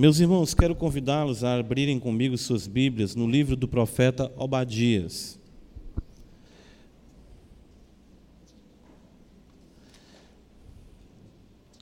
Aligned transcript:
Meus 0.00 0.20
irmãos, 0.20 0.54
quero 0.54 0.76
convidá-los 0.76 1.42
a 1.42 1.58
abrirem 1.58 1.98
comigo 1.98 2.38
suas 2.38 2.68
Bíblias 2.68 3.16
no 3.16 3.28
livro 3.28 3.56
do 3.56 3.66
profeta 3.66 4.32
Obadias. 4.36 5.40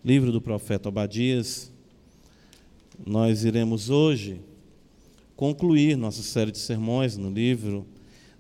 Livro 0.03 0.33
do 0.33 0.41
profeta 0.41 0.89
Obadias. 0.89 1.71
Nós 3.07 3.45
iremos 3.45 3.91
hoje 3.91 4.41
concluir 5.37 5.95
nossa 5.95 6.23
série 6.23 6.51
de 6.51 6.59
sermões 6.59 7.19
no 7.19 7.31
livro 7.31 7.87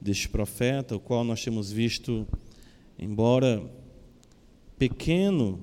deste 0.01 0.27
profeta, 0.27 0.97
o 0.97 1.01
qual 1.01 1.23
nós 1.23 1.45
temos 1.45 1.71
visto, 1.71 2.27
embora 2.99 3.63
pequeno 4.79 5.61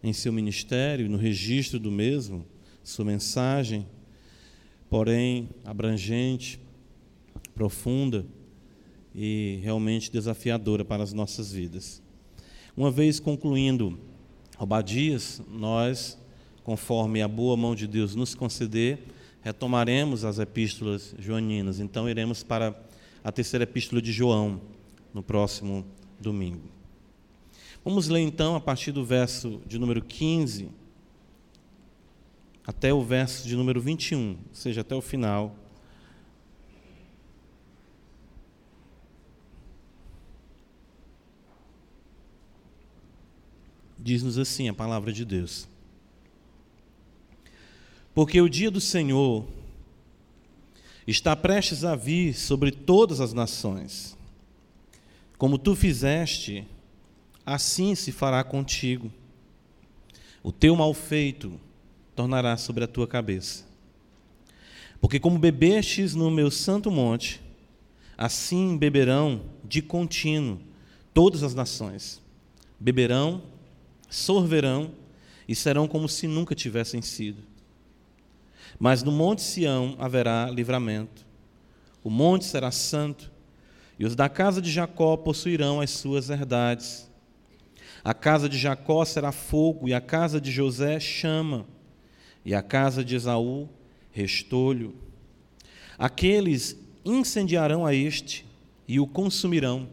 em 0.00 0.12
seu 0.12 0.32
ministério, 0.32 1.10
no 1.10 1.16
registro 1.16 1.80
do 1.80 1.90
mesmo, 1.90 2.46
sua 2.84 3.04
mensagem, 3.04 3.86
porém 4.90 5.48
abrangente, 5.64 6.60
profunda 7.54 8.26
e 9.14 9.58
realmente 9.62 10.12
desafiadora 10.12 10.84
para 10.84 11.02
as 11.02 11.12
nossas 11.12 11.50
vidas. 11.50 12.02
Uma 12.76 12.90
vez 12.90 13.18
concluindo 13.18 13.98
Obadias, 14.58 15.42
nós, 15.50 16.18
conforme 16.62 17.22
a 17.22 17.28
boa 17.28 17.56
mão 17.56 17.74
de 17.74 17.86
Deus 17.86 18.14
nos 18.14 18.34
conceder, 18.34 19.00
retomaremos 19.42 20.24
as 20.24 20.38
epístolas 20.38 21.14
joaninas. 21.18 21.80
Então 21.80 22.08
iremos 22.08 22.42
para 22.42 22.78
a 23.22 23.32
terceira 23.32 23.64
epístola 23.64 24.00
de 24.00 24.12
João 24.12 24.60
no 25.12 25.22
próximo 25.22 25.84
domingo. 26.20 26.68
Vamos 27.84 28.08
ler 28.08 28.20
então 28.20 28.54
a 28.54 28.60
partir 28.60 28.92
do 28.92 29.04
verso 29.04 29.60
de 29.66 29.78
número 29.78 30.02
15 30.02 30.83
até 32.66 32.92
o 32.92 33.02
verso 33.02 33.46
de 33.46 33.56
número 33.56 33.80
21, 33.80 34.30
ou 34.30 34.54
seja, 34.54 34.80
até 34.80 34.94
o 34.94 35.02
final. 35.02 35.54
Diz-nos 43.98 44.38
assim 44.38 44.68
a 44.68 44.74
palavra 44.74 45.12
de 45.12 45.24
Deus. 45.24 45.68
Porque 48.14 48.40
o 48.40 48.48
dia 48.48 48.70
do 48.70 48.80
Senhor 48.80 49.46
está 51.06 51.34
prestes 51.34 51.84
a 51.84 51.96
vir 51.96 52.34
sobre 52.34 52.70
todas 52.70 53.20
as 53.20 53.32
nações. 53.32 54.16
Como 55.36 55.58
tu 55.58 55.74
fizeste, 55.74 56.66
assim 57.44 57.94
se 57.94 58.12
fará 58.12 58.42
contigo. 58.44 59.10
O 60.42 60.52
teu 60.52 60.76
mal 60.76 60.94
feito 60.94 61.58
tornará 62.14 62.56
sobre 62.56 62.84
a 62.84 62.88
tua 62.88 63.06
cabeça. 63.06 63.64
Porque 65.00 65.20
como 65.20 65.38
bebestes 65.38 66.14
no 66.14 66.30
meu 66.30 66.50
santo 66.50 66.90
monte, 66.90 67.40
assim 68.16 68.76
beberão 68.76 69.42
de 69.64 69.82
contínuo 69.82 70.58
todas 71.12 71.42
as 71.42 71.54
nações. 71.54 72.22
Beberão, 72.78 73.42
sorverão 74.08 74.92
e 75.46 75.54
serão 75.54 75.86
como 75.86 76.08
se 76.08 76.26
nunca 76.26 76.54
tivessem 76.54 77.02
sido. 77.02 77.42
Mas 78.78 79.02
no 79.02 79.12
monte 79.12 79.42
Sião 79.42 79.94
haverá 79.98 80.50
livramento. 80.50 81.24
O 82.02 82.10
monte 82.10 82.44
será 82.44 82.70
santo, 82.70 83.30
e 83.98 84.04
os 84.04 84.16
da 84.16 84.28
casa 84.28 84.60
de 84.60 84.70
Jacó 84.70 85.16
possuirão 85.16 85.80
as 85.80 85.90
suas 85.90 86.28
herdades. 86.28 87.10
A 88.02 88.12
casa 88.12 88.48
de 88.48 88.58
Jacó 88.58 89.04
será 89.04 89.32
fogo, 89.32 89.88
e 89.88 89.94
a 89.94 90.00
casa 90.00 90.40
de 90.40 90.50
José 90.50 90.98
chama 90.98 91.66
e 92.44 92.54
a 92.54 92.62
casa 92.62 93.04
de 93.04 93.14
Esaú 93.14 93.68
restolho. 94.12 94.94
Aqueles 95.98 96.78
incendiarão 97.04 97.84
a 97.84 97.94
este 97.94 98.46
e 98.86 99.00
o 99.00 99.06
consumirão, 99.06 99.88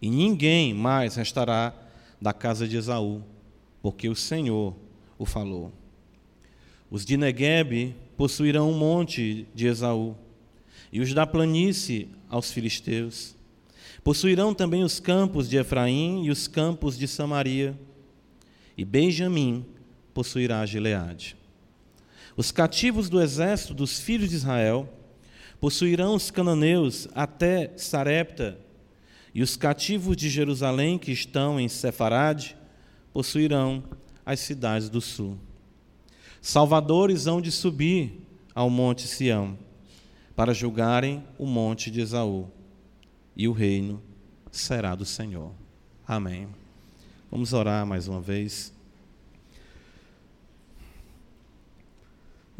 e 0.00 0.08
ninguém 0.08 0.72
mais 0.72 1.16
restará 1.16 1.74
da 2.20 2.32
casa 2.32 2.66
de 2.66 2.76
Esaú, 2.76 3.22
porque 3.80 4.08
o 4.08 4.16
Senhor 4.16 4.74
o 5.18 5.26
falou. 5.26 5.72
Os 6.90 7.04
de 7.04 7.16
Neguebe 7.16 7.94
possuirão 8.16 8.70
um 8.70 8.78
monte 8.78 9.46
de 9.54 9.66
Esaú, 9.66 10.16
e 10.92 11.00
os 11.00 11.12
da 11.12 11.26
planície 11.26 12.08
aos 12.28 12.52
filisteus. 12.52 13.34
Possuirão 14.04 14.54
também 14.54 14.84
os 14.84 15.00
campos 15.00 15.48
de 15.48 15.56
Efraim 15.56 16.24
e 16.24 16.30
os 16.30 16.46
campos 16.46 16.98
de 16.98 17.08
Samaria, 17.08 17.78
e 18.76 18.84
Benjamim 18.84 19.64
possuirá 20.12 20.64
Gileade. 20.66 21.36
Os 22.36 22.50
cativos 22.50 23.08
do 23.08 23.20
exército 23.20 23.74
dos 23.74 24.00
filhos 24.00 24.30
de 24.30 24.36
Israel 24.36 24.88
possuirão 25.60 26.14
os 26.14 26.30
cananeus 26.30 27.06
até 27.14 27.72
Sarepta, 27.76 28.58
e 29.34 29.42
os 29.42 29.56
cativos 29.56 30.16
de 30.16 30.28
Jerusalém 30.28 30.98
que 30.98 31.12
estão 31.12 31.58
em 31.58 31.68
Sefarade 31.68 32.56
possuirão 33.12 33.82
as 34.24 34.40
cidades 34.40 34.88
do 34.88 35.00
sul. 35.00 35.38
Salvadores 36.40 37.26
hão 37.26 37.40
de 37.40 37.52
subir 37.52 38.20
ao 38.54 38.68
monte 38.68 39.06
Sião 39.06 39.56
para 40.34 40.54
julgarem 40.54 41.22
o 41.38 41.46
monte 41.46 41.90
de 41.90 42.00
Esaú, 42.00 42.50
e 43.36 43.46
o 43.46 43.52
reino 43.52 44.02
será 44.50 44.94
do 44.94 45.04
Senhor. 45.04 45.52
Amém. 46.06 46.48
Vamos 47.30 47.52
orar 47.52 47.86
mais 47.86 48.08
uma 48.08 48.20
vez. 48.20 48.72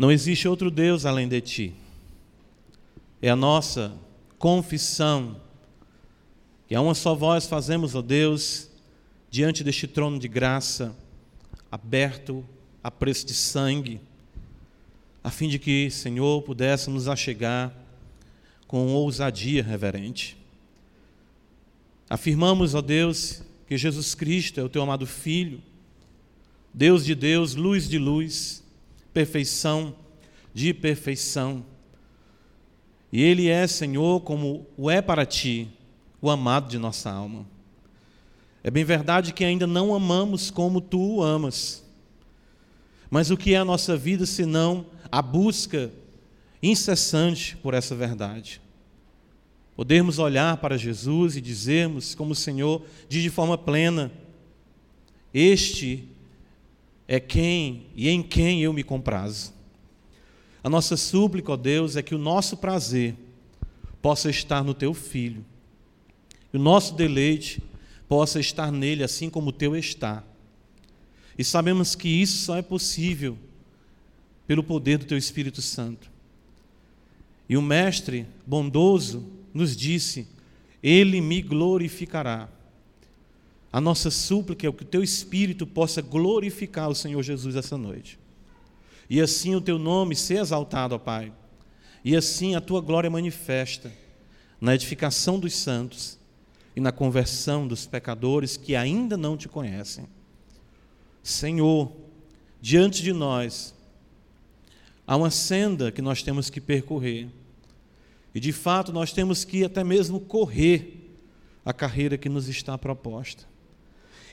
Não 0.02 0.10
existe 0.10 0.48
outro 0.48 0.68
Deus 0.68 1.06
além 1.06 1.28
de 1.28 1.40
ti. 1.40 1.72
É 3.22 3.30
a 3.30 3.36
nossa 3.36 3.96
confissão 4.36 5.40
que 6.66 6.74
a 6.74 6.80
uma 6.80 6.92
só 6.92 7.14
voz 7.14 7.46
fazemos, 7.46 7.94
ó 7.94 8.02
Deus, 8.02 8.68
diante 9.30 9.62
deste 9.62 9.86
trono 9.86 10.18
de 10.18 10.26
graça, 10.26 10.92
aberto 11.70 12.44
a 12.82 12.90
preço 12.90 13.24
de 13.24 13.32
sangue, 13.32 14.00
a 15.22 15.30
fim 15.30 15.48
de 15.48 15.60
que, 15.60 15.88
Senhor, 15.88 16.42
pudéssemos 16.42 17.06
achegar 17.06 17.72
com 18.66 18.88
ousadia 18.88 19.62
reverente. 19.62 20.36
Afirmamos, 22.10 22.74
ó 22.74 22.82
Deus, 22.82 23.44
que 23.68 23.78
Jesus 23.78 24.16
Cristo 24.16 24.58
é 24.58 24.64
o 24.64 24.68
teu 24.68 24.82
amado 24.82 25.06
Filho, 25.06 25.62
Deus 26.74 27.04
de 27.04 27.14
Deus, 27.14 27.54
luz 27.54 27.88
de 27.88 28.00
luz, 28.00 28.61
perfeição 29.12 29.94
de 30.54 30.72
perfeição. 30.74 31.64
E 33.12 33.22
Ele 33.22 33.48
é, 33.48 33.66
Senhor, 33.66 34.20
como 34.20 34.66
o 34.76 34.90
é 34.90 35.02
para 35.02 35.26
ti, 35.26 35.68
o 36.20 36.30
amado 36.30 36.68
de 36.68 36.78
nossa 36.78 37.10
alma. 37.10 37.46
É 38.64 38.70
bem 38.70 38.84
verdade 38.84 39.32
que 39.32 39.44
ainda 39.44 39.66
não 39.66 39.94
amamos 39.94 40.50
como 40.50 40.80
tu 40.80 41.16
o 41.16 41.22
amas. 41.22 41.84
Mas 43.10 43.30
o 43.30 43.36
que 43.36 43.54
é 43.54 43.58
a 43.58 43.64
nossa 43.64 43.96
vida 43.96 44.24
senão 44.24 44.86
a 45.10 45.20
busca 45.20 45.92
incessante 46.62 47.56
por 47.56 47.74
essa 47.74 47.94
verdade? 47.94 48.62
Podermos 49.74 50.18
olhar 50.18 50.56
para 50.58 50.78
Jesus 50.78 51.36
e 51.36 51.40
dizermos, 51.40 52.14
como 52.14 52.32
o 52.32 52.36
Senhor 52.36 52.84
diz 53.08 53.22
de 53.22 53.30
forma 53.30 53.58
plena: 53.58 54.12
Este 55.34 56.08
é 57.06 57.18
quem 57.20 57.86
e 57.94 58.08
em 58.08 58.22
quem 58.22 58.62
eu 58.62 58.72
me 58.72 58.82
comprazo. 58.82 59.52
A 60.62 60.70
nossa 60.70 60.96
súplica, 60.96 61.52
ó 61.52 61.56
Deus, 61.56 61.96
é 61.96 62.02
que 62.02 62.14
o 62.14 62.18
nosso 62.18 62.56
prazer 62.56 63.16
possa 64.00 64.30
estar 64.30 64.62
no 64.62 64.74
teu 64.74 64.94
filho. 64.94 65.44
E 66.52 66.56
o 66.56 66.60
nosso 66.60 66.94
deleite 66.94 67.62
possa 68.08 68.38
estar 68.38 68.70
nele 68.70 69.02
assim 69.02 69.28
como 69.28 69.48
o 69.48 69.52
teu 69.52 69.76
está. 69.76 70.22
E 71.36 71.42
sabemos 71.42 71.94
que 71.94 72.08
isso 72.08 72.44
só 72.44 72.56
é 72.56 72.62
possível 72.62 73.38
pelo 74.46 74.62
poder 74.62 74.98
do 74.98 75.06
teu 75.06 75.16
Espírito 75.16 75.62
Santo. 75.62 76.10
E 77.48 77.56
o 77.56 77.62
mestre 77.62 78.26
bondoso 78.46 79.26
nos 79.52 79.76
disse: 79.76 80.28
Ele 80.82 81.20
me 81.20 81.40
glorificará. 81.42 82.48
A 83.72 83.80
nossa 83.80 84.10
súplica 84.10 84.68
é 84.68 84.72
que 84.72 84.82
o 84.82 84.86
teu 84.86 85.02
Espírito 85.02 85.66
possa 85.66 86.02
glorificar 86.02 86.90
o 86.90 86.94
Senhor 86.94 87.22
Jesus 87.22 87.56
essa 87.56 87.78
noite. 87.78 88.18
E 89.08 89.20
assim 89.20 89.54
o 89.54 89.60
teu 89.60 89.78
nome 89.78 90.14
ser 90.14 90.40
exaltado, 90.40 90.94
ó 90.94 90.98
Pai. 90.98 91.32
E 92.04 92.14
assim 92.14 92.54
a 92.54 92.60
tua 92.60 92.82
glória 92.82 93.08
manifesta 93.08 93.90
na 94.60 94.74
edificação 94.74 95.38
dos 95.38 95.54
santos 95.54 96.18
e 96.76 96.80
na 96.80 96.92
conversão 96.92 97.66
dos 97.66 97.86
pecadores 97.86 98.56
que 98.56 98.76
ainda 98.76 99.16
não 99.16 99.36
te 99.36 99.48
conhecem. 99.48 100.06
Senhor, 101.22 101.92
diante 102.60 103.02
de 103.02 103.12
nós 103.12 103.74
há 105.06 105.16
uma 105.16 105.30
senda 105.30 105.90
que 105.90 106.02
nós 106.02 106.22
temos 106.22 106.50
que 106.50 106.60
percorrer. 106.60 107.28
E 108.34 108.40
de 108.40 108.52
fato 108.52 108.92
nós 108.92 109.12
temos 109.12 109.44
que 109.44 109.64
até 109.64 109.82
mesmo 109.82 110.20
correr 110.20 111.16
a 111.64 111.72
carreira 111.72 112.18
que 112.18 112.28
nos 112.28 112.48
está 112.48 112.76
proposta. 112.76 113.51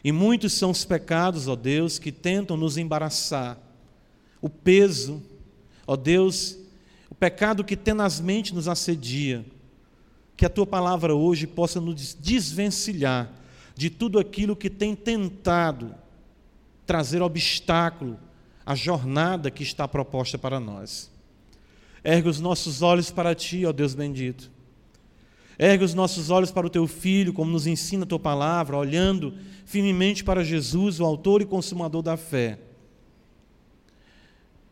E 0.03 0.11
muitos 0.11 0.53
são 0.53 0.71
os 0.71 0.85
pecados, 0.85 1.47
ó 1.47 1.55
Deus, 1.55 1.99
que 1.99 2.11
tentam 2.11 2.55
nos 2.55 2.77
embaraçar, 2.77 3.57
o 4.41 4.49
peso, 4.49 5.21
ó 5.85 5.95
Deus, 5.95 6.57
o 7.09 7.15
pecado 7.15 7.63
que 7.63 7.75
tenazmente 7.75 8.53
nos 8.53 8.67
assedia. 8.67 9.45
Que 10.37 10.45
a 10.45 10.49
tua 10.49 10.65
palavra 10.65 11.13
hoje 11.13 11.45
possa 11.45 11.81
nos 11.81 12.13
desvencilhar 12.13 13.29
de 13.75 13.89
tudo 13.89 14.19
aquilo 14.19 14.55
que 14.55 14.69
tem 14.69 14.95
tentado 14.95 15.93
trazer 16.85 17.21
obstáculo 17.21 18.17
à 18.65 18.75
jornada 18.75 19.51
que 19.51 19.63
está 19.63 19.87
proposta 19.87 20.37
para 20.37 20.59
nós. 20.59 21.11
Ergue 22.03 22.29
os 22.29 22.39
nossos 22.39 22.81
olhos 22.81 23.11
para 23.11 23.35
ti, 23.35 23.65
ó 23.65 23.73
Deus 23.73 23.93
bendito. 23.93 24.49
Ergue 25.61 25.83
os 25.83 25.93
nossos 25.93 26.29
olhos 26.29 26.51
para 26.51 26.65
o 26.65 26.69
teu 26.69 26.87
filho, 26.87 27.33
como 27.33 27.51
nos 27.51 27.67
ensina 27.67 28.05
a 28.05 28.07
tua 28.07 28.17
palavra, 28.17 28.77
olhando 28.77 29.33
firmemente 29.65 30.23
para 30.23 30.41
Jesus, 30.41 31.01
o 31.01 31.05
autor 31.05 31.41
e 31.41 31.45
consumador 31.45 32.01
da 32.01 32.15
fé. 32.15 32.57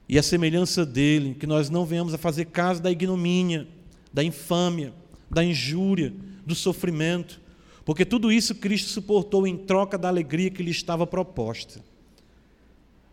E 0.07 0.17
a 0.17 0.23
semelhança 0.23 0.85
dele, 0.85 1.35
que 1.35 1.45
nós 1.45 1.69
não 1.69 1.85
venhamos 1.85 2.13
a 2.13 2.17
fazer 2.17 2.45
caso 2.45 2.81
da 2.81 2.89
ignomínia, 2.89 3.67
da 4.13 4.23
infâmia, 4.23 4.93
da 5.29 5.43
injúria, 5.43 6.13
do 6.45 6.55
sofrimento, 6.55 7.41
porque 7.83 8.05
tudo 8.05 8.31
isso 8.31 8.55
Cristo 8.55 8.87
suportou 8.87 9.45
em 9.45 9.57
troca 9.57 9.97
da 9.97 10.07
alegria 10.07 10.49
que 10.49 10.63
lhe 10.63 10.71
estava 10.71 11.05
proposta. 11.05 11.83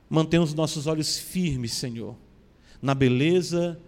Mantenha 0.08 0.42
os 0.42 0.54
nossos 0.54 0.86
olhos 0.86 1.18
firmes, 1.18 1.72
Senhor, 1.72 2.14
na 2.80 2.94
beleza 2.94 3.80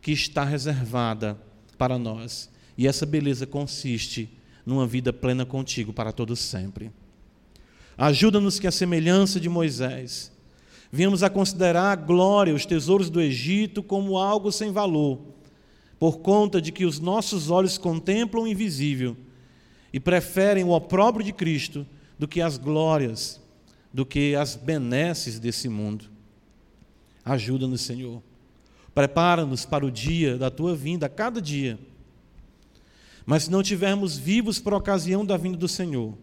que 0.00 0.12
está 0.12 0.44
reservada 0.44 1.36
para 1.76 1.98
nós. 1.98 2.51
E 2.76 2.86
essa 2.86 3.04
beleza 3.04 3.46
consiste 3.46 4.28
numa 4.64 4.86
vida 4.86 5.12
plena 5.12 5.44
contigo 5.44 5.92
para 5.92 6.12
todos 6.12 6.38
sempre. 6.38 6.90
Ajuda-nos 7.96 8.58
que 8.58 8.66
a 8.66 8.72
semelhança 8.72 9.38
de 9.38 9.48
Moisés, 9.48 10.32
venhamos 10.90 11.22
a 11.22 11.30
considerar 11.30 11.92
a 11.92 11.96
glória, 11.96 12.54
os 12.54 12.66
tesouros 12.66 13.10
do 13.10 13.20
Egito 13.20 13.82
como 13.82 14.18
algo 14.18 14.50
sem 14.50 14.72
valor, 14.72 15.20
por 15.98 16.18
conta 16.18 16.60
de 16.60 16.72
que 16.72 16.84
os 16.84 16.98
nossos 16.98 17.50
olhos 17.50 17.78
contemplam 17.78 18.44
o 18.44 18.48
invisível 18.48 19.16
e 19.92 20.00
preferem 20.00 20.64
o 20.64 20.70
opróbrio 20.70 21.24
de 21.24 21.32
Cristo 21.32 21.86
do 22.18 22.26
que 22.26 22.40
as 22.40 22.56
glórias, 22.56 23.40
do 23.92 24.06
que 24.06 24.34
as 24.34 24.56
benesses 24.56 25.38
desse 25.38 25.68
mundo. 25.68 26.06
Ajuda-nos, 27.24 27.82
Senhor. 27.82 28.22
Prepara-nos 28.94 29.64
para 29.64 29.86
o 29.86 29.90
dia 29.90 30.36
da 30.36 30.50
tua 30.50 30.74
vinda, 30.74 31.08
cada 31.08 31.40
dia. 31.40 31.78
Mas 33.24 33.44
se 33.44 33.50
não 33.50 33.62
tivermos 33.62 34.16
vivos 34.16 34.58
por 34.58 34.74
ocasião 34.74 35.24
da 35.24 35.36
vinda 35.36 35.56
do 35.56 35.68
Senhor, 35.68 36.14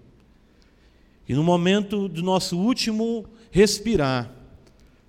e 1.28 1.34
no 1.34 1.44
momento 1.44 2.08
do 2.08 2.24
nosso 2.24 2.58
último 2.58 3.26
respirar, 3.52 4.32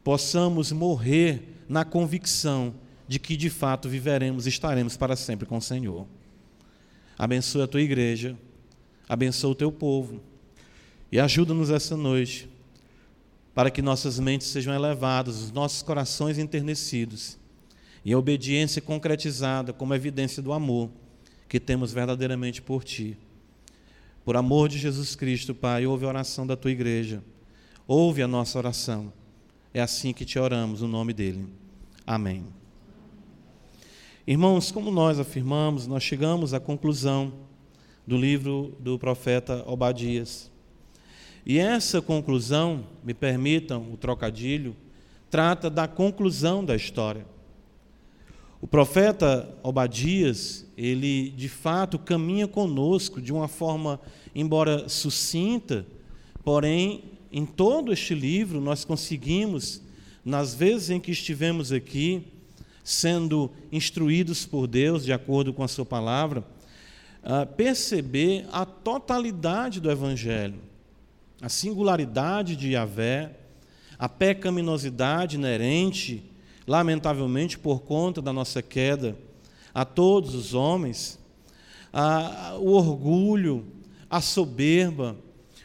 possamos 0.05 0.71
morrer 0.71 1.63
na 1.69 1.85
convicção 1.85 2.75
de 3.09 3.19
que 3.19 3.37
de 3.37 3.51
fato 3.51 3.89
viveremos 3.89 4.47
e 4.47 4.51
estaremos 4.51 4.97
para 4.97 5.17
sempre 5.17 5.47
com 5.47 5.57
o 5.57 5.63
Senhor. 5.63 6.07
Abençoa 7.19 7.65
a 7.65 7.69
tua 7.69 7.81
igreja 7.81 8.37
abençoa 9.11 9.51
o 9.51 9.55
teu 9.57 9.73
povo 9.73 10.21
e 11.11 11.19
ajuda-nos 11.19 11.69
essa 11.69 11.97
noite 11.97 12.49
para 13.53 13.69
que 13.69 13.83
nossas 13.83 14.21
mentes 14.21 14.47
sejam 14.47 14.73
elevadas, 14.73 15.43
os 15.43 15.51
nossos 15.51 15.83
corações 15.83 16.39
enternecidos 16.39 17.37
e 18.05 18.13
a 18.13 18.19
obediência 18.19 18.81
concretizada 18.81 19.73
como 19.73 19.97
evidência 19.97 20.41
do 20.41 20.53
amor 20.53 20.89
que 21.51 21.59
temos 21.59 21.93
verdadeiramente 21.93 22.63
por 22.63 22.85
Ti. 22.85 23.19
Por 24.25 24.37
amor 24.37 24.69
de 24.69 24.79
Jesus 24.79 25.17
Cristo, 25.17 25.53
Pai, 25.53 25.85
ouve 25.85 26.05
a 26.05 26.09
oração 26.09 26.47
da 26.47 26.57
Tua 26.57 26.71
igreja, 26.71 27.25
ouve 27.89 28.23
a 28.23 28.29
nossa 28.29 28.57
oração. 28.57 29.13
É 29.75 29.81
assim 29.81 30.13
que 30.13 30.25
te 30.25 30.39
oramos, 30.39 30.81
no 30.81 30.87
nome 30.87 31.13
dEle. 31.13 31.49
Amém. 32.07 32.45
Irmãos, 34.25 34.71
como 34.71 34.93
nós 34.93 35.19
afirmamos, 35.19 35.89
nós 35.89 36.05
chegamos 36.05 36.55
à 36.55 36.61
conclusão 36.61 37.33
do 38.07 38.17
livro 38.17 38.77
do 38.79 38.97
profeta 38.97 39.65
Obadias. 39.67 40.49
E 41.45 41.59
essa 41.59 42.01
conclusão, 42.01 42.87
me 43.03 43.13
permitam 43.13 43.93
o 43.93 43.97
trocadilho, 43.97 44.77
trata 45.29 45.69
da 45.69 45.89
conclusão 45.89 46.65
da 46.65 46.77
história. 46.77 47.27
O 48.63 48.67
profeta 48.67 49.49
Obadias, 49.63 50.67
ele 50.77 51.31
de 51.31 51.49
fato 51.49 51.99
caminha 51.99 52.47
conosco 52.47 53.21
de 53.21 53.33
uma 53.33 53.49
forma, 53.49 53.99
embora 54.35 54.87
sucinta, 54.87 55.87
porém, 56.45 57.05
em 57.33 57.47
todo 57.47 57.91
este 57.91 58.15
livro 58.15 58.61
nós 58.61 58.85
conseguimos, 58.85 59.81
nas 60.23 60.55
vezes 60.55 60.91
em 60.91 61.01
que 61.01 61.11
estivemos 61.11 61.73
aqui, 61.73 62.23
sendo 62.85 63.51
instruídos 63.73 64.45
por 64.45 64.67
Deus 64.67 65.07
de 65.07 65.13
acordo 65.13 65.55
com 65.55 65.63
a 65.63 65.69
Sua 65.69 65.87
palavra, 65.87 66.45
perceber 67.57 68.47
a 68.53 68.67
totalidade 68.67 69.81
do 69.81 69.91
Evangelho, 69.91 70.61
a 71.41 71.49
singularidade 71.49 72.57
de 72.57 72.73
Yahvé, 72.73 73.39
a 73.99 74.07
pecaminosidade 74.07 75.37
inerente, 75.37 76.30
lamentavelmente 76.71 77.59
por 77.59 77.81
conta 77.81 78.23
da 78.23 78.33
nossa 78.33 78.63
queda, 78.63 79.19
a 79.75 79.85
todos 79.85 80.37
os 80.37 80.55
homens, 80.55 81.19
a, 81.93 82.57
o 82.61 82.71
orgulho, 82.75 83.67
a 84.09 84.21
soberba, 84.21 85.17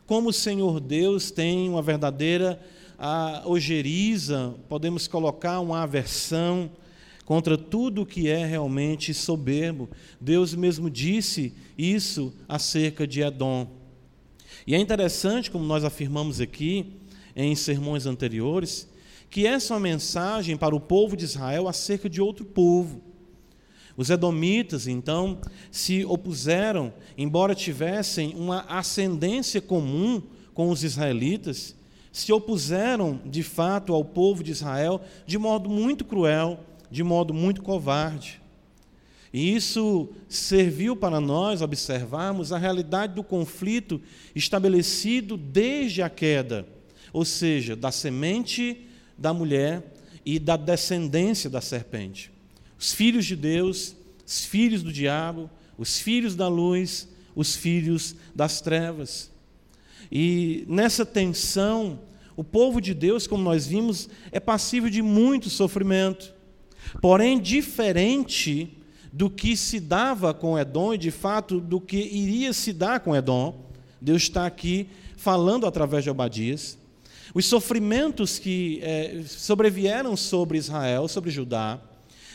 como 0.08 0.30
o 0.30 0.34
Senhor 0.34 0.80
Deus 0.80 1.30
tem 1.30 1.70
uma 1.70 1.84
verdadeira 1.84 2.60
a, 2.98 3.44
ojeriza, 3.46 4.56
podemos 4.68 5.08
colocar 5.08 5.60
uma 5.60 5.84
aversão, 5.84 6.72
contra 7.24 7.56
tudo 7.56 8.02
o 8.02 8.06
que 8.06 8.28
é 8.28 8.44
realmente 8.44 9.14
soberbo. 9.14 9.88
Deus 10.20 10.56
mesmo 10.56 10.90
disse 10.90 11.54
isso 11.78 12.34
acerca 12.48 13.06
de 13.06 13.22
Edom. 13.22 13.68
E 14.66 14.74
é 14.74 14.80
interessante, 14.80 15.52
como 15.52 15.66
nós 15.66 15.84
afirmamos 15.84 16.42
aqui 16.42 16.94
em 17.36 17.54
sermões 17.54 18.08
anteriores, 18.08 18.88
que 19.36 19.46
essa 19.46 19.74
é 19.74 19.76
uma 19.76 19.82
mensagem 19.82 20.56
para 20.56 20.74
o 20.74 20.80
povo 20.80 21.18
de 21.18 21.26
Israel 21.26 21.68
acerca 21.68 22.10
de 22.10 22.22
outro 22.22 22.46
povo. 22.46 23.02
Os 23.98 24.10
edomitas, 24.10 24.88
então, 24.88 25.42
se 25.70 26.06
opuseram, 26.06 26.94
embora 27.18 27.54
tivessem 27.54 28.34
uma 28.34 28.62
ascendência 28.62 29.60
comum 29.60 30.24
com 30.54 30.70
os 30.70 30.86
israelitas, 30.86 31.76
se 32.14 32.32
opuseram 32.32 33.20
de 33.26 33.44
fato 33.44 33.94
ao 33.94 34.06
povo 34.06 34.42
de 34.42 34.54
Israel 34.54 35.02
de 35.28 35.38
modo 35.38 35.70
muito 35.70 36.06
cruel, 36.06 36.62
de 36.90 37.04
modo 37.04 37.34
muito 37.34 37.62
covarde. 37.62 38.42
E 39.34 39.54
isso 39.54 40.08
serviu 40.30 40.96
para 40.96 41.20
nós 41.20 41.62
observarmos 41.62 42.54
a 42.54 42.58
realidade 42.58 43.16
do 43.16 43.22
conflito 43.22 44.00
estabelecido 44.34 45.36
desde 45.36 46.02
a 46.02 46.10
queda, 46.10 46.66
ou 47.12 47.26
seja, 47.26 47.76
da 47.76 47.92
semente 47.92 48.95
da 49.18 49.34
mulher 49.34 49.94
e 50.26 50.40
da 50.40 50.58
descendência 50.58 51.50
da 51.50 51.62
serpente. 51.62 52.32
Os 52.78 52.94
filhos 52.94 53.26
de 53.26 53.36
Deus, 53.36 53.96
os 54.26 54.46
filhos 54.46 54.84
do 54.84 54.92
diabo, 54.92 55.50
os 55.78 56.00
filhos 56.00 56.36
da 56.36 56.48
luz, 56.48 57.08
os 57.36 57.56
filhos 57.56 58.16
das 58.34 58.62
trevas. 58.62 59.32
E 60.12 60.66
nessa 60.68 61.06
tensão, 61.06 62.00
o 62.36 62.44
povo 62.44 62.82
de 62.82 62.94
Deus, 62.94 63.28
como 63.28 63.44
nós 63.44 63.66
vimos, 63.66 64.10
é 64.32 64.40
passível 64.40 64.90
de 64.90 65.02
muito 65.02 65.50
sofrimento. 65.50 66.34
Porém, 67.02 67.40
diferente 67.40 68.78
do 69.12 69.30
que 69.30 69.56
se 69.56 69.80
dava 69.80 70.34
com 70.34 70.60
Edom 70.60 70.94
e, 70.94 70.98
de 70.98 71.12
fato, 71.12 71.60
do 71.60 71.80
que 71.80 71.98
iria 71.98 72.52
se 72.52 72.74
dar 72.74 73.00
com 73.00 73.16
Edom, 73.16 73.66
Deus 74.02 74.24
está 74.24 74.46
aqui 74.46 74.90
falando 75.16 75.66
através 75.66 76.04
de 76.04 76.10
Obadias. 76.10 76.78
Os 77.36 77.48
sofrimentos 77.48 78.40
que 78.40 78.80
é, 78.82 79.22
sobrevieram 79.28 80.16
sobre 80.16 80.58
Israel, 80.58 81.06
sobre 81.10 81.30
Judá, 81.30 81.82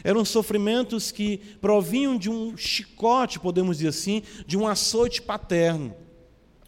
eram 0.04 0.26
sofrimentos 0.26 1.10
que 1.10 1.38
provinham 1.58 2.18
de 2.18 2.28
um 2.28 2.54
chicote, 2.54 3.40
podemos 3.40 3.78
dizer 3.78 3.88
assim, 3.88 4.22
de 4.46 4.58
um 4.58 4.68
açoite 4.68 5.22
paterno. 5.22 5.94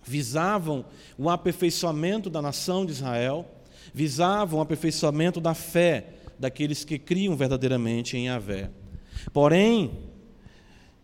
Visavam 0.03 0.83
o 1.19 1.29
aperfeiçoamento 1.29 2.31
da 2.31 2.41
nação 2.41 2.87
de 2.87 2.93
Israel, 2.93 3.47
visavam 3.93 4.61
o 4.61 4.63
aperfeiçoamento 4.63 5.39
da 5.39 5.53
fé, 5.53 6.15
daqueles 6.39 6.87
que 6.87 6.99
criam 6.99 7.37
verdadeiramente 7.37 8.17
em 8.17 8.29
Yahvé. 8.29 8.71
Porém, 9.31 9.91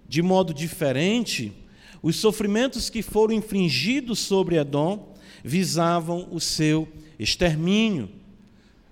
de 0.09 0.23
modo 0.23 0.55
diferente, 0.55 1.53
os 2.03 2.17
sofrimentos 2.17 2.89
que 2.89 3.03
foram 3.03 3.35
infringidos 3.35 4.19
sobre 4.19 4.57
Edom 4.57 5.15
visavam 5.45 6.27
o 6.33 6.41
seu 6.41 6.89
extermínio. 7.19 8.09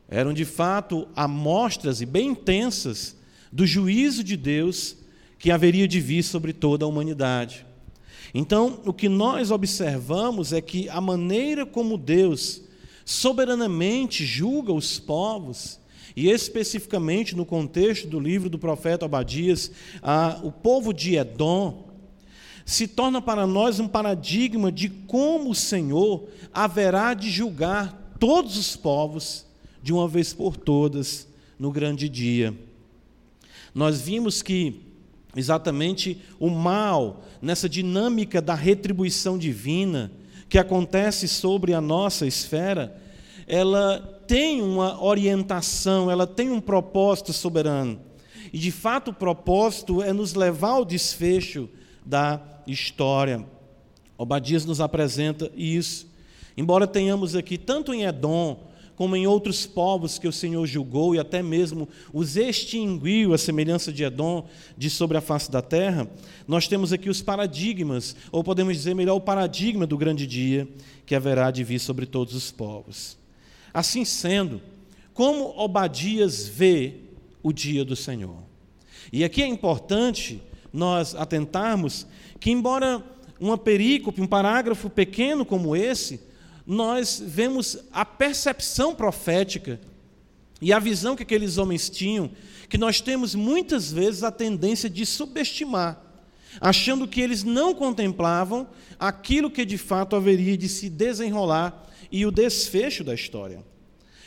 Eram 0.08 0.32
de 0.32 0.44
fato 0.44 1.06
amostras 1.14 2.00
e 2.00 2.06
bem 2.06 2.28
intensas 2.28 3.16
do 3.52 3.66
juízo 3.66 4.22
de 4.24 4.36
Deus 4.36 4.96
que 5.38 5.50
haveria 5.50 5.86
de 5.86 6.00
vir 6.00 6.22
sobre 6.22 6.52
toda 6.52 6.84
a 6.84 6.88
humanidade. 6.88 7.66
Então, 8.34 8.80
o 8.84 8.92
que 8.92 9.08
nós 9.08 9.50
observamos 9.50 10.52
é 10.52 10.60
que 10.60 10.88
a 10.88 11.00
maneira 11.00 11.64
como 11.64 11.96
Deus 11.96 12.62
soberanamente 13.04 14.26
julga 14.26 14.72
os 14.72 14.98
povos 14.98 15.78
E 16.16 16.30
especificamente 16.30 17.36
no 17.36 17.44
contexto 17.44 18.08
do 18.08 18.18
livro 18.18 18.48
do 18.48 18.58
profeta 18.58 19.04
Abadias, 19.04 19.70
o 20.42 20.50
povo 20.50 20.94
de 20.94 21.16
Edom 21.16 21.84
se 22.64 22.88
torna 22.88 23.20
para 23.20 23.46
nós 23.46 23.78
um 23.78 23.86
paradigma 23.86 24.72
de 24.72 24.88
como 24.88 25.50
o 25.50 25.54
Senhor 25.54 26.26
haverá 26.52 27.12
de 27.12 27.30
julgar 27.30 28.05
todos 28.18 28.56
os 28.56 28.76
povos 28.76 29.46
de 29.82 29.92
uma 29.92 30.08
vez 30.08 30.32
por 30.32 30.56
todas 30.56 31.26
no 31.58 31.70
grande 31.70 32.08
dia. 32.08 32.54
Nós 33.74 34.00
vimos 34.00 34.42
que 34.42 34.80
exatamente 35.36 36.20
o 36.40 36.48
mal, 36.48 37.22
nessa 37.42 37.68
dinâmica 37.68 38.40
da 38.40 38.54
retribuição 38.54 39.36
divina 39.36 40.10
que 40.48 40.58
acontece 40.58 41.28
sobre 41.28 41.74
a 41.74 41.80
nossa 41.80 42.26
esfera, 42.26 42.96
ela 43.46 44.00
tem 44.26 44.62
uma 44.62 45.02
orientação, 45.02 46.10
ela 46.10 46.26
tem 46.26 46.50
um 46.50 46.60
propósito 46.60 47.32
soberano. 47.32 48.00
E 48.52 48.58
de 48.58 48.70
fato 48.70 49.10
o 49.10 49.14
propósito 49.14 50.02
é 50.02 50.12
nos 50.12 50.34
levar 50.34 50.70
ao 50.70 50.84
desfecho 50.84 51.68
da 52.04 52.40
história. 52.66 53.44
Obadias 54.16 54.64
nos 54.64 54.80
apresenta 54.80 55.50
isso. 55.54 56.08
Embora 56.56 56.86
tenhamos 56.86 57.36
aqui, 57.36 57.58
tanto 57.58 57.92
em 57.92 58.04
Edom, 58.04 58.66
como 58.96 59.14
em 59.14 59.26
outros 59.26 59.66
povos 59.66 60.18
que 60.18 60.26
o 60.26 60.32
Senhor 60.32 60.66
julgou 60.66 61.14
e 61.14 61.18
até 61.18 61.42
mesmo 61.42 61.86
os 62.12 62.36
extinguiu, 62.36 63.34
a 63.34 63.38
semelhança 63.38 63.92
de 63.92 64.02
Edom, 64.02 64.48
de 64.76 64.88
sobre 64.88 65.18
a 65.18 65.20
face 65.20 65.50
da 65.50 65.60
terra, 65.60 66.08
nós 66.48 66.66
temos 66.66 66.94
aqui 66.94 67.10
os 67.10 67.20
paradigmas, 67.20 68.16
ou 68.32 68.42
podemos 68.42 68.74
dizer 68.74 68.94
melhor, 68.94 69.16
o 69.16 69.20
paradigma 69.20 69.86
do 69.86 69.98
grande 69.98 70.26
dia 70.26 70.66
que 71.04 71.14
haverá 71.14 71.50
de 71.50 71.62
vir 71.62 71.78
sobre 71.78 72.06
todos 72.06 72.34
os 72.34 72.50
povos. 72.50 73.18
Assim 73.72 74.04
sendo, 74.06 74.62
como 75.12 75.52
Obadias 75.58 76.48
vê 76.48 76.94
o 77.42 77.52
dia 77.52 77.84
do 77.84 77.94
Senhor? 77.94 78.38
E 79.12 79.22
aqui 79.22 79.42
é 79.42 79.46
importante 79.46 80.40
nós 80.72 81.14
atentarmos 81.14 82.06
que, 82.40 82.50
embora 82.50 83.04
uma 83.38 83.58
perícope, 83.58 84.22
um 84.22 84.26
parágrafo 84.26 84.88
pequeno 84.88 85.44
como 85.44 85.76
esse, 85.76 86.20
nós 86.66 87.22
vemos 87.24 87.78
a 87.92 88.04
percepção 88.04 88.94
profética 88.94 89.80
e 90.60 90.72
a 90.72 90.78
visão 90.78 91.14
que 91.14 91.22
aqueles 91.22 91.58
homens 91.58 91.88
tinham, 91.88 92.30
que 92.68 92.76
nós 92.76 93.00
temos 93.00 93.34
muitas 93.34 93.92
vezes 93.92 94.24
a 94.24 94.32
tendência 94.32 94.90
de 94.90 95.06
subestimar, 95.06 96.02
achando 96.60 97.06
que 97.06 97.20
eles 97.20 97.44
não 97.44 97.74
contemplavam 97.74 98.66
aquilo 98.98 99.50
que 99.50 99.64
de 99.64 99.78
fato 99.78 100.16
haveria 100.16 100.56
de 100.56 100.68
se 100.68 100.88
desenrolar 100.88 101.86
e 102.10 102.26
o 102.26 102.32
desfecho 102.32 103.04
da 103.04 103.14
história. 103.14 103.64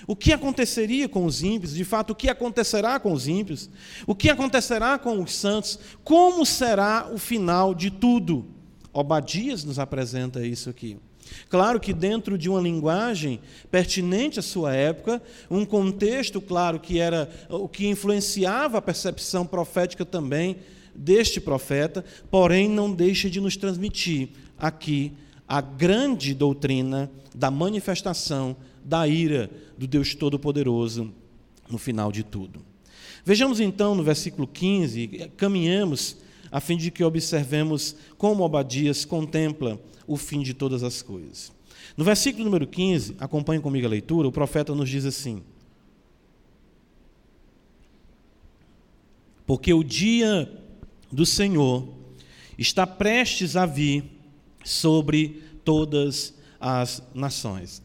O 0.07 0.15
que 0.15 0.31
aconteceria 0.31 1.09
com 1.09 1.25
os 1.25 1.43
ímpios? 1.43 1.73
De 1.73 1.83
fato, 1.83 2.11
o 2.11 2.15
que 2.15 2.29
acontecerá 2.29 2.99
com 2.99 3.11
os 3.11 3.27
ímpios? 3.27 3.69
O 4.07 4.15
que 4.15 4.29
acontecerá 4.29 4.97
com 4.97 5.21
os 5.21 5.35
santos? 5.35 5.77
Como 6.03 6.45
será 6.45 7.09
o 7.11 7.17
final 7.17 7.75
de 7.75 7.91
tudo? 7.91 8.45
Obadias 8.93 9.63
nos 9.63 9.77
apresenta 9.77 10.45
isso 10.45 10.69
aqui. 10.69 10.97
Claro 11.49 11.79
que 11.79 11.93
dentro 11.93 12.37
de 12.37 12.49
uma 12.49 12.61
linguagem 12.61 13.39
pertinente 13.71 14.39
à 14.39 14.41
sua 14.41 14.73
época, 14.73 15.21
um 15.49 15.65
contexto, 15.65 16.39
claro, 16.39 16.79
que 16.79 16.99
era 16.99 17.29
o 17.49 17.67
que 17.67 17.87
influenciava 17.87 18.77
a 18.77 18.81
percepção 18.81 19.45
profética 19.45 20.05
também 20.05 20.57
deste 20.93 21.39
profeta, 21.39 22.03
porém 22.29 22.69
não 22.69 22.91
deixa 22.91 23.29
de 23.29 23.39
nos 23.39 23.55
transmitir 23.55 24.29
aqui 24.57 25.13
a 25.47 25.61
grande 25.61 26.33
doutrina 26.33 27.09
da 27.33 27.49
manifestação 27.49 28.55
da 28.83 29.07
ira 29.07 29.49
do 29.77 29.87
Deus 29.87 30.13
Todo-Poderoso 30.13 31.11
no 31.69 31.77
final 31.77 32.11
de 32.11 32.23
tudo. 32.23 32.61
Vejamos 33.23 33.59
então 33.59 33.95
no 33.95 34.03
versículo 34.03 34.47
15, 34.47 35.31
caminhamos 35.37 36.17
a 36.51 36.59
fim 36.59 36.77
de 36.77 36.89
que 36.89 37.03
observemos 37.03 37.95
como 38.17 38.43
Obadias 38.43 39.05
contempla 39.05 39.79
o 40.09 40.17
fim 40.17 40.41
de 40.41 40.55
todas 40.55 40.83
as 40.83 41.03
coisas. 41.03 41.53
No 41.95 42.03
versículo 42.03 42.43
número 42.43 42.65
15, 42.65 43.15
acompanhe 43.19 43.61
comigo 43.61 43.85
a 43.85 43.89
leitura, 43.89 44.27
o 44.27 44.31
profeta 44.31 44.73
nos 44.73 44.89
diz 44.89 45.05
assim: 45.05 45.43
Porque 49.45 49.71
o 49.73 49.83
dia 49.83 50.51
do 51.11 51.25
Senhor 51.25 51.87
está 52.57 52.87
prestes 52.87 53.55
a 53.55 53.65
vir 53.65 54.03
sobre 54.63 55.43
todas 55.63 56.33
as 56.59 57.03
nações. 57.13 57.81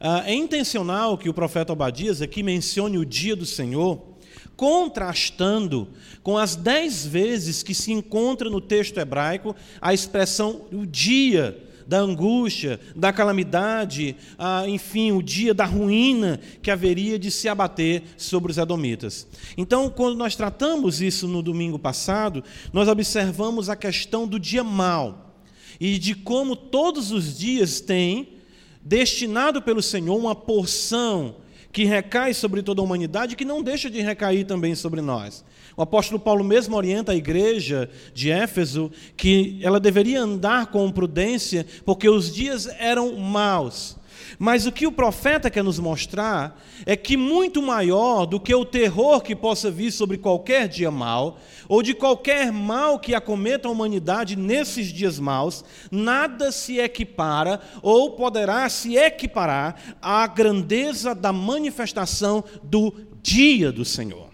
Ah, 0.00 0.22
é 0.26 0.34
intencional 0.34 1.16
que 1.16 1.28
o 1.28 1.34
profeta 1.34 1.72
Obadias 1.72 2.20
aqui 2.20 2.42
mencione 2.42 2.98
o 2.98 3.04
dia 3.04 3.36
do 3.36 3.46
Senhor, 3.46 4.15
contrastando 4.56 5.88
com 6.22 6.38
as 6.38 6.56
dez 6.56 7.06
vezes 7.06 7.62
que 7.62 7.74
se 7.74 7.92
encontra 7.92 8.48
no 8.48 8.60
texto 8.60 8.98
hebraico 8.98 9.54
a 9.80 9.92
expressão 9.92 10.62
o 10.72 10.86
dia 10.86 11.62
da 11.86 11.98
angústia, 11.98 12.80
da 12.96 13.12
calamidade, 13.12 14.16
ah, 14.36 14.64
enfim, 14.66 15.12
o 15.12 15.22
dia 15.22 15.54
da 15.54 15.64
ruína 15.64 16.40
que 16.60 16.70
haveria 16.70 17.18
de 17.18 17.30
se 17.30 17.48
abater 17.48 18.02
sobre 18.16 18.50
os 18.50 18.58
edomitas. 18.58 19.26
Então, 19.56 19.88
quando 19.88 20.16
nós 20.16 20.34
tratamos 20.34 21.00
isso 21.00 21.28
no 21.28 21.42
domingo 21.42 21.78
passado, 21.78 22.42
nós 22.72 22.88
observamos 22.88 23.68
a 23.68 23.76
questão 23.76 24.26
do 24.26 24.40
dia 24.40 24.64
mau 24.64 25.36
e 25.78 25.98
de 25.98 26.14
como 26.14 26.56
todos 26.56 27.12
os 27.12 27.38
dias 27.38 27.80
têm 27.80 28.36
destinado 28.82 29.62
pelo 29.62 29.82
Senhor 29.82 30.16
uma 30.16 30.34
porção 30.34 31.36
que 31.76 31.84
recai 31.84 32.32
sobre 32.32 32.62
toda 32.62 32.80
a 32.80 32.84
humanidade, 32.84 33.36
que 33.36 33.44
não 33.44 33.62
deixa 33.62 33.90
de 33.90 34.00
recair 34.00 34.46
também 34.46 34.74
sobre 34.74 35.02
nós. 35.02 35.44
O 35.76 35.82
apóstolo 35.82 36.18
Paulo 36.18 36.42
mesmo 36.42 36.74
orienta 36.74 37.12
a 37.12 37.14
igreja 37.14 37.90
de 38.14 38.30
Éfeso 38.30 38.90
que 39.14 39.58
ela 39.62 39.78
deveria 39.78 40.22
andar 40.22 40.68
com 40.68 40.90
prudência, 40.90 41.66
porque 41.84 42.08
os 42.08 42.34
dias 42.34 42.66
eram 42.78 43.14
maus. 43.16 43.98
Mas 44.38 44.66
o 44.66 44.72
que 44.72 44.86
o 44.86 44.92
profeta 44.92 45.50
quer 45.50 45.62
nos 45.62 45.78
mostrar 45.78 46.60
é 46.84 46.96
que 46.96 47.16
muito 47.16 47.62
maior 47.62 48.26
do 48.26 48.40
que 48.40 48.54
o 48.54 48.64
terror 48.64 49.20
que 49.20 49.34
possa 49.34 49.70
vir 49.70 49.90
sobre 49.90 50.18
qualquer 50.18 50.68
dia 50.68 50.90
mau, 50.90 51.38
ou 51.68 51.82
de 51.82 51.94
qualquer 51.94 52.52
mal 52.52 52.98
que 52.98 53.14
acometa 53.14 53.68
a 53.68 53.70
humanidade 53.70 54.36
nesses 54.36 54.92
dias 54.92 55.18
maus, 55.18 55.64
nada 55.90 56.52
se 56.52 56.78
equipara 56.78 57.60
ou 57.82 58.12
poderá 58.12 58.68
se 58.68 58.96
equiparar 58.96 59.96
à 60.00 60.26
grandeza 60.26 61.14
da 61.14 61.32
manifestação 61.32 62.44
do 62.62 62.92
dia 63.22 63.72
do 63.72 63.84
Senhor. 63.84 64.30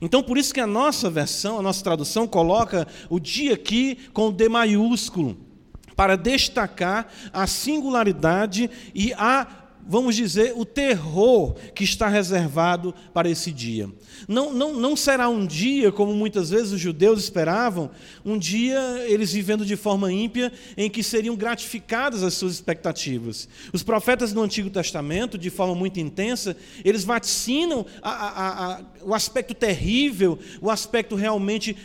Então, 0.00 0.22
por 0.22 0.38
isso 0.38 0.54
que 0.54 0.60
a 0.60 0.66
nossa 0.66 1.10
versão, 1.10 1.58
a 1.58 1.62
nossa 1.62 1.82
tradução, 1.82 2.26
coloca 2.26 2.86
o 3.08 3.18
dia 3.18 3.54
aqui 3.54 3.98
com 4.12 4.30
D 4.30 4.48
maiúsculo 4.48 5.47
para 5.98 6.16
destacar 6.16 7.12
a 7.32 7.44
singularidade 7.48 8.70
e 8.94 9.12
a, 9.14 9.48
vamos 9.84 10.14
dizer, 10.14 10.52
o 10.54 10.64
terror 10.64 11.56
que 11.74 11.82
está 11.82 12.06
reservado 12.06 12.94
para 13.12 13.28
esse 13.28 13.50
dia. 13.50 13.90
Não, 14.28 14.54
não, 14.54 14.74
não 14.74 14.94
será 14.94 15.28
um 15.28 15.44
dia, 15.44 15.90
como 15.90 16.14
muitas 16.14 16.50
vezes 16.50 16.70
os 16.70 16.80
judeus 16.80 17.24
esperavam, 17.24 17.90
um 18.24 18.38
dia 18.38 18.78
eles 19.08 19.32
vivendo 19.32 19.66
de 19.66 19.74
forma 19.74 20.12
ímpia, 20.12 20.52
em 20.76 20.88
que 20.88 21.02
seriam 21.02 21.34
gratificadas 21.34 22.22
as 22.22 22.34
suas 22.34 22.52
expectativas. 22.52 23.48
Os 23.72 23.82
profetas 23.82 24.32
do 24.32 24.40
Antigo 24.40 24.70
Testamento, 24.70 25.36
de 25.36 25.50
forma 25.50 25.74
muito 25.74 25.98
intensa, 25.98 26.56
eles 26.84 27.02
vaticinam 27.02 27.84
a, 28.00 28.10
a, 28.10 28.74
a, 28.74 28.80
o 29.02 29.12
aspecto 29.12 29.52
terrível, 29.52 30.38
o 30.60 30.70
aspecto 30.70 31.16
realmente, 31.16 31.76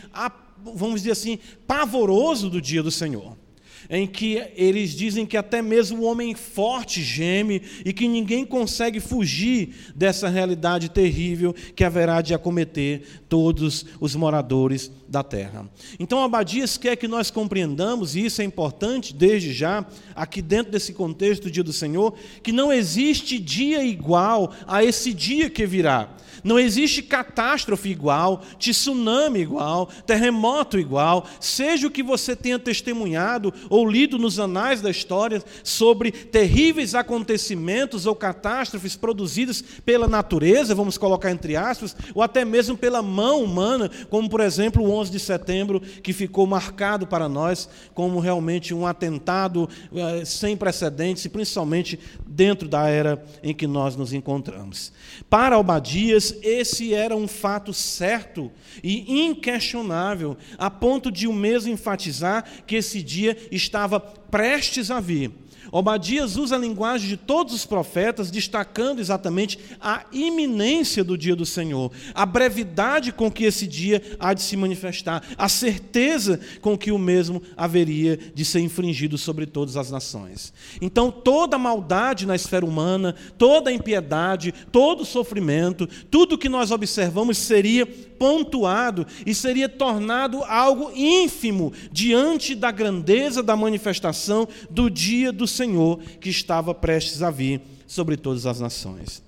vamos 0.64 1.02
dizer 1.02 1.14
assim, 1.14 1.40
pavoroso 1.66 2.48
do 2.48 2.62
dia 2.62 2.84
do 2.84 2.92
Senhor 2.92 3.42
em 3.90 4.08
que 4.08 4.42
eles 4.56 4.92
dizem 4.92 5.26
que 5.26 5.38
até 5.38 5.62
mesmo 5.62 6.02
o 6.02 6.06
homem 6.06 6.34
forte 6.36 7.02
geme 7.02 7.62
e 7.86 7.94
que 7.94 8.08
ninguém 8.08 8.46
consegue 8.46 9.00
fugir 9.00 9.70
dessa 9.96 10.30
realidade 10.30 10.90
terrível 10.90 11.54
que 11.76 11.84
haverá 11.84 12.22
de 12.22 12.34
acometer 12.34 13.04
todos 13.34 13.84
os 14.00 14.16
moradores 14.16 14.92
da 15.08 15.24
terra. 15.24 15.68
Então, 16.00 16.24
Abadias 16.24 16.78
quer 16.78 16.96
que 16.96 17.08
nós 17.08 17.32
compreendamos, 17.32 18.16
e 18.16 18.24
isso 18.24 18.44
é 18.44 18.46
importante 18.46 19.12
desde 19.12 19.52
já, 19.52 19.84
aqui 20.16 20.40
dentro 20.40 20.72
desse 20.72 20.94
contexto 20.94 21.46
do 21.46 21.52
dia 21.52 21.64
do 21.64 21.74
Senhor, 21.74 22.14
que 22.44 22.52
não 22.52 22.72
existe 22.72 23.40
dia 23.40 23.84
igual 23.84 24.54
a 24.68 24.84
esse 24.84 25.12
dia 25.12 25.50
que 25.50 25.66
virá. 25.66 26.10
Não 26.44 26.60
existe 26.60 27.02
catástrofe 27.02 27.90
igual, 27.90 28.44
tsunami 28.60 29.40
igual, 29.40 29.88
terremoto 30.06 30.78
igual, 30.78 31.26
seja 31.40 31.88
o 31.88 31.92
que 31.92 32.04
você 32.04 32.36
tenha 32.36 32.60
testemunhado 32.60 33.54
ou 33.70 33.90
lido 33.90 34.20
nos 34.20 34.40
anais 34.40 34.82
da 34.82 34.92
história 34.92 35.42
sobre 35.64 36.12
terríveis 36.12 36.96
acontecimentos 36.96 38.06
ou 38.06 38.14
catástrofes 38.14 38.96
produzidas 38.96 39.64
pela 39.86 40.08
natureza, 40.08 40.76
vamos 40.76 40.98
colocar 40.98 41.32
entre 41.32 41.56
aspas, 41.56 41.96
ou 42.14 42.22
até 42.22 42.44
mesmo 42.44 42.78
pela 42.78 43.02
mão 43.02 43.23
humana, 43.32 43.90
como 44.10 44.30
por 44.30 44.42
exemplo 44.42 44.84
o 44.84 44.92
11 44.92 45.12
de 45.12 45.20
setembro, 45.20 45.80
que 45.80 46.14
ficou 46.14 46.46
marcado 46.46 47.08
para 47.08 47.30
nós 47.30 47.70
como 47.94 48.20
realmente 48.20 48.74
um 48.74 48.86
atentado 48.86 49.70
eh, 49.94 50.26
sem 50.26 50.58
precedentes, 50.58 51.26
e 51.26 51.30
principalmente 51.30 52.00
dentro 52.28 52.68
da 52.68 52.88
era 52.90 53.24
em 53.42 53.54
que 53.54 53.68
nós 53.68 53.96
nos 53.96 54.14
encontramos. 54.14 54.92
Para 55.30 55.58
Obadias, 55.58 56.36
esse 56.42 56.94
era 56.94 57.16
um 57.16 57.28
fato 57.28 57.74
certo 57.74 58.52
e 58.84 59.26
inquestionável, 59.26 60.38
a 60.58 60.70
ponto 60.70 61.12
de 61.12 61.28
o 61.28 61.34
mesmo 61.34 61.72
enfatizar 61.72 62.46
que 62.66 62.76
esse 62.76 63.02
dia 63.02 63.38
estava 63.52 64.00
prestes 64.00 64.90
a 64.90 65.00
vir. 65.00 65.43
Obadias 65.74 66.38
usa 66.38 66.56
a 66.56 66.60
linguagem 66.60 67.10
de 67.10 67.18
todos 67.18 67.52
os 67.52 67.66
profetas, 67.66 68.30
destacando 68.30 69.00
exatamente 69.00 69.58
a 69.82 70.06
iminência 70.12 71.04
do 71.04 71.18
dia 71.18 71.36
do 71.36 71.48
Senhor, 71.48 71.92
a 72.14 72.28
brevidade 72.28 73.12
com 73.12 73.32
que 73.32 73.44
esse 73.44 73.66
dia 73.66 74.00
há 74.20 74.36
de 74.36 74.44
se 74.44 74.56
manifestar, 74.56 75.24
a 75.36 75.50
certeza 75.50 76.40
com 76.62 76.78
que 76.78 76.92
o 76.92 77.00
mesmo 77.00 77.42
haveria 77.58 78.20
de 78.36 78.46
ser 78.46 78.60
infringido 78.60 79.18
sobre 79.18 79.48
todas 79.48 79.76
as 79.76 79.90
nações. 79.90 80.54
Então, 80.80 81.10
toda 81.10 81.58
maldade 81.58 82.28
na 82.28 82.36
esfera 82.36 82.64
humana, 82.64 83.16
toda 83.36 83.74
impiedade, 83.74 84.54
todo 84.72 85.04
sofrimento, 85.04 85.90
tudo 86.12 86.38
que 86.38 86.50
nós 86.50 86.70
observamos 86.70 87.40
seria 87.40 87.88
pontuado 88.24 89.06
e 89.26 89.36
seria 89.36 89.68
tornado 89.68 90.46
algo 90.46 90.94
ínfimo 90.96 91.74
diante 91.92 92.56
da 92.56 92.72
grandeza 92.72 93.44
da 93.44 93.54
manifestação 93.54 94.48
do 94.70 94.90
dia 94.90 95.30
do 95.30 95.46
Senhor 95.46 96.00
que 96.22 96.30
estava 96.30 96.74
prestes 96.74 97.22
a 97.22 97.30
vir 97.30 97.60
sobre 97.86 98.16
todas 98.16 98.46
as 98.46 98.62
nações. 98.62 99.22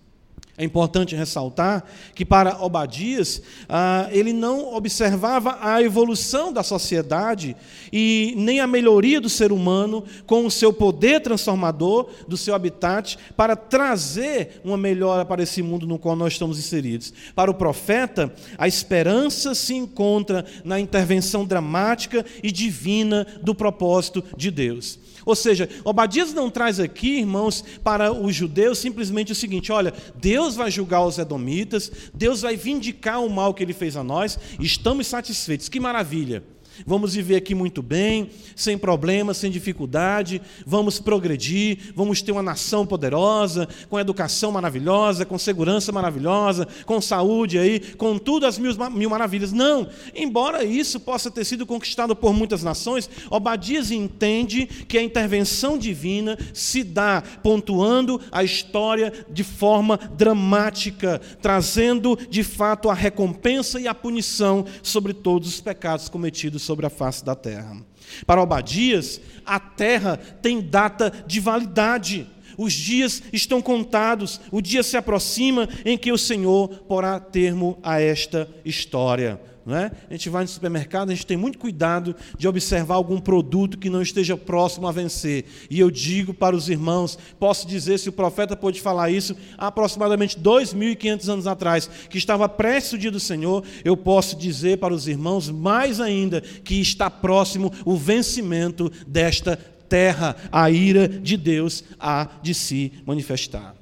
É 0.57 0.63
importante 0.63 1.15
ressaltar 1.15 1.83
que, 2.13 2.24
para 2.24 2.63
Obadias, 2.63 3.41
ah, 3.67 4.07
ele 4.09 4.31
não 4.31 4.74
observava 4.74 5.57
a 5.59 5.81
evolução 5.81 6.53
da 6.53 6.63
sociedade 6.63 7.57
e 7.91 8.33
nem 8.38 8.62
a 8.62 8.67
melhoria 8.67 9.19
do 9.19 9.27
ser 9.27 9.51
humano 9.51 10.05
com 10.25 10.45
o 10.45 10.51
seu 10.51 10.71
poder 10.71 11.19
transformador 11.19 12.07
do 12.25 12.38
seu 12.38 12.55
habitat 12.55 13.17
para 13.35 13.57
trazer 13.57 14.62
uma 14.63 14.77
melhora 14.77 15.25
para 15.25 15.43
esse 15.43 15.62
mundo 15.62 15.85
no 15.85 16.00
qual 16.00 16.15
nós 16.15 16.31
estamos 16.31 16.57
inseridos. 16.57 17.12
Para 17.35 17.51
o 17.51 17.55
profeta, 17.55 18.33
a 18.57 18.65
esperança 18.65 19.53
se 19.53 19.74
encontra 19.74 20.45
na 20.63 20.79
intervenção 20.79 21.43
dramática 21.43 22.25
e 22.41 22.50
divina 22.50 23.27
do 23.41 23.53
propósito 23.53 24.24
de 24.38 24.50
Deus. 24.50 25.04
Ou 25.25 25.36
seja, 25.36 25.67
Obadias 25.84 26.34
não 26.34 26.50
traz 26.50 26.79
aqui, 26.79 27.20
irmãos, 27.20 27.63
para 27.84 28.13
os 28.13 28.36
judeus 28.36 28.77
simplesmente 28.77 29.32
o 29.32 29.36
seguinte: 29.36 29.72
olha, 29.72 29.94
Deus 30.15 30.55
vai 30.55 30.70
julgar 30.70 31.05
os 31.05 31.17
edomitas, 31.17 31.91
Deus 32.13 32.41
vai 32.41 32.55
vindicar 32.55 33.24
o 33.24 33.29
mal 33.29 33.53
que 33.53 33.63
ele 33.63 33.74
fez 33.74 33.98
a 33.98 34.03
nós, 34.03 34.38
estamos 34.60 35.08
satisfeitos. 35.08 35.67
Que 35.67 35.79
maravilha! 35.79 36.54
Vamos 36.86 37.13
viver 37.13 37.36
aqui 37.36 37.53
muito 37.53 37.82
bem, 37.82 38.29
sem 38.55 38.77
problemas, 38.77 39.38
sem 39.38 39.51
dificuldade, 39.51 40.41
vamos 40.65 41.00
progredir, 41.00 41.94
vamos 41.96 42.22
ter 42.22 42.32
uma 42.32 42.41
nação 42.41 42.86
poderosa, 42.86 43.67
com 43.89 44.00
educação 44.00 44.51
maravilhosa, 44.51 45.25
com 45.25 45.38
segurança 45.38 45.91
maravilhosa, 45.91 46.67
com 46.86 47.00
saúde 47.00 47.58
aí, 47.58 47.79
com 47.79 48.17
tudo 48.17 48.46
as 48.46 48.58
mil, 48.58 48.74
mil 48.91 49.10
maravilhas. 49.10 49.53
Não, 49.53 49.88
embora 50.15 50.63
isso 50.63 51.00
possa 51.00 51.29
ter 51.32 51.46
sido 51.46 51.65
conquistado 51.65 52.15
por 52.15 52.34
muitas 52.34 52.63
nações, 52.63 53.10
Obadias 53.29 53.91
entende 53.91 54.65
que 54.65 54.98
a 54.98 55.03
intervenção 55.03 55.77
divina 55.77 56.38
se 56.53 56.84
dá 56.84 57.22
pontuando 57.44 58.20
a 58.32 58.44
história 58.44 59.13
de 59.29 59.44
forma 59.44 59.98
dramática, 60.17 61.22
trazendo 61.41 62.17
de 62.29 62.44
fato 62.44 62.89
a 62.89 62.94
recompensa 62.94 63.79
e 63.79 63.88
a 63.88 63.94
punição 63.94 64.65
sobre 64.82 65.13
todos 65.13 65.48
os 65.50 65.62
pecados 65.62 66.10
cometidos 66.10 66.64
sobre 66.65 66.86
a 66.86 66.89
face 66.89 67.24
da 67.24 67.36
terra. 67.36 67.77
Para 68.25 68.41
Obadias, 68.41 69.22
a 69.45 69.60
terra 69.60 70.17
tem 70.17 70.62
data 70.62 71.12
de 71.25 71.39
validade. 71.39 72.27
Os 72.57 72.74
dias 72.74 73.22
estão 73.34 73.62
contados, 73.62 74.39
o 74.51 74.62
dia 74.62 74.81
se 74.81 74.98
aproxima 74.98 75.67
em 75.84 75.98
que 75.98 76.12
o 76.12 76.17
Senhor 76.17 76.69
porá 76.88 77.19
termo 77.19 77.77
a 77.84 78.00
esta 78.00 78.50
história. 78.63 79.39
Não 79.65 79.75
é? 79.75 79.91
A 80.07 80.13
gente 80.13 80.29
vai 80.29 80.43
no 80.43 80.48
supermercado, 80.48 81.10
a 81.10 81.15
gente 81.15 81.25
tem 81.25 81.36
muito 81.36 81.58
cuidado 81.58 82.15
de 82.38 82.47
observar 82.47 82.95
algum 82.95 83.19
produto 83.19 83.80
que 83.80 83.89
não 83.89 83.99
esteja 83.99 84.38
próximo 84.38 84.88
a 84.88 84.91
vencer. 84.91 85.45
E 85.71 85.80
eu 85.80 85.89
digo 85.89 86.36
para 86.36 86.56
os 86.56 86.69
irmãos, 86.69 87.17
posso 87.39 87.67
dizer, 87.67 87.97
se 87.97 88.08
o 88.08 88.13
profeta 88.13 88.56
pôde 88.56 88.80
falar 88.80 89.10
isso, 89.10 89.36
aproximadamente 89.58 90.39
2.500 90.39 91.30
anos 91.30 91.47
atrás, 91.47 91.89
que 92.10 92.19
estava 92.19 92.47
prestes 92.47 92.93
o 92.93 92.97
dia 92.99 93.10
do 93.10 93.19
Senhor, 93.19 93.63
eu 93.84 93.97
posso 93.97 94.36
dizer 94.36 94.78
para 94.78 94.93
os 94.93 95.08
irmãos, 95.08 95.49
mais 95.49 95.99
ainda, 95.99 96.41
que 96.41 96.80
está 96.80 97.10
próximo 97.10 97.73
o 97.84 97.97
vencimento 97.97 98.91
desta 99.08 99.58
terra, 99.89 100.36
a 100.51 100.69
ira 100.69 101.08
de 101.08 101.38
Deus 101.38 101.84
há 101.99 102.28
de 102.43 102.54
se 102.54 102.93
manifestar. 103.04 103.75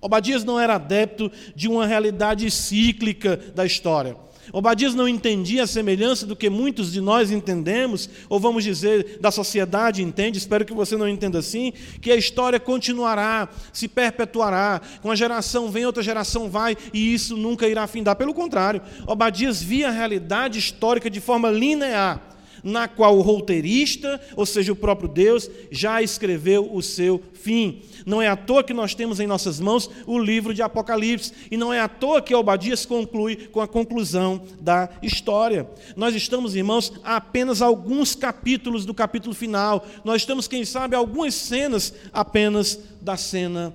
Obadias 0.00 0.44
não 0.44 0.60
era 0.60 0.76
adepto 0.76 1.32
de 1.56 1.66
uma 1.66 1.84
realidade 1.84 2.48
cíclica 2.48 3.36
da 3.36 3.66
história. 3.66 4.16
Obadias 4.56 4.94
não 4.94 5.06
entendia 5.06 5.64
a 5.64 5.66
semelhança 5.66 6.24
do 6.24 6.34
que 6.34 6.48
muitos 6.48 6.90
de 6.90 6.98
nós 6.98 7.30
entendemos, 7.30 8.08
ou 8.26 8.40
vamos 8.40 8.64
dizer, 8.64 9.18
da 9.20 9.30
sociedade 9.30 10.02
entende, 10.02 10.38
espero 10.38 10.64
que 10.64 10.72
você 10.72 10.96
não 10.96 11.06
entenda 11.06 11.40
assim, 11.40 11.74
que 12.00 12.10
a 12.10 12.16
história 12.16 12.58
continuará, 12.58 13.50
se 13.70 13.86
perpetuará, 13.86 14.80
com 15.02 15.10
a 15.10 15.14
geração 15.14 15.70
vem, 15.70 15.84
outra 15.84 16.02
geração 16.02 16.48
vai, 16.48 16.74
e 16.90 17.12
isso 17.12 17.36
nunca 17.36 17.68
irá 17.68 17.86
findar. 17.86 18.16
Pelo 18.16 18.32
contrário, 18.32 18.80
Obadias 19.06 19.62
via 19.62 19.88
a 19.88 19.92
realidade 19.92 20.58
histórica 20.58 21.10
de 21.10 21.20
forma 21.20 21.50
linear 21.50 22.35
na 22.66 22.88
qual 22.88 23.16
o 23.16 23.22
roteirista, 23.22 24.20
ou 24.34 24.44
seja, 24.44 24.72
o 24.72 24.76
próprio 24.76 25.08
Deus, 25.08 25.48
já 25.70 26.02
escreveu 26.02 26.68
o 26.74 26.82
seu 26.82 27.22
fim. 27.32 27.82
Não 28.04 28.20
é 28.20 28.26
à 28.26 28.34
toa 28.34 28.64
que 28.64 28.74
nós 28.74 28.92
temos 28.92 29.20
em 29.20 29.26
nossas 29.26 29.60
mãos 29.60 29.88
o 30.04 30.18
livro 30.18 30.52
de 30.52 30.62
Apocalipse, 30.62 31.32
e 31.48 31.56
não 31.56 31.72
é 31.72 31.78
à 31.80 31.88
toa 31.88 32.20
que 32.20 32.34
Obadias 32.34 32.84
conclui 32.84 33.36
com 33.36 33.60
a 33.60 33.68
conclusão 33.68 34.42
da 34.60 34.90
história. 35.00 35.70
Nós 35.94 36.14
estamos, 36.16 36.56
irmãos, 36.56 36.92
a 37.04 37.16
apenas 37.16 37.62
alguns 37.62 38.16
capítulos 38.16 38.84
do 38.84 38.92
capítulo 38.92 39.34
final, 39.34 39.86
nós 40.04 40.22
estamos, 40.22 40.48
quem 40.48 40.64
sabe, 40.64 40.96
algumas 40.96 41.34
cenas 41.34 41.94
apenas 42.12 42.80
da 43.00 43.16
cena 43.16 43.72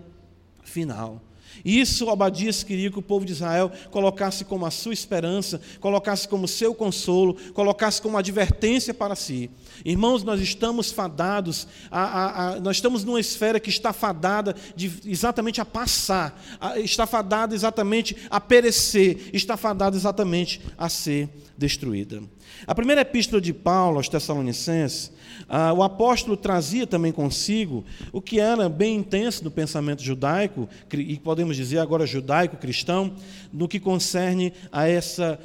final. 0.64 1.22
Isso 1.64 2.08
Obadias 2.08 2.64
queria 2.64 2.92
que 2.92 3.00
o 3.00 3.02
povo 3.02 3.26
de 3.26 3.32
Israel 3.32 3.72
colocasse 3.90 4.46
como 4.46 4.66
a 4.66 4.72
sua 4.72 4.94
esperança, 4.94 5.62
colocasse 5.80 6.28
como 6.28 6.48
seu 6.48 6.74
consolo, 6.74 7.36
colocasse 7.54 8.02
como 8.02 8.18
advertência 8.18 8.94
para 8.94 9.16
si. 9.16 9.50
Irmãos, 9.84 10.24
nós 10.24 10.40
estamos 10.42 10.92
fadados, 10.92 11.68
a, 11.90 12.02
a, 12.02 12.50
a, 12.50 12.60
nós 12.60 12.78
estamos 12.78 13.04
numa 13.04 13.20
esfera 13.20 13.60
que 13.60 13.70
está 13.70 13.94
fadada 13.94 14.56
de, 14.76 14.92
exatamente 15.06 15.60
a 15.60 15.66
passar, 15.66 16.40
está 16.78 17.06
fadada 17.08 17.56
exatamente 17.56 18.16
a 18.30 18.40
perecer, 18.40 19.30
está 19.34 19.58
fadada 19.58 19.96
exatamente 19.96 20.62
a 20.78 20.90
ser 20.90 21.30
destruída. 21.58 22.22
A 22.66 22.76
primeira 22.76 23.02
epístola 23.02 23.42
de 23.42 23.54
Paulo 23.54 23.98
aos 23.98 24.10
Tessalonicenses, 24.10 25.12
ah, 25.48 25.74
o 25.74 25.84
apóstolo 25.84 26.38
trazia 26.38 26.86
também 26.86 27.12
consigo 27.12 27.84
o 28.12 28.22
que 28.22 28.40
era 28.40 28.70
bem 28.70 28.98
intenso 28.98 29.44
do 29.44 29.52
pensamento 29.52 30.04
judaico, 30.04 30.68
e 30.94 31.18
podemos 31.20 31.56
dizer 31.56 31.80
agora 31.80 32.06
judaico-cristão, 32.06 33.16
no 33.52 33.68
que 33.68 33.80
concerne 33.80 34.54
a 34.72 34.88
essa, 34.88 35.40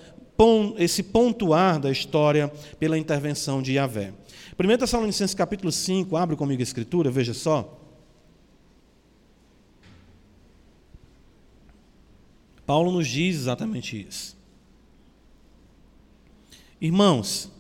esse 0.79 1.03
pontuar 1.03 1.81
da 1.81 1.91
história 1.91 2.49
pela 2.79 2.99
intervenção 2.99 3.63
de 3.63 3.73
Yahvé. 3.75 4.13
1 4.59 4.79
Tessalonicenses 4.79 5.35
capítulo 5.35 5.71
5, 5.71 6.17
abre 6.17 6.37
comigo 6.37 6.61
a 6.61 6.63
escritura, 6.63 7.11
veja 7.11 7.35
só. 7.35 7.79
Paulo 12.65 12.91
nos 12.91 13.07
diz 13.07 13.37
exatamente 13.37 14.07
isso. 14.09 14.37
Irmãos, 16.81 17.51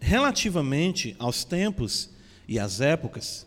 relativamente 0.00 1.14
aos 1.18 1.44
tempos 1.44 2.10
e 2.48 2.58
às 2.58 2.80
épocas, 2.80 3.46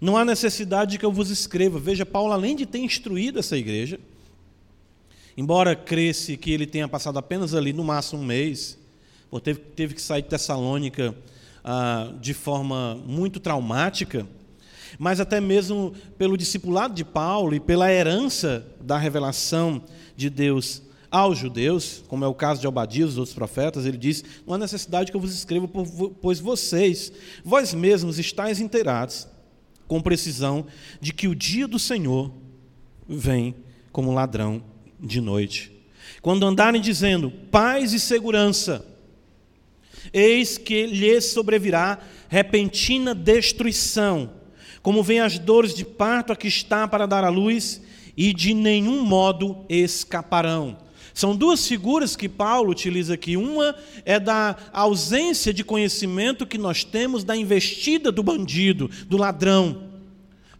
não 0.00 0.16
há 0.16 0.24
necessidade 0.24 0.92
de 0.92 0.98
que 0.98 1.04
eu 1.04 1.12
vos 1.12 1.30
escreva. 1.30 1.78
Veja, 1.78 2.04
Paulo, 2.04 2.32
além 2.32 2.56
de 2.56 2.66
ter 2.66 2.78
instruído 2.78 3.38
essa 3.38 3.56
igreja, 3.56 4.00
embora 5.36 5.74
cresce 5.74 6.36
que 6.36 6.50
ele 6.50 6.66
tenha 6.66 6.88
passado 6.88 7.18
apenas 7.18 7.54
ali 7.54 7.72
no 7.72 7.84
máximo 7.84 8.22
um 8.22 8.24
mês, 8.24 8.78
ou 9.30 9.40
teve, 9.40 9.60
teve 9.60 9.94
que 9.94 10.02
sair 10.02 10.22
de 10.22 10.28
Tessalônica 10.28 11.14
ah, 11.64 12.12
de 12.20 12.34
forma 12.34 12.94
muito 13.06 13.40
traumática, 13.40 14.26
mas 14.98 15.18
até 15.18 15.40
mesmo 15.40 15.92
pelo 16.16 16.36
discipulado 16.36 16.94
de 16.94 17.04
Paulo 17.04 17.54
e 17.54 17.60
pela 17.60 17.90
herança 17.92 18.64
da 18.80 18.96
revelação 18.96 19.82
de 20.16 20.30
Deus 20.30 20.82
aos 21.10 21.38
judeus, 21.38 22.02
como 22.08 22.24
é 22.24 22.28
o 22.28 22.34
caso 22.34 22.60
de 22.60 22.66
Obadias 22.66 23.06
e 23.06 23.10
dos 23.10 23.18
outros 23.18 23.34
profetas, 23.34 23.86
ele 23.86 23.96
diz: 23.96 24.24
Não 24.46 24.54
há 24.54 24.58
necessidade 24.58 25.10
que 25.10 25.16
eu 25.16 25.20
vos 25.20 25.32
escreva, 25.32 25.68
pois 26.20 26.40
vocês, 26.40 27.12
vós 27.44 27.72
mesmos, 27.72 28.18
estáis 28.18 28.60
inteirados 28.60 29.28
com 29.86 30.00
precisão 30.00 30.66
de 31.00 31.12
que 31.12 31.28
o 31.28 31.34
dia 31.34 31.68
do 31.68 31.78
Senhor 31.78 32.32
vem 33.08 33.54
como 33.92 34.12
ladrão 34.12 34.62
de 35.04 35.20
noite. 35.20 35.70
Quando 36.22 36.46
andarem 36.46 36.80
dizendo 36.80 37.30
paz 37.50 37.92
e 37.92 38.00
segurança, 38.00 38.84
eis 40.12 40.56
que 40.56 40.86
lhes 40.86 41.26
sobrevirá 41.26 41.98
repentina 42.28 43.14
destruição, 43.14 44.30
como 44.82 45.02
vem 45.02 45.20
as 45.20 45.38
dores 45.38 45.74
de 45.74 45.84
parto 45.84 46.32
a 46.32 46.36
que 46.36 46.48
está 46.48 46.88
para 46.88 47.06
dar 47.06 47.24
à 47.24 47.28
luz, 47.28 47.82
e 48.16 48.32
de 48.32 48.54
nenhum 48.54 49.04
modo 49.04 49.64
escaparão. 49.68 50.78
São 51.12 51.34
duas 51.34 51.66
figuras 51.66 52.16
que 52.16 52.28
Paulo 52.28 52.70
utiliza 52.70 53.14
aqui. 53.14 53.36
Uma 53.36 53.74
é 54.04 54.18
da 54.18 54.56
ausência 54.72 55.52
de 55.52 55.64
conhecimento 55.64 56.46
que 56.46 56.58
nós 56.58 56.84
temos 56.84 57.22
da 57.22 57.36
investida 57.36 58.10
do 58.10 58.22
bandido, 58.22 58.88
do 59.08 59.16
ladrão 59.16 59.94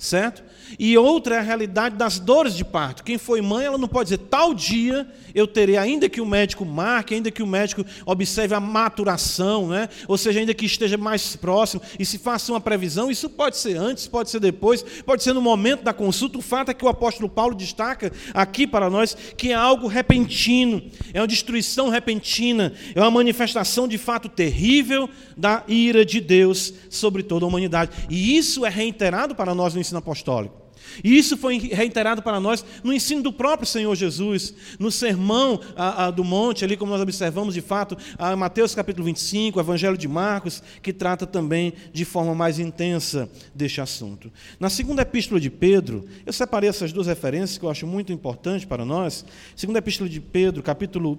certo? 0.05 0.43
E 0.79 0.97
outra 0.97 1.37
é 1.37 1.39
a 1.39 1.43
realidade 1.43 1.97
das 1.97 2.19
dores 2.19 2.55
de 2.55 2.65
parto. 2.65 3.05
Quem 3.05 3.19
foi 3.19 3.41
mãe, 3.41 3.67
ela 3.67 3.79
não 3.79 3.89
pode 3.89 4.11
dizer, 4.11 4.19
tal 4.29 4.55
dia 4.55 5.07
eu 5.35 5.47
terei, 5.47 5.77
ainda 5.77 6.09
que 6.09 6.21
o 6.21 6.27
médico 6.27 6.65
marque, 6.65 7.15
ainda 7.15 7.31
que 7.31 7.43
o 7.43 7.47
médico 7.47 7.85
observe 8.07 8.55
a 8.55 8.61
maturação, 8.61 9.69
né? 9.69 9.89
ou 10.07 10.17
seja, 10.17 10.41
ainda 10.41 10.55
que 10.55 10.65
esteja 10.65 10.97
mais 10.97 11.35
próximo, 11.37 11.83
e 11.99 12.05
se 12.05 12.19
faça 12.19 12.53
uma 12.53 12.61
previsão, 12.61 13.11
isso 13.11 13.29
pode 13.29 13.57
ser 13.57 13.77
antes, 13.77 14.07
pode 14.07 14.31
ser 14.31 14.41
depois, 14.41 14.83
pode 15.05 15.23
ser 15.23 15.33
no 15.33 15.41
momento 15.41 15.83
da 15.83 15.93
consulta. 15.93 16.39
O 16.39 16.43
fato 16.43 16.71
é 16.71 16.75
que 16.75 16.85
o 16.85 16.89
apóstolo 16.89 17.29
Paulo 17.29 17.55
destaca 17.55 18.13
aqui 18.33 18.67
para 18.67 18.89
nós 18.89 19.17
que 19.37 19.51
é 19.51 19.55
algo 19.55 19.87
repentino, 19.87 20.83
é 21.13 21.21
uma 21.21 21.27
destruição 21.27 21.89
repentina, 21.89 22.73
é 22.95 23.01
uma 23.01 23.11
manifestação 23.11 23.89
de 23.89 23.99
fato 23.99 24.29
terrível 24.29 25.09
da 25.37 25.65
ira 25.67 26.05
de 26.05 26.21
Deus 26.21 26.73
sobre 26.89 27.23
toda 27.23 27.45
a 27.45 27.49
humanidade. 27.49 27.91
E 28.09 28.37
isso 28.37 28.65
é 28.65 28.69
reiterado 28.69 29.35
para 29.35 29.55
nós 29.55 29.75
no 29.75 29.81
ensino 29.81 29.99
apostólico. 29.99 30.54
E 31.03 31.17
isso 31.17 31.37
foi 31.37 31.59
reiterado 31.59 32.23
para 32.23 32.41
nós 32.41 32.65
no 32.83 32.93
ensino 32.93 33.23
do 33.23 33.33
próprio 33.33 33.67
Senhor 33.67 33.95
Jesus, 33.95 34.55
no 34.79 34.91
sermão 34.91 35.61
a, 35.77 36.07
a, 36.07 36.11
do 36.11 36.25
monte, 36.25 36.65
ali 36.65 36.77
como 36.77 36.93
nós 36.93 37.01
observamos 37.01 37.55
de 37.55 37.61
fato, 37.61 37.97
a 38.19 38.37
Mateus 38.37 38.75
capítulo 38.75 39.05
25, 39.07 39.59
o 39.59 39.63
Evangelho 39.63 39.97
de 39.97 40.09
Marcos, 40.09 40.63
que 40.83 40.93
trata 40.93 41.27
também 41.27 41.73
de 41.93 42.05
forma 42.05 42.35
mais 42.35 42.59
intensa 42.59 43.29
deste 43.55 43.81
assunto. 43.81 44.31
Na 44.59 44.71
segunda 44.71 45.03
epístola 45.03 45.41
de 45.41 45.51
Pedro, 45.51 46.05
eu 46.25 46.33
separei 46.33 46.69
essas 46.69 46.93
duas 46.93 47.07
referências 47.07 47.59
que 47.59 47.65
eu 47.65 47.71
acho 47.71 47.87
muito 47.87 48.13
importantes 48.13 48.65
para 48.65 48.85
nós. 48.85 49.25
Segunda 49.57 49.79
epístola 49.79 50.09
de 50.09 50.21
Pedro, 50.21 50.63
capítulo 50.63 51.19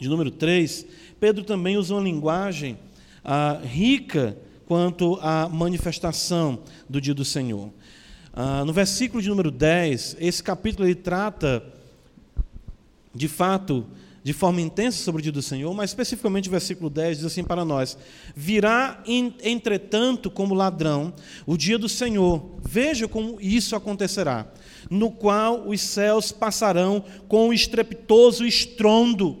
de 0.00 0.08
número 0.08 0.30
3, 0.30 0.86
Pedro 1.18 1.44
também 1.44 1.76
usa 1.76 1.94
uma 1.94 2.02
linguagem 2.02 2.78
ah, 3.24 3.60
rica 3.62 4.36
quanto 4.66 5.18
à 5.22 5.48
manifestação 5.48 6.60
do 6.88 7.00
dia 7.00 7.14
do 7.14 7.24
Senhor. 7.24 7.72
Ah, 8.32 8.64
no 8.64 8.72
versículo 8.72 9.22
de 9.22 9.28
número 9.28 9.50
10, 9.50 10.16
esse 10.20 10.42
capítulo 10.42 10.86
ele 10.86 10.94
trata, 10.94 11.62
de 13.14 13.28
fato, 13.28 13.86
de 14.22 14.32
forma 14.32 14.60
intensa 14.60 15.02
sobre 15.02 15.20
o 15.20 15.22
dia 15.22 15.32
do 15.32 15.40
Senhor, 15.40 15.72
mas 15.72 15.90
especificamente 15.90 16.48
o 16.48 16.50
versículo 16.50 16.90
10 16.90 17.18
diz 17.18 17.26
assim 17.26 17.42
para 17.42 17.64
nós: 17.64 17.96
Virá, 18.36 19.02
entretanto, 19.42 20.30
como 20.30 20.54
ladrão, 20.54 21.14
o 21.46 21.56
dia 21.56 21.78
do 21.78 21.88
Senhor, 21.88 22.58
veja 22.62 23.08
como 23.08 23.40
isso 23.40 23.74
acontecerá, 23.74 24.46
no 24.90 25.10
qual 25.10 25.66
os 25.66 25.80
céus 25.80 26.30
passarão 26.30 27.02
com 27.26 27.48
um 27.48 27.52
estrepitoso 27.52 28.44
estrondo. 28.44 29.38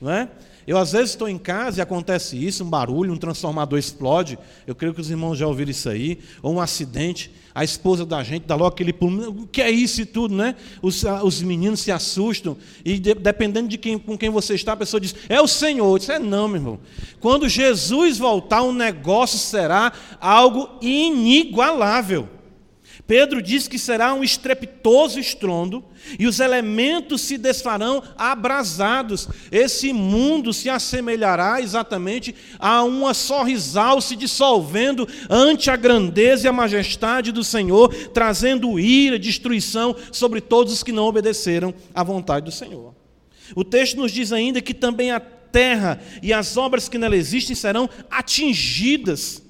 Não 0.00 0.10
é? 0.10 0.30
Eu 0.66 0.78
às 0.78 0.92
vezes 0.92 1.10
estou 1.10 1.28
em 1.28 1.38
casa 1.38 1.78
e 1.78 1.82
acontece 1.82 2.36
isso, 2.36 2.64
um 2.64 2.68
barulho, 2.68 3.12
um 3.12 3.16
transformador 3.16 3.78
explode. 3.78 4.38
Eu 4.66 4.74
creio 4.74 4.94
que 4.94 5.00
os 5.00 5.10
irmãos 5.10 5.36
já 5.36 5.46
ouviram 5.46 5.70
isso 5.70 5.88
aí, 5.88 6.18
ou 6.42 6.54
um 6.54 6.60
acidente 6.60 7.30
a 7.54 7.62
esposa 7.62 8.04
da 8.04 8.22
gente 8.24 8.46
dá 8.46 8.56
logo 8.56 8.70
aquele 8.70 8.92
pulo, 8.92 9.42
o 9.42 9.46
que 9.46 9.62
é 9.62 9.70
isso 9.70 10.00
e 10.00 10.04
tudo, 10.04 10.34
né? 10.34 10.56
Os, 10.82 11.04
os 11.22 11.40
meninos 11.40 11.80
se 11.80 11.92
assustam, 11.92 12.56
e 12.84 12.98
de, 12.98 13.14
dependendo 13.14 13.68
de 13.68 13.78
quem, 13.78 13.96
com 13.96 14.18
quem 14.18 14.28
você 14.28 14.54
está, 14.54 14.72
a 14.72 14.76
pessoa 14.76 15.00
diz, 15.00 15.14
é 15.28 15.40
o 15.40 15.46
Senhor. 15.46 15.96
Isso 15.96 16.10
é 16.10 16.18
não, 16.18 16.48
meu 16.48 16.56
irmão. 16.56 16.80
Quando 17.20 17.48
Jesus 17.48 18.18
voltar, 18.18 18.62
o 18.62 18.72
negócio 18.72 19.38
será 19.38 19.92
algo 20.20 20.68
inigualável. 20.82 22.28
Pedro 23.06 23.42
diz 23.42 23.68
que 23.68 23.78
será 23.78 24.14
um 24.14 24.24
estrepitoso 24.24 25.20
estrondo 25.20 25.84
e 26.18 26.26
os 26.26 26.40
elementos 26.40 27.20
se 27.20 27.36
desfarão 27.36 28.02
abrasados. 28.16 29.28
Esse 29.52 29.92
mundo 29.92 30.54
se 30.54 30.70
assemelhará 30.70 31.60
exatamente 31.60 32.34
a 32.58 32.82
uma 32.82 33.12
sorrisal 33.12 34.00
se 34.00 34.16
dissolvendo 34.16 35.06
ante 35.28 35.70
a 35.70 35.76
grandeza 35.76 36.46
e 36.46 36.48
a 36.48 36.52
majestade 36.52 37.30
do 37.30 37.44
Senhor, 37.44 37.94
trazendo 38.08 38.80
ira, 38.80 39.18
destruição 39.18 39.94
sobre 40.10 40.40
todos 40.40 40.72
os 40.72 40.82
que 40.82 40.92
não 40.92 41.04
obedeceram 41.04 41.74
à 41.94 42.02
vontade 42.02 42.46
do 42.46 42.52
Senhor. 42.52 42.94
O 43.54 43.62
texto 43.62 43.98
nos 43.98 44.12
diz 44.12 44.32
ainda 44.32 44.62
que 44.62 44.72
também 44.72 45.10
a 45.10 45.20
terra 45.20 46.00
e 46.22 46.32
as 46.32 46.56
obras 46.56 46.88
que 46.88 46.96
nela 46.96 47.16
existem 47.16 47.54
serão 47.54 47.88
atingidas 48.10 49.43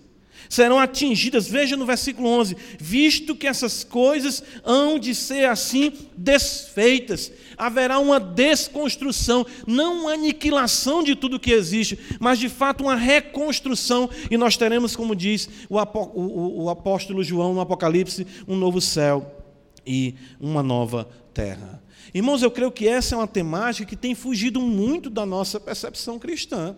serão 0.54 0.78
atingidas. 0.78 1.48
Veja 1.48 1.76
no 1.76 1.84
versículo 1.84 2.28
11: 2.28 2.56
visto 2.78 3.34
que 3.34 3.46
essas 3.46 3.84
coisas 3.84 4.42
hão 4.64 4.98
de 4.98 5.14
ser 5.14 5.48
assim 5.48 5.92
desfeitas, 6.16 7.32
haverá 7.56 7.98
uma 7.98 8.18
desconstrução, 8.20 9.44
não 9.66 10.02
uma 10.02 10.12
aniquilação 10.12 11.02
de 11.02 11.14
tudo 11.14 11.40
que 11.40 11.52
existe, 11.52 11.98
mas 12.20 12.38
de 12.38 12.48
fato 12.48 12.84
uma 12.84 12.94
reconstrução, 12.94 14.08
e 14.30 14.36
nós 14.36 14.56
teremos, 14.56 14.94
como 14.94 15.14
diz 15.14 15.48
o 15.68 16.68
apóstolo 16.68 17.22
João 17.22 17.54
no 17.54 17.60
Apocalipse, 17.60 18.26
um 18.46 18.56
novo 18.56 18.80
céu 18.80 19.40
e 19.86 20.14
uma 20.40 20.62
nova 20.62 21.08
terra. 21.32 21.82
Irmãos, 22.12 22.42
eu 22.42 22.50
creio 22.50 22.70
que 22.70 22.86
essa 22.86 23.16
é 23.16 23.18
uma 23.18 23.26
temática 23.26 23.88
que 23.88 23.96
tem 23.96 24.14
fugido 24.14 24.60
muito 24.60 25.10
da 25.10 25.26
nossa 25.26 25.58
percepção 25.58 26.18
cristã. 26.18 26.76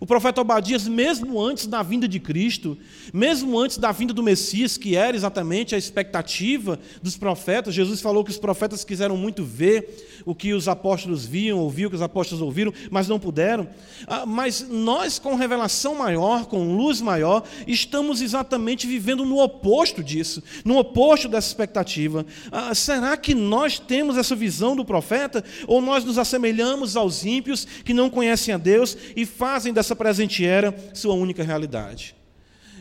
O 0.00 0.06
profeta 0.06 0.40
Obadias, 0.40 0.86
mesmo 0.86 1.40
antes 1.40 1.66
da 1.66 1.82
vinda 1.82 2.06
de 2.06 2.20
Cristo, 2.20 2.76
mesmo 3.12 3.58
antes 3.58 3.78
da 3.78 3.92
vinda 3.92 4.12
do 4.12 4.22
Messias, 4.22 4.76
que 4.76 4.96
era 4.96 5.16
exatamente 5.16 5.74
a 5.74 5.78
expectativa 5.78 6.78
dos 7.02 7.16
profetas, 7.16 7.74
Jesus 7.74 8.00
falou 8.00 8.24
que 8.24 8.30
os 8.30 8.38
profetas 8.38 8.84
quiseram 8.84 9.16
muito 9.16 9.44
ver 9.44 10.22
o 10.24 10.34
que 10.34 10.52
os 10.52 10.68
apóstolos 10.68 11.24
viam, 11.24 11.58
ouvir 11.58 11.86
o 11.86 11.90
que 11.90 11.96
os 11.96 12.02
apóstolos 12.02 12.42
ouviram, 12.42 12.72
mas 12.90 13.08
não 13.08 13.18
puderam. 13.18 13.68
Ah, 14.06 14.26
mas 14.26 14.66
nós, 14.68 15.18
com 15.18 15.34
revelação 15.34 15.94
maior, 15.94 16.46
com 16.46 16.76
luz 16.76 17.00
maior, 17.00 17.44
estamos 17.66 18.20
exatamente 18.20 18.86
vivendo 18.86 19.24
no 19.24 19.40
oposto 19.40 20.02
disso, 20.02 20.42
no 20.64 20.78
oposto 20.78 21.28
dessa 21.28 21.48
expectativa. 21.48 22.26
Ah, 22.50 22.74
será 22.74 23.16
que 23.16 23.34
nós 23.34 23.78
temos 23.78 24.16
essa 24.16 24.34
visão 24.34 24.74
do 24.74 24.84
profeta, 24.84 25.44
ou 25.66 25.80
nós 25.80 26.04
nos 26.04 26.18
assemelhamos 26.18 26.96
aos 26.96 27.24
ímpios 27.24 27.64
que 27.84 27.94
não 27.94 28.10
conhecem 28.10 28.54
a 28.54 28.58
Deus 28.58 28.96
e 29.14 29.24
fazem 29.24 29.72
dessa 29.72 29.85
essa 29.86 29.96
presente 29.96 30.44
era 30.44 30.74
sua 30.92 31.14
única 31.14 31.44
realidade. 31.44 32.16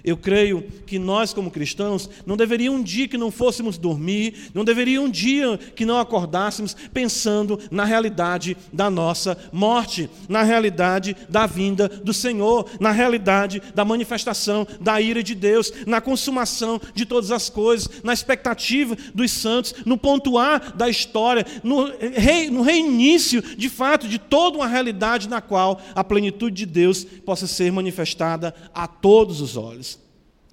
Eu 0.06 0.16
creio 0.16 0.64
que 0.86 1.00
nós, 1.00 1.34
como 1.34 1.50
cristãos, 1.50 2.08
não 2.28 2.38
deveria 2.38 2.72
um 2.72 2.84
dia 2.84 3.08
que 3.08 3.18
não 3.18 3.32
fôssemos 3.32 3.76
dormir, 3.76 4.52
não 4.54 4.64
deveria 4.64 5.02
um 5.02 5.10
dia 5.10 5.58
que 5.58 5.84
não 5.84 6.00
acordássemos 6.00 6.78
pensando 6.94 7.60
na 7.72 7.86
realidade 7.86 8.56
da 8.72 8.88
nossa 8.88 9.36
morte, 9.52 10.08
na 10.30 10.44
realidade 10.44 11.18
da 11.28 11.48
vinda 11.48 11.90
do 11.90 12.14
Senhor, 12.14 12.70
na 12.80 12.92
realidade 12.92 13.60
da 13.74 13.84
manifestação 13.84 14.68
da 14.80 15.02
ira 15.02 15.24
de 15.24 15.34
Deus, 15.34 15.74
na 15.88 16.00
consumação 16.00 16.80
de 16.94 17.04
todas 17.04 17.32
as 17.32 17.50
coisas, 17.50 17.90
na 18.04 18.14
expectativa 18.14 18.96
dos 19.12 19.32
santos, 19.32 19.74
no 19.88 19.98
pontuar 19.98 20.78
da 20.78 20.88
história, 20.88 21.44
no, 21.64 21.88
no 22.52 22.62
reinício, 22.62 23.42
de 23.42 23.70
fato, 23.70 24.08
de 24.08 24.20
toda 24.20 24.60
uma 24.60 24.68
realidade 24.68 25.28
na 25.28 25.42
qual 25.42 25.82
a 25.96 26.04
plenitude 26.04 26.56
de 26.58 26.66
Deus 26.68 27.04
possa 27.04 27.48
ser 27.48 27.72
manifestada 27.72 28.54
a 28.72 28.86
todos 28.86 29.42
os 29.42 29.58
olhos 29.58 29.95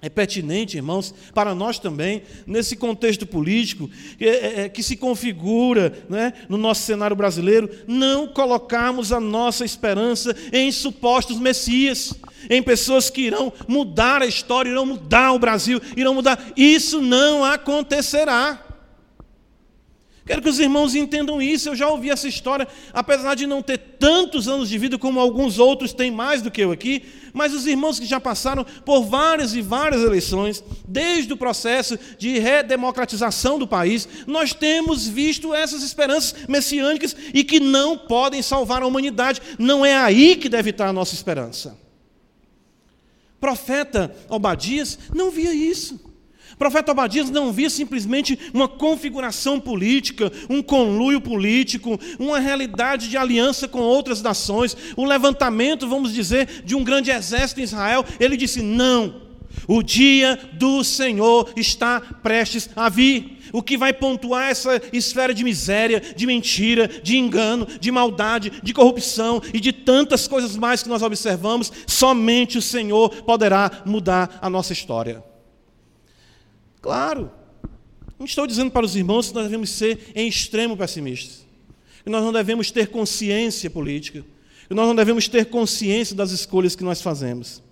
é 0.03 0.09
pertinente, 0.09 0.77
irmãos, 0.77 1.15
para 1.33 1.55
nós 1.55 1.79
também, 1.79 2.23
nesse 2.45 2.75
contexto 2.75 3.25
político 3.25 3.89
que, 4.19 4.25
é, 4.25 4.61
é, 4.63 4.69
que 4.69 4.83
se 4.83 4.97
configura 4.97 5.93
né, 6.11 6.33
no 6.49 6.59
nosso 6.59 6.83
cenário 6.83 7.15
brasileiro, 7.15 7.71
não 7.87 8.27
colocarmos 8.27 9.13
a 9.13 9.21
nossa 9.21 9.65
esperança 9.65 10.35
em 10.53 10.73
supostos 10.73 11.39
messias, 11.39 12.13
em 12.51 12.61
pessoas 12.61 13.11
que 13.11 13.21
irão 13.21 13.53
mudar 13.69 14.23
a 14.23 14.27
história, 14.27 14.71
irão 14.71 14.85
mudar 14.85 15.33
o 15.35 15.39
Brasil, 15.39 15.81
irão 15.97 16.15
mudar. 16.15 16.53
Isso 16.57 17.01
não 17.01 17.45
acontecerá. 17.45 18.72
Quero 20.25 20.41
que 20.41 20.49
os 20.49 20.61
irmãos 20.61 20.95
entendam 20.95 21.43
isso. 21.43 21.69
Eu 21.69 21.75
já 21.75 21.89
ouvi 21.89 22.09
essa 22.09 22.29
história, 22.29 22.69
apesar 22.93 23.35
de 23.35 23.47
não 23.47 23.61
ter 23.61 23.79
tantos 23.79 24.47
anos 24.47 24.69
de 24.69 24.79
vida 24.79 24.97
como 24.97 25.19
alguns 25.19 25.59
outros 25.59 25.93
têm 25.93 26.13
mais 26.13 26.41
do 26.41 26.51
que 26.51 26.61
eu 26.61 26.71
aqui, 26.71 27.03
mas 27.33 27.53
os 27.53 27.67
irmãos 27.67 27.99
que 27.99 28.07
já 28.07 28.21
passaram 28.21 28.65
por 28.85 29.03
várias 29.05 29.55
e 29.55 29.61
várias 29.61 30.03
eleições, 30.03 30.63
desde 30.87 31.33
o 31.33 31.37
processo 31.37 31.99
de 32.19 32.39
redemocratização 32.39 33.59
do 33.59 33.67
país, 33.67 34.09
nós 34.27 34.55
temos 34.55 35.09
visto 35.09 35.53
essas 35.53 35.83
esperanças 35.83 36.47
messiânicas 36.47 37.17
e 37.35 37.43
que 37.43 37.59
não 37.59 37.99
podem 37.99 38.43
salvar 38.43 38.83
a 38.83 38.87
humanidade. 38.87 39.43
Não 39.59 39.85
é 39.85 39.97
aí 39.97 40.37
que 40.37 40.49
deve 40.49 40.71
estar 40.71 40.87
a 40.87 40.93
nossa 40.93 41.15
esperança. 41.15 41.77
Profeta 43.41 44.15
Obadias 44.29 44.97
não 45.13 45.33
via 45.33 45.53
isso. 45.53 46.12
O 46.63 46.71
profeta 46.71 46.93
Obadias 46.93 47.29
não 47.29 47.53
via 47.53 47.69
simplesmente 47.69 48.39
uma 48.55 48.69
configuração 48.69 49.59
política, 49.59 50.31
um 50.49 50.63
conluio 50.63 51.21
político, 51.21 51.99
uma 52.21 52.39
realidade 52.39 53.09
de 53.09 53.17
aliança 53.17 53.67
com 53.67 53.81
outras 53.81 54.23
nações, 54.23 54.77
o 54.97 55.05
levantamento, 55.05 55.89
vamos 55.89 56.15
dizer, 56.15 56.63
de 56.65 56.77
um 56.77 56.85
grande 56.85 57.11
exército 57.11 57.59
em 57.59 57.65
Israel. 57.65 58.05
Ele 58.21 58.37
disse: 58.37 58.63
não, 58.63 59.23
o 59.67 59.83
dia 59.83 60.39
do 60.53 60.85
Senhor 60.85 61.53
está 61.57 62.01
prestes 62.01 62.71
a 62.77 62.89
vir. 62.89 63.41
O 63.53 63.61
que 63.61 63.77
vai 63.77 63.93
pontuar 63.93 64.49
essa 64.49 64.81
esfera 64.93 65.35
de 65.35 65.43
miséria, 65.43 66.01
de 66.15 66.29
mentira, 66.29 66.87
de 66.87 67.17
engano, 67.17 67.67
de 67.81 67.91
maldade, 67.91 68.53
de 68.63 68.73
corrupção 68.73 69.43
e 69.53 69.59
de 69.59 69.73
tantas 69.73 70.29
coisas 70.29 70.57
mais 70.57 70.81
que 70.81 70.89
nós 70.89 71.03
observamos, 71.03 71.73
somente 71.89 72.57
o 72.57 72.63
Senhor 72.63 73.11
poderá 73.25 73.83
mudar 73.85 74.39
a 74.41 74.49
nossa 74.49 74.73
história. 74.73 75.32
Claro. 76.83 77.31
Não 78.19 78.27
estou 78.27 78.47
dizendo 78.47 78.71
para 78.71 78.85
os 78.85 78.97
irmãos 78.97 79.29
que 79.29 79.35
nós 79.35 79.45
devemos 79.45 79.71
ser 79.71 80.13
em 80.15 80.29
extremo 80.29 80.77
pessimistas. 80.77 81.47
Que 82.05 82.11
nós 82.11 82.23
não 82.23 82.33
devemos 82.33 82.71
ter 82.73 82.89
consciência 82.89 83.71
política. 83.71 84.25
Que 84.69 84.75
nós 84.75 84.87
não 84.87 84.95
devemos 84.95 85.29
ter 85.29 85.47
consciência 85.47 86.15
das 86.15 86.33
escolhas 86.33 86.75
que 86.75 86.85
nós 86.85 87.01
fazemos. 87.01 87.63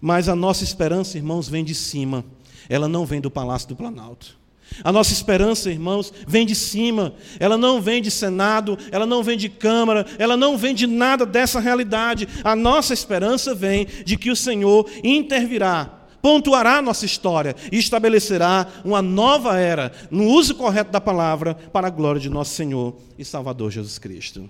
Mas 0.00 0.28
a 0.28 0.34
nossa 0.34 0.64
esperança, 0.64 1.16
irmãos, 1.16 1.48
vem 1.48 1.64
de 1.64 1.74
cima. 1.74 2.24
Ela 2.68 2.88
não 2.88 3.06
vem 3.06 3.20
do 3.20 3.30
Palácio 3.30 3.68
do 3.68 3.76
Planalto. 3.76 4.36
A 4.82 4.90
nossa 4.90 5.12
esperança, 5.12 5.70
irmãos, 5.70 6.12
vem 6.26 6.44
de 6.44 6.56
cima. 6.56 7.14
Ela 7.38 7.56
não 7.56 7.80
vem 7.80 8.02
de 8.02 8.10
Senado, 8.10 8.76
ela 8.90 9.06
não 9.06 9.22
vem 9.22 9.36
de 9.36 9.48
Câmara, 9.48 10.06
ela 10.18 10.36
não 10.36 10.56
vem 10.56 10.74
de 10.74 10.86
nada 10.86 11.26
dessa 11.26 11.60
realidade. 11.60 12.26
A 12.42 12.56
nossa 12.56 12.92
esperança 12.92 13.54
vem 13.54 13.86
de 14.04 14.16
que 14.16 14.30
o 14.30 14.36
Senhor 14.36 14.88
intervirá 15.04 16.01
pontuará 16.22 16.80
nossa 16.80 17.04
história 17.04 17.56
e 17.70 17.76
estabelecerá 17.76 18.68
uma 18.84 19.02
nova 19.02 19.58
era, 19.58 19.92
no 20.10 20.28
uso 20.28 20.54
correto 20.54 20.92
da 20.92 21.00
palavra, 21.00 21.54
para 21.54 21.88
a 21.88 21.90
glória 21.90 22.20
de 22.20 22.30
nosso 22.30 22.54
Senhor 22.54 22.96
e 23.18 23.24
Salvador 23.24 23.72
Jesus 23.72 23.98
Cristo. 23.98 24.48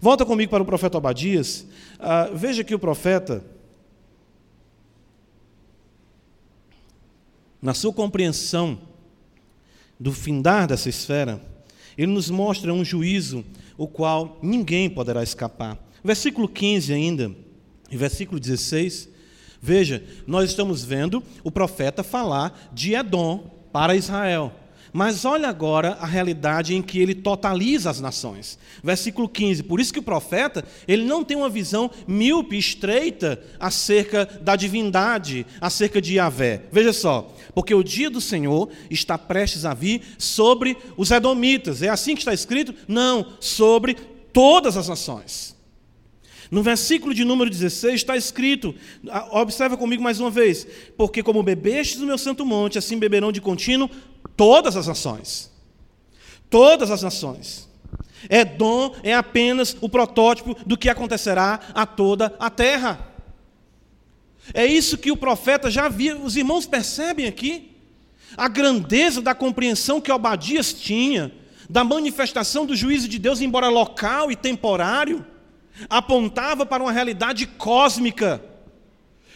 Volta 0.00 0.24
comigo 0.24 0.50
para 0.50 0.62
o 0.62 0.66
profeta 0.66 0.96
Abadias. 0.96 1.66
Uh, 2.00 2.34
veja 2.34 2.64
que 2.64 2.74
o 2.74 2.78
profeta, 2.78 3.44
na 7.60 7.74
sua 7.74 7.92
compreensão 7.92 8.78
do 10.00 10.12
findar 10.12 10.66
dessa 10.66 10.88
esfera, 10.88 11.40
ele 11.96 12.10
nos 12.10 12.30
mostra 12.30 12.72
um 12.72 12.82
juízo 12.82 13.44
o 13.76 13.86
qual 13.86 14.38
ninguém 14.42 14.88
poderá 14.88 15.22
escapar. 15.22 15.78
Versículo 16.02 16.48
15 16.48 16.92
ainda, 16.92 17.30
e 17.90 17.96
versículo 17.96 18.40
16, 18.40 19.11
Veja, 19.64 20.02
nós 20.26 20.50
estamos 20.50 20.82
vendo 20.82 21.22
o 21.44 21.50
profeta 21.50 22.02
falar 22.02 22.70
de 22.72 22.94
Edom 22.94 23.48
para 23.72 23.94
Israel. 23.94 24.52
Mas 24.92 25.24
olha 25.24 25.48
agora 25.48 25.96
a 26.00 26.04
realidade 26.04 26.74
em 26.74 26.82
que 26.82 26.98
ele 26.98 27.14
totaliza 27.14 27.88
as 27.88 28.00
nações. 28.00 28.58
Versículo 28.82 29.28
15. 29.28 29.62
Por 29.62 29.80
isso 29.80 29.92
que 29.92 30.00
o 30.00 30.02
profeta, 30.02 30.64
ele 30.86 31.04
não 31.04 31.24
tem 31.24 31.36
uma 31.36 31.48
visão 31.48 31.90
míope, 32.06 32.58
estreita 32.58 33.40
acerca 33.58 34.26
da 34.26 34.54
divindade, 34.56 35.46
acerca 35.60 36.02
de 36.02 36.16
Yahvé. 36.16 36.64
Veja 36.70 36.92
só, 36.92 37.34
porque 37.54 37.74
o 37.74 37.84
dia 37.84 38.10
do 38.10 38.20
Senhor 38.20 38.68
está 38.90 39.16
prestes 39.16 39.64
a 39.64 39.72
vir 39.72 40.02
sobre 40.18 40.76
os 40.96 41.10
edomitas. 41.10 41.82
É 41.82 41.88
assim 41.88 42.14
que 42.14 42.20
está 42.20 42.34
escrito? 42.34 42.74
Não, 42.86 43.34
sobre 43.40 43.94
todas 44.32 44.76
as 44.76 44.88
nações. 44.88 45.51
No 46.52 46.62
versículo 46.62 47.14
de 47.14 47.24
número 47.24 47.48
16 47.48 47.94
está 47.94 48.14
escrito, 48.14 48.74
observa 49.30 49.74
comigo 49.74 50.02
mais 50.02 50.20
uma 50.20 50.30
vez, 50.30 50.66
porque 50.98 51.22
como 51.22 51.42
bebestes 51.42 51.98
no 51.98 52.06
meu 52.06 52.18
santo 52.18 52.44
monte, 52.44 52.76
assim 52.76 52.98
beberão 52.98 53.32
de 53.32 53.40
contínuo 53.40 53.88
todas 54.36 54.76
as 54.76 54.86
nações. 54.86 55.50
Todas 56.50 56.90
as 56.90 57.02
nações. 57.02 57.70
Edom 58.28 58.94
é 59.02 59.14
apenas 59.14 59.74
o 59.80 59.88
protótipo 59.88 60.54
do 60.66 60.76
que 60.76 60.90
acontecerá 60.90 61.58
a 61.72 61.86
toda 61.86 62.36
a 62.38 62.50
terra. 62.50 63.00
É 64.52 64.66
isso 64.66 64.98
que 64.98 65.10
o 65.10 65.16
profeta 65.16 65.70
já 65.70 65.88
via. 65.88 66.18
Os 66.18 66.36
irmãos 66.36 66.66
percebem 66.66 67.28
aqui 67.28 67.70
a 68.36 68.46
grandeza 68.46 69.22
da 69.22 69.34
compreensão 69.34 70.02
que 70.02 70.12
Obadias 70.12 70.74
tinha, 70.74 71.32
da 71.70 71.82
manifestação 71.82 72.66
do 72.66 72.76
juízo 72.76 73.08
de 73.08 73.18
Deus, 73.18 73.40
embora 73.40 73.70
local 73.70 74.30
e 74.30 74.36
temporário 74.36 75.31
apontava 75.88 76.64
para 76.64 76.82
uma 76.82 76.92
realidade 76.92 77.46
cósmica. 77.46 78.42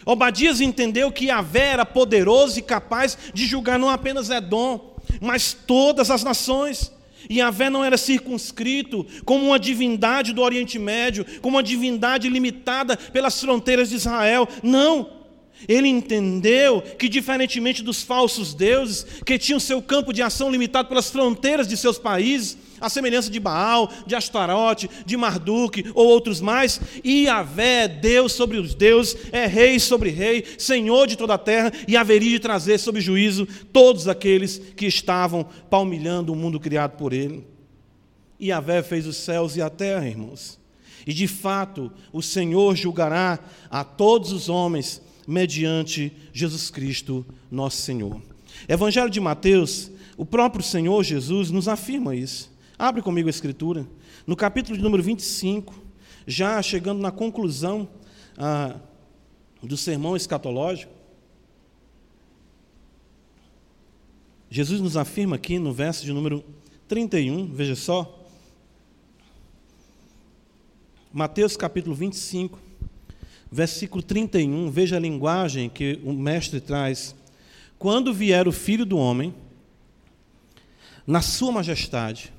Obadias 0.05 0.61
entendeu 0.61 1.11
que 1.11 1.25
Yahvé 1.25 1.67
era 1.67 1.85
poderoso 1.85 2.59
e 2.59 2.61
capaz 2.61 3.17
de 3.33 3.45
julgar 3.45 3.77
não 3.77 3.89
apenas 3.89 4.29
Edom, 4.29 4.95
mas 5.19 5.53
todas 5.53 6.09
as 6.09 6.23
nações. 6.23 6.93
E 7.29 7.39
Yahvé 7.39 7.69
não 7.69 7.83
era 7.83 7.97
circunscrito 7.97 9.05
como 9.25 9.47
uma 9.47 9.59
divindade 9.59 10.31
do 10.31 10.41
Oriente 10.41 10.79
Médio, 10.79 11.25
como 11.41 11.57
uma 11.57 11.63
divindade 11.63 12.29
limitada 12.29 12.95
pelas 12.95 13.39
fronteiras 13.41 13.89
de 13.89 13.95
Israel. 13.95 14.47
Não. 14.63 15.16
Ele 15.67 15.87
entendeu 15.87 16.81
que, 16.81 17.09
diferentemente 17.09 17.81
dos 17.81 18.03
falsos 18.03 18.53
deuses, 18.53 19.05
que 19.25 19.39
tinham 19.39 19.59
seu 19.59 19.81
campo 19.81 20.13
de 20.13 20.21
ação 20.21 20.51
limitado 20.51 20.87
pelas 20.87 21.09
fronteiras 21.09 21.67
de 21.67 21.75
seus 21.75 21.97
países, 21.97 22.57
a 22.79 22.89
semelhança 22.89 23.31
de 23.31 23.39
Baal, 23.39 23.91
de 24.05 24.15
Astarote, 24.15 24.89
de 25.05 25.17
Marduk 25.17 25.83
ou 25.95 26.07
outros 26.07 26.39
mais, 26.39 26.79
Yahvé 27.03 27.85
é 27.85 27.87
Deus 27.87 28.33
sobre 28.33 28.57
os 28.57 28.75
deuses, 28.75 29.17
é 29.31 29.47
rei 29.47 29.79
sobre 29.79 30.09
rei, 30.09 30.45
senhor 30.57 31.07
de 31.07 31.15
toda 31.15 31.33
a 31.33 31.39
terra, 31.39 31.71
e 31.87 31.97
haveria 31.97 32.31
de 32.31 32.39
trazer 32.39 32.77
sob 32.77 33.01
juízo 33.01 33.47
todos 33.73 34.07
aqueles 34.07 34.59
que 34.75 34.85
estavam 34.85 35.43
palmilhando 35.69 36.31
o 36.31 36.35
mundo 36.35 36.59
criado 36.59 36.97
por 36.97 37.13
ele. 37.13 37.45
Yahvé 38.39 38.83
fez 38.83 39.07
os 39.07 39.17
céus 39.17 39.55
e 39.55 39.61
a 39.61 39.69
terra, 39.69 40.07
irmãos. 40.07 40.59
E 41.07 41.13
de 41.13 41.27
fato, 41.27 41.91
o 42.13 42.21
Senhor 42.21 42.75
julgará 42.75 43.39
a 43.71 43.83
todos 43.83 44.31
os 44.31 44.49
homens 44.49 45.01
mediante 45.27 46.13
Jesus 46.31 46.69
Cristo, 46.71 47.25
nosso 47.51 47.81
Senhor. 47.81 48.21
Evangelho 48.67 49.09
de 49.09 49.19
Mateus, 49.19 49.91
o 50.15 50.25
próprio 50.25 50.63
Senhor 50.63 51.03
Jesus 51.03 51.51
nos 51.51 51.67
afirma 51.67 52.15
isso. 52.15 52.49
Abre 52.79 53.01
comigo 53.01 53.27
a 53.27 53.29
Escritura. 53.29 53.85
No 54.25 54.35
capítulo 54.35 54.77
de 54.77 54.83
número 54.83 55.03
25, 55.03 55.75
já 56.25 56.61
chegando 56.61 57.01
na 57.01 57.11
conclusão 57.11 57.89
ah, 58.37 58.77
do 59.61 59.75
sermão 59.75 60.15
escatológico, 60.15 60.93
Jesus 64.49 64.79
nos 64.79 64.95
afirma 64.95 65.35
aqui 65.35 65.59
no 65.59 65.73
verso 65.73 66.05
de 66.05 66.13
número 66.13 66.43
31, 66.87 67.51
veja 67.53 67.75
só. 67.75 68.25
Mateus 71.11 71.57
capítulo 71.57 71.93
25, 71.93 72.59
versículo 73.51 74.03
31, 74.03 74.69
veja 74.69 74.97
a 74.97 74.99
linguagem 74.99 75.69
que 75.69 75.99
o 76.03 76.13
mestre 76.13 76.59
traz. 76.59 77.15
Quando 77.79 78.13
vier 78.13 78.47
o 78.47 78.51
filho 78.51 78.85
do 78.85 78.97
homem, 78.97 79.33
na 81.05 81.21
sua 81.21 81.51
majestade, 81.51 82.33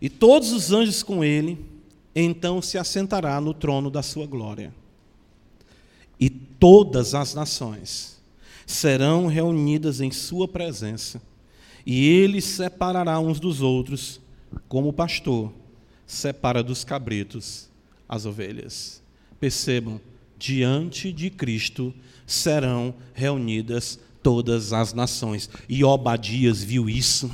e 0.00 0.08
todos 0.08 0.52
os 0.52 0.72
anjos 0.72 1.02
com 1.02 1.24
ele, 1.24 1.58
então 2.14 2.62
se 2.62 2.78
assentará 2.78 3.40
no 3.40 3.52
trono 3.52 3.90
da 3.90 4.02
sua 4.02 4.26
glória. 4.26 4.72
E 6.18 6.30
todas 6.30 7.14
as 7.14 7.34
nações 7.34 8.20
serão 8.66 9.26
reunidas 9.26 10.00
em 10.00 10.10
sua 10.10 10.48
presença, 10.48 11.20
e 11.84 12.06
ele 12.06 12.40
separará 12.40 13.18
uns 13.18 13.40
dos 13.40 13.60
outros, 13.60 14.20
como 14.68 14.88
o 14.88 14.92
pastor 14.92 15.52
separa 16.06 16.62
dos 16.62 16.84
cabritos 16.84 17.68
as 18.08 18.24
ovelhas. 18.24 19.02
Percebam, 19.40 20.00
diante 20.38 21.12
de 21.12 21.30
Cristo 21.30 21.94
serão 22.26 22.94
reunidas 23.14 23.98
todas 24.22 24.72
as 24.72 24.92
nações. 24.92 25.48
E 25.68 25.84
Obadias 25.84 26.62
viu 26.62 26.88
isso 26.88 27.30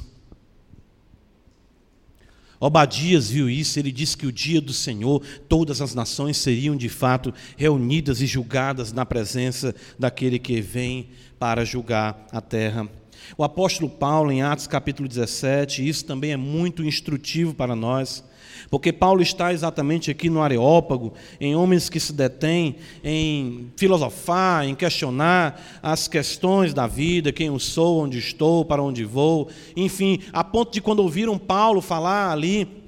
Obadias 2.64 3.29
viu 3.29 3.51
isso, 3.51 3.79
ele 3.79 3.93
disse 3.93 4.17
que 4.17 4.27
o 4.27 4.33
dia 4.33 4.59
do 4.59 4.73
Senhor, 4.73 5.23
todas 5.51 5.83
as 5.83 5.95
nações 5.95 6.38
seriam 6.38 6.75
de 6.75 6.88
fato 6.88 7.31
reunidas 7.59 8.23
e 8.23 8.27
julgadas 8.27 8.90
na 8.90 9.05
presença 9.05 9.75
daquele 9.99 10.38
que 10.38 10.62
vem 10.62 11.11
para 11.38 11.62
julgar 11.62 12.27
a 12.33 12.40
terra. 12.40 12.88
O 13.37 13.45
apóstolo 13.45 13.90
Paulo, 13.90 14.33
em 14.33 14.40
Atos 14.40 14.67
capítulo 14.67 15.07
17, 15.07 15.87
isso 15.87 16.07
também 16.07 16.33
é 16.33 16.38
muito 16.38 16.83
instrutivo 16.83 17.53
para 17.53 17.77
nós, 17.77 18.25
porque 18.71 18.93
Paulo 18.93 19.23
está 19.23 19.53
exatamente 19.53 20.11
aqui 20.11 20.29
no 20.31 20.43
Areópago, 20.43 21.12
em 21.40 21.57
homens 21.57 21.88
que 21.88 21.99
se 21.99 22.12
detêm 22.12 22.77
em 23.03 23.71
filosofar, 23.77 24.67
em 24.67 24.75
questionar 24.75 25.81
as 25.83 26.09
questões 26.09 26.75
da 26.75 26.87
vida, 26.87 27.33
quem 27.33 27.49
eu 27.49 27.59
sou, 27.59 28.03
onde 28.03 28.19
estou, 28.19 28.64
para 28.64 28.83
onde 28.83 29.05
vou, 29.05 29.49
enfim, 29.77 30.21
a 30.33 30.45
ponto 30.45 30.73
de 30.73 30.81
quando 30.81 31.01
ouviram 31.01 31.38
Paulo 31.38 31.81
falar 31.81 32.31
ali 32.31 32.84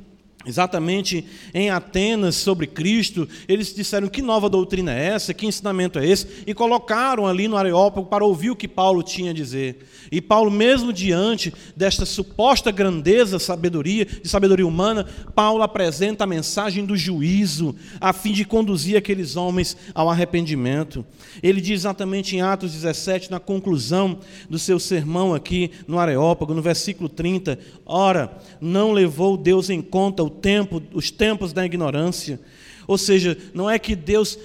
Exatamente 0.47 1.25
em 1.53 1.71
Atenas 1.71 2.37
sobre 2.37 2.69
Cristo, 2.69 3.29
eles 3.49 3.75
disseram 3.75 4.09
que 4.09 4.23
nova 4.23 4.49
doutrina 4.49 4.95
é 4.95 5.07
essa, 5.09 5.35
que 5.35 5.45
ensinamento 5.45 5.99
é 5.99 6.07
esse, 6.07 6.45
e 6.47 6.55
colocaram 6.55 7.27
ali 7.27 7.49
no 7.49 7.57
Areópago 7.57 8.07
para 8.07 8.25
ouvir 8.25 8.51
o 8.51 8.57
que 8.57 8.69
Paulo 8.69 9.03
tinha 9.03 9.33
a 9.33 9.35
dizer. 9.35 9.85
E 10.11 10.21
Paulo, 10.21 10.51
mesmo 10.51 10.93
diante 10.93 11.53
desta 11.77 12.07
suposta 12.07 12.71
grandeza, 12.71 13.41
sabedoria, 13.41 14.05
de 14.05 14.29
sabedoria 14.29 14.67
humana, 14.67 15.05
Paulo 15.35 15.63
apresenta 15.63 16.23
a 16.23 16.29
mensagem 16.29 16.87
do 16.87 16.97
juízo, 16.97 17.75
a 18.01 18.13
fim 18.13 18.33
de 18.33 18.45
conduzir 18.45 18.97
aqueles 18.97 19.35
homens 19.35 19.77
ao 19.95 20.09
arrependimento. 20.09 21.05
Ele 21.43 21.61
diz 21.61 21.81
exatamente 21.81 22.37
em 22.37 22.41
Atos 22.41 22.73
17, 22.73 23.33
na 23.33 23.41
conclusão 23.41 24.21
do 24.49 24.59
seu 24.59 24.79
sermão 24.79 25.35
aqui 25.35 25.73
no 25.89 25.99
Areópago, 25.99 26.55
no 26.55 26.63
versículo 26.63 27.09
30, 27.09 27.59
ora, 27.85 28.39
não 28.61 28.93
levou 28.93 29.37
Deus 29.37 29.71
em 29.71 29.83
conta 29.83 30.23
o 30.23 30.36
tempo, 30.41 30.83
os 30.93 31.11
tempos 31.11 31.53
da 31.53 31.65
ignorância. 31.65 32.41
Ou 32.87 32.97
seja, 32.97 33.37
não 33.53 33.69
é 33.69 33.81
que 33.81 33.97
Deus, 33.97 34.39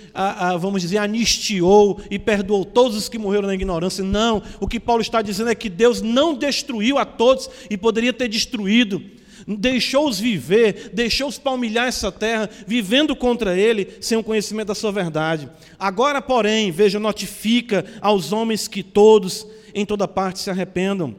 vamos 0.60 0.82
dizer, 0.82 0.98
anistiou 0.98 2.02
e 2.10 2.18
perdoou 2.18 2.66
todos 2.66 2.98
os 2.98 3.08
que 3.08 3.20
morreram 3.20 3.48
na 3.48 3.54
ignorância. 3.54 4.04
Não. 4.04 4.42
O 4.60 4.68
que 4.68 4.80
Paulo 4.80 5.02
está 5.02 5.22
dizendo 5.22 5.52
é 5.52 5.56
que 5.56 5.70
Deus 5.70 6.02
não 6.02 6.34
destruiu 6.34 6.98
a 6.98 7.06
todos 7.06 7.48
e 7.70 7.78
poderia 7.78 8.12
ter 8.12 8.28
destruído. 8.28 9.00
Deixou-os 9.48 10.20
viver, 10.20 10.92
deixou-os 10.94 11.38
palmilhar 11.38 11.88
essa 11.88 12.12
terra, 12.12 12.50
vivendo 12.66 13.16
contra 13.16 13.58
ele, 13.58 13.90
sem 14.00 14.18
o 14.18 14.24
conhecimento 14.24 14.70
da 14.70 14.76
sua 14.76 14.92
verdade. 14.92 15.50
Agora, 15.78 16.22
porém, 16.22 16.72
veja, 16.72 17.00
notifica 17.00 17.86
aos 18.02 18.32
homens 18.32 18.68
que 18.68 18.84
todos, 18.84 19.46
em 19.74 19.86
toda 19.86 20.08
parte, 20.08 20.40
se 20.40 20.50
arrependam 20.50 21.16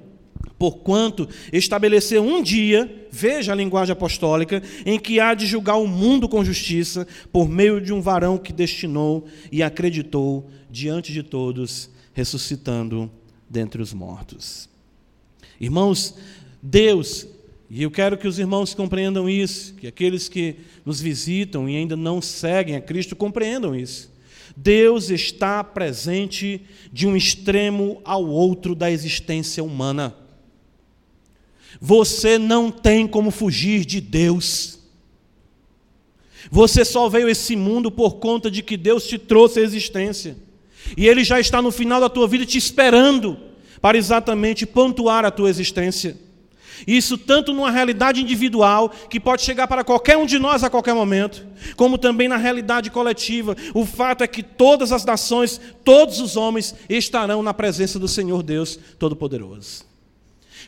porquanto 0.63 1.29
estabeleceu 1.53 2.23
um 2.23 2.41
dia, 2.41 3.09
veja 3.11 3.51
a 3.51 3.55
linguagem 3.57 3.93
apostólica, 3.93 4.63
em 4.87 4.97
que 4.97 5.19
há 5.19 5.35
de 5.35 5.45
julgar 5.45 5.75
o 5.75 5.89
mundo 5.89 6.29
com 6.29 6.45
justiça, 6.45 7.05
por 7.33 7.49
meio 7.49 7.81
de 7.81 7.93
um 7.93 8.01
varão 8.01 8.39
que 8.39 8.53
destinou 8.53 9.27
e 9.51 9.61
acreditou 9.61 10.49
diante 10.71 11.13
de 11.13 11.25
todos, 11.25 11.91
ressuscitando 12.13 13.11
dentre 13.51 13.83
os 13.83 13.93
mortos. 13.93 14.69
Irmãos, 15.61 16.15
Deus, 16.63 17.27
e 17.69 17.83
eu 17.83 17.91
quero 17.91 18.17
que 18.17 18.29
os 18.29 18.39
irmãos 18.39 18.73
compreendam 18.73 19.29
isso, 19.29 19.75
que 19.75 19.89
aqueles 19.89 20.29
que 20.29 20.59
nos 20.87 21.01
visitam 21.01 21.69
e 21.69 21.75
ainda 21.75 21.97
não 21.97 22.23
seguem 22.23 22.77
a 22.77 22.81
Cristo 22.81 23.17
compreendam 23.17 23.75
isso. 23.75 24.13
Deus 24.57 25.11
está 25.11 25.65
presente 25.65 26.65
de 26.93 27.05
um 27.09 27.17
extremo 27.17 28.01
ao 28.05 28.25
outro 28.25 28.77
da 28.77 28.89
existência 28.93 29.65
humana. 29.65 30.22
Você 31.81 32.39
não 32.39 32.71
tem 32.71 33.07
como 33.07 33.31
fugir 33.31 33.85
de 33.85 34.01
Deus. 34.01 34.79
Você 36.51 36.85
só 36.85 37.09
veio 37.09 37.29
a 37.29 37.31
esse 37.31 37.57
mundo 37.57 37.91
por 37.91 38.17
conta 38.17 38.51
de 38.51 38.63
que 38.63 38.77
Deus 38.77 39.07
te 39.07 39.19
trouxe 39.19 39.61
a 39.61 39.63
existência. 39.63 40.37
E 40.97 41.07
Ele 41.07 41.25
já 41.25 41.41
está 41.41 41.63
no 41.63 41.71
final 41.71 42.01
da 42.01 42.09
tua 42.09 42.29
vida 42.29 42.45
te 42.45 42.59
esperando 42.59 43.39
para 43.81 43.99
exatamente 43.99 44.67
pontuar 44.67 45.25
a 45.25 45.31
tua 45.31 45.51
existência. 45.51 46.17
Isso 46.87 47.17
tanto 47.17 47.53
numa 47.53 47.71
realidade 47.71 48.21
individual, 48.21 48.91
que 49.09 49.21
pode 49.21 49.43
chegar 49.43 49.69
para 49.69 49.85
qualquer 49.85 50.17
um 50.17 50.27
de 50.27 50.39
nós 50.39 50.65
a 50.65 50.71
qualquer 50.71 50.95
momento, 50.95 51.47
como 51.77 51.97
também 51.97 52.29
na 52.29 52.37
realidade 52.37 52.91
coletiva. 52.91 53.57
O 53.73 53.87
fato 53.87 54.25
é 54.25 54.27
que 54.27 54.43
todas 54.43 54.91
as 54.91 55.05
nações, 55.05 55.61
todos 55.85 56.21
os 56.21 56.37
homens 56.37 56.75
estarão 56.89 57.43
na 57.43 57.55
presença 57.55 57.99
do 57.99 58.09
Senhor 58.09 58.43
Deus 58.43 58.79
Todo-Poderoso. 58.99 59.92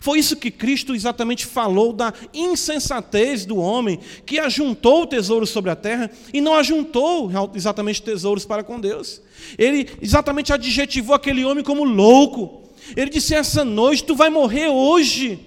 Foi 0.04 0.18
isso 0.18 0.36
que 0.36 0.50
Cristo 0.50 0.94
exatamente 0.94 1.46
falou 1.46 1.90
da 1.90 2.12
insensatez 2.34 3.46
do 3.46 3.56
homem 3.56 3.98
que 4.26 4.38
ajuntou 4.38 5.06
tesouros 5.06 5.48
sobre 5.48 5.70
a 5.70 5.74
terra 5.74 6.10
e 6.30 6.42
não 6.42 6.52
ajuntou 6.52 7.30
exatamente 7.54 8.02
tesouros 8.02 8.44
para 8.44 8.62
com 8.62 8.78
Deus. 8.78 9.22
Ele 9.56 9.88
exatamente 10.02 10.52
adjetivou 10.52 11.16
aquele 11.16 11.42
homem 11.42 11.64
como 11.64 11.84
louco. 11.84 12.68
Ele 12.94 13.08
disse: 13.08 13.34
Essa 13.34 13.64
noite 13.64 14.04
tu 14.04 14.14
vai 14.14 14.28
morrer 14.28 14.68
hoje. 14.68 15.40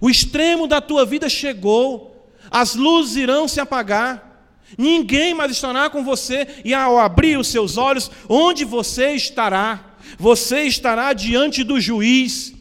O 0.00 0.08
extremo 0.08 0.66
da 0.66 0.80
tua 0.80 1.04
vida 1.04 1.28
chegou. 1.28 2.32
As 2.50 2.74
luzes 2.74 3.16
irão 3.16 3.46
se 3.46 3.60
apagar. 3.60 4.56
Ninguém 4.78 5.34
mais 5.34 5.52
estará 5.52 5.90
com 5.90 6.02
você, 6.02 6.48
e 6.64 6.72
ao 6.72 6.98
abrir 6.98 7.38
os 7.38 7.48
seus 7.48 7.76
olhos, 7.76 8.10
onde 8.26 8.64
você 8.64 9.10
estará? 9.10 9.98
Você 10.18 10.62
estará 10.62 11.12
diante 11.12 11.62
do 11.62 11.78
juiz, 11.78 12.55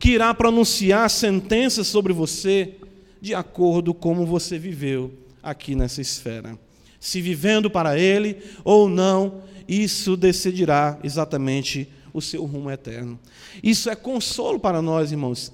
que 0.00 0.12
irá 0.12 0.32
pronunciar 0.32 1.10
sentenças 1.10 1.86
sobre 1.86 2.10
você 2.10 2.76
de 3.20 3.34
acordo 3.34 3.92
com 3.92 4.00
como 4.14 4.24
você 4.24 4.58
viveu 4.58 5.12
aqui 5.42 5.74
nessa 5.74 6.00
esfera. 6.00 6.58
Se 6.98 7.20
vivendo 7.20 7.70
para 7.70 7.98
Ele 7.98 8.38
ou 8.64 8.88
não, 8.88 9.42
isso 9.68 10.16
decidirá 10.16 10.98
exatamente 11.04 11.86
o 12.14 12.20
seu 12.22 12.46
rumo 12.46 12.70
eterno. 12.70 13.20
Isso 13.62 13.90
é 13.90 13.94
consolo 13.94 14.58
para 14.58 14.80
nós, 14.80 15.12
irmãos, 15.12 15.52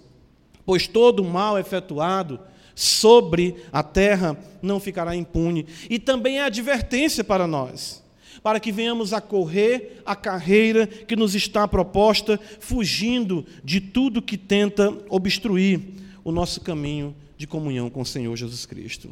pois 0.64 0.86
todo 0.86 1.24
mal 1.24 1.58
efetuado 1.58 2.38
sobre 2.72 3.56
a 3.72 3.82
terra 3.82 4.38
não 4.62 4.78
ficará 4.78 5.16
impune. 5.16 5.66
E 5.90 5.98
também 5.98 6.38
é 6.38 6.44
advertência 6.44 7.24
para 7.24 7.48
nós 7.48 8.05
para 8.46 8.60
que 8.60 8.70
venhamos 8.70 9.12
a 9.12 9.20
correr 9.20 10.00
a 10.06 10.14
carreira 10.14 10.86
que 10.86 11.16
nos 11.16 11.34
está 11.34 11.66
proposta, 11.66 12.38
fugindo 12.60 13.44
de 13.64 13.80
tudo 13.80 14.22
que 14.22 14.38
tenta 14.38 14.96
obstruir 15.08 15.80
o 16.22 16.30
nosso 16.30 16.60
caminho 16.60 17.12
de 17.36 17.44
comunhão 17.44 17.90
com 17.90 18.02
o 18.02 18.06
Senhor 18.06 18.36
Jesus 18.36 18.64
Cristo. 18.64 19.08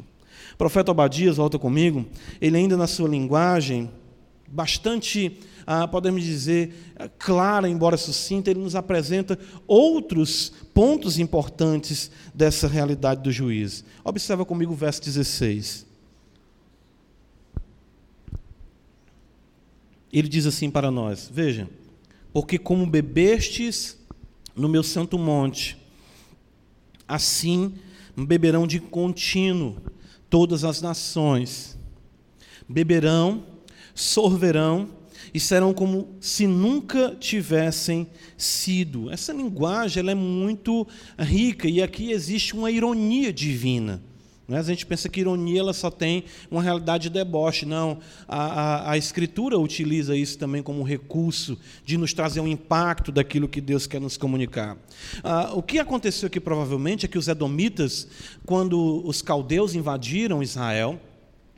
O 0.53 0.57
profeta 0.57 0.91
Obadias, 0.91 1.35
volta 1.35 1.59
comigo, 1.59 2.05
ele 2.39 2.55
ainda 2.55 2.77
na 2.77 2.87
sua 2.87 3.09
linguagem, 3.09 3.91
bastante, 4.47 5.37
ah, 5.67 5.85
podemos 5.85 6.23
dizer, 6.23 6.73
clara, 7.19 7.67
embora 7.67 7.97
sucinta, 7.97 8.49
ele 8.49 8.61
nos 8.61 8.73
apresenta 8.73 9.37
outros 9.67 10.53
pontos 10.73 11.19
importantes 11.19 12.09
dessa 12.33 12.69
realidade 12.69 13.21
do 13.21 13.33
juízo. 13.33 13.83
Observa 14.01 14.45
comigo 14.45 14.71
o 14.71 14.77
verso 14.77 15.03
16. 15.03 15.85
Ele 20.19 20.27
diz 20.27 20.45
assim 20.45 20.69
para 20.69 20.89
nós: 20.89 21.29
Veja, 21.31 21.69
porque 22.31 22.57
como 22.57 22.85
bebestes 22.85 23.97
no 24.55 24.69
meu 24.69 24.83
santo 24.83 25.17
monte, 25.17 25.77
assim 27.07 27.73
beberão 28.15 28.65
de 28.65 28.79
contínuo 28.79 29.77
todas 30.29 30.63
as 30.63 30.81
nações, 30.81 31.77
beberão, 32.67 33.43
sorverão 33.93 34.89
e 35.33 35.39
serão 35.39 35.73
como 35.73 36.15
se 36.21 36.47
nunca 36.47 37.15
tivessem 37.19 38.07
sido. 38.37 39.11
Essa 39.11 39.33
linguagem 39.33 39.99
ela 39.99 40.11
é 40.11 40.15
muito 40.15 40.87
rica 41.19 41.67
e 41.67 41.81
aqui 41.81 42.11
existe 42.11 42.55
uma 42.55 42.71
ironia 42.71 43.33
divina. 43.33 44.01
Né? 44.47 44.59
A 44.59 44.63
gente 44.63 44.85
pensa 44.85 45.09
que 45.09 45.21
ironia 45.21 45.59
ela 45.59 45.73
só 45.73 45.89
tem 45.89 46.25
uma 46.49 46.61
realidade 46.61 47.03
de 47.03 47.09
deboche. 47.09 47.65
Não, 47.65 47.99
a, 48.27 48.37
a, 48.37 48.91
a, 48.91 48.97
Escritura 48.97 49.57
utiliza 49.57 50.15
isso 50.15 50.37
também 50.37 50.61
como 50.61 50.83
recurso 50.83 51.57
de 51.83 51.97
nos 51.97 52.13
trazer 52.13 52.39
um 52.39 52.47
impacto 52.47 53.11
daquilo 53.11 53.47
que 53.47 53.59
Deus 53.59 53.87
quer 53.87 53.99
nos 53.99 54.17
comunicar. 54.17 54.77
Ah, 55.23 55.51
o 55.53 55.63
que 55.63 55.79
aconteceu 55.79 56.27
aqui 56.27 56.39
provavelmente 56.39 57.05
é 57.05 57.09
que 57.09 57.17
os 57.17 57.27
edomitas, 57.27 58.07
quando 58.45 59.01
os 59.05 59.21
caldeus 59.21 59.73
invadiram 59.73 60.43
Israel, 60.43 60.99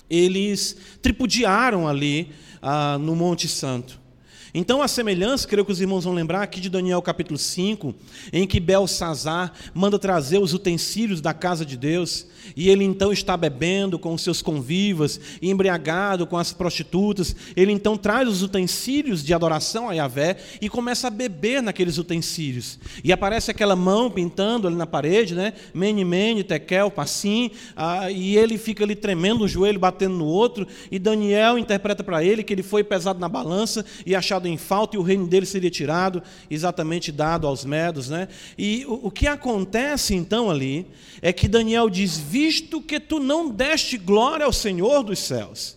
eles 0.09 0.77
tripudiaram 1.01 1.87
ali 1.87 2.31
ah, 2.61 2.97
no 2.97 3.15
Monte 3.15 3.47
Santo. 3.47 4.07
Então, 4.53 4.81
a 4.81 4.87
semelhança, 4.87 5.47
creio 5.47 5.65
que 5.65 5.71
os 5.71 5.81
irmãos 5.81 6.05
vão 6.05 6.13
lembrar 6.13 6.41
aqui 6.41 6.59
de 6.59 6.69
Daniel 6.69 7.01
capítulo 7.01 7.37
5, 7.37 7.93
em 8.31 8.47
que 8.47 8.59
Belsazar 8.59 9.53
manda 9.73 9.99
trazer 9.99 10.39
os 10.39 10.53
utensílios 10.53 11.21
da 11.21 11.33
casa 11.33 11.65
de 11.65 11.77
Deus, 11.77 12.25
e 12.55 12.69
ele 12.69 12.83
então 12.83 13.11
está 13.11 13.35
bebendo 13.35 13.99
com 13.99 14.13
os 14.13 14.21
seus 14.21 14.41
convivas, 14.41 15.19
embriagado 15.41 16.25
com 16.27 16.37
as 16.37 16.53
prostitutas. 16.53 17.35
Ele 17.55 17.71
então 17.71 17.97
traz 17.97 18.27
os 18.27 18.41
utensílios 18.41 19.23
de 19.23 19.33
adoração 19.33 19.89
a 19.89 19.93
Yahvé 19.93 20.37
e 20.61 20.69
começa 20.69 21.07
a 21.07 21.11
beber 21.11 21.61
naqueles 21.61 21.97
utensílios. 21.97 22.79
E 23.03 23.11
aparece 23.11 23.51
aquela 23.51 23.75
mão 23.75 24.09
pintando 24.09 24.67
ali 24.67 24.75
na 24.75 24.87
parede, 24.87 25.35
né? 25.35 25.53
Mene, 25.73 26.03
mene, 26.03 26.43
tekel, 26.43 26.89
passim, 26.89 27.51
ah, 27.75 28.11
e 28.11 28.37
ele 28.37 28.57
fica 28.57 28.83
ali 28.83 28.95
tremendo, 28.95 29.43
um 29.43 29.47
joelho 29.47 29.79
batendo 29.79 30.15
no 30.15 30.25
outro, 30.25 30.67
e 30.91 30.99
Daniel 30.99 31.57
interpreta 31.57 32.03
para 32.03 32.23
ele 32.23 32.43
que 32.43 32.53
ele 32.53 32.63
foi 32.63 32.83
pesado 32.83 33.19
na 33.19 33.29
balança 33.29 33.85
e 34.05 34.15
achado 34.15 34.47
em 34.47 34.57
falta 34.57 34.95
e 34.95 34.99
o 34.99 35.03
reino 35.03 35.27
dele 35.27 35.45
seria 35.45 35.69
tirado, 35.69 36.21
exatamente 36.49 37.11
dado 37.11 37.47
aos 37.47 37.65
medos. 37.65 38.09
Né? 38.09 38.27
E 38.57 38.85
o, 38.87 39.07
o 39.07 39.11
que 39.11 39.27
acontece 39.27 40.15
então 40.15 40.49
ali 40.49 40.87
é 41.21 41.31
que 41.33 41.47
Daniel 41.47 41.89
diz: 41.89 42.17
Visto 42.37 42.79
que 42.79 42.99
tu 42.99 43.19
não 43.19 43.49
deste 43.49 43.97
glória 43.97 44.45
ao 44.45 44.53
Senhor 44.53 45.01
dos 45.01 45.17
céus, 45.17 45.75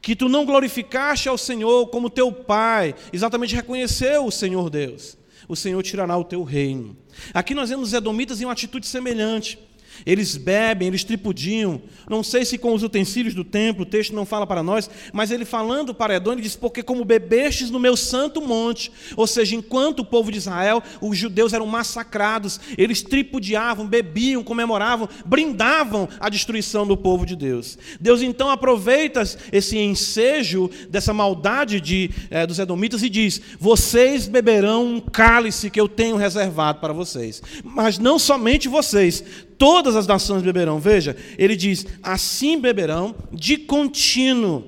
que 0.00 0.14
tu 0.14 0.28
não 0.28 0.46
glorificaste 0.46 1.28
ao 1.28 1.36
Senhor 1.36 1.88
como 1.88 2.08
teu 2.08 2.30
Pai, 2.30 2.94
exatamente 3.12 3.56
reconheceu 3.56 4.24
o 4.24 4.30
Senhor 4.30 4.70
Deus, 4.70 5.18
o 5.48 5.56
Senhor 5.56 5.82
tirará 5.82 6.16
o 6.16 6.22
teu 6.22 6.44
reino. 6.44 6.96
Aqui 7.34 7.56
nós 7.56 7.70
vemos 7.70 7.88
os 7.88 7.92
edomitas 7.92 8.40
em 8.40 8.44
uma 8.44 8.52
atitude 8.52 8.86
semelhante. 8.86 9.58
Eles 10.04 10.36
bebem, 10.36 10.88
eles 10.88 11.04
tripudiam. 11.04 11.82
Não 12.08 12.22
sei 12.22 12.44
se 12.44 12.58
com 12.58 12.74
os 12.74 12.82
utensílios 12.82 13.34
do 13.34 13.44
templo, 13.44 13.82
o 13.82 13.86
texto 13.86 14.14
não 14.14 14.24
fala 14.24 14.46
para 14.46 14.62
nós, 14.62 14.88
mas 15.12 15.30
ele 15.30 15.44
falando 15.44 15.94
para 15.94 16.16
Edom, 16.16 16.32
ele 16.32 16.42
diz: 16.42 16.56
Porque 16.56 16.82
como 16.82 17.04
bebestes 17.04 17.70
no 17.70 17.78
meu 17.78 17.96
santo 17.96 18.40
monte. 18.40 18.90
Ou 19.16 19.26
seja, 19.26 19.54
enquanto 19.54 20.00
o 20.00 20.04
povo 20.04 20.30
de 20.30 20.38
Israel, 20.38 20.82
os 21.00 21.16
judeus 21.16 21.52
eram 21.52 21.66
massacrados, 21.66 22.60
eles 22.76 23.02
tripudiavam, 23.02 23.86
bebiam, 23.86 24.42
comemoravam, 24.42 25.08
brindavam 25.24 26.08
a 26.18 26.28
destruição 26.28 26.86
do 26.86 26.96
povo 26.96 27.26
de 27.26 27.36
Deus. 27.36 27.78
Deus 28.00 28.22
então 28.22 28.50
aproveita 28.50 29.22
esse 29.52 29.78
ensejo 29.78 30.70
dessa 30.88 31.12
maldade 31.12 31.80
de, 31.80 32.10
eh, 32.30 32.46
dos 32.46 32.58
edomitas 32.58 33.02
e 33.02 33.08
diz: 33.08 33.40
Vocês 33.58 34.26
beberão 34.26 34.86
um 34.86 35.00
cálice 35.00 35.70
que 35.70 35.80
eu 35.80 35.88
tenho 35.88 36.16
reservado 36.16 36.80
para 36.80 36.92
vocês. 36.92 37.42
Mas 37.64 37.98
não 37.98 38.18
somente 38.18 38.68
vocês, 38.68 39.22
todas 39.60 39.94
as 39.94 40.06
nações 40.06 40.42
beberão. 40.42 40.80
Veja, 40.80 41.14
ele 41.36 41.54
diz: 41.54 41.86
assim 42.02 42.58
beberão 42.58 43.14
de 43.30 43.58
contínuo. 43.58 44.64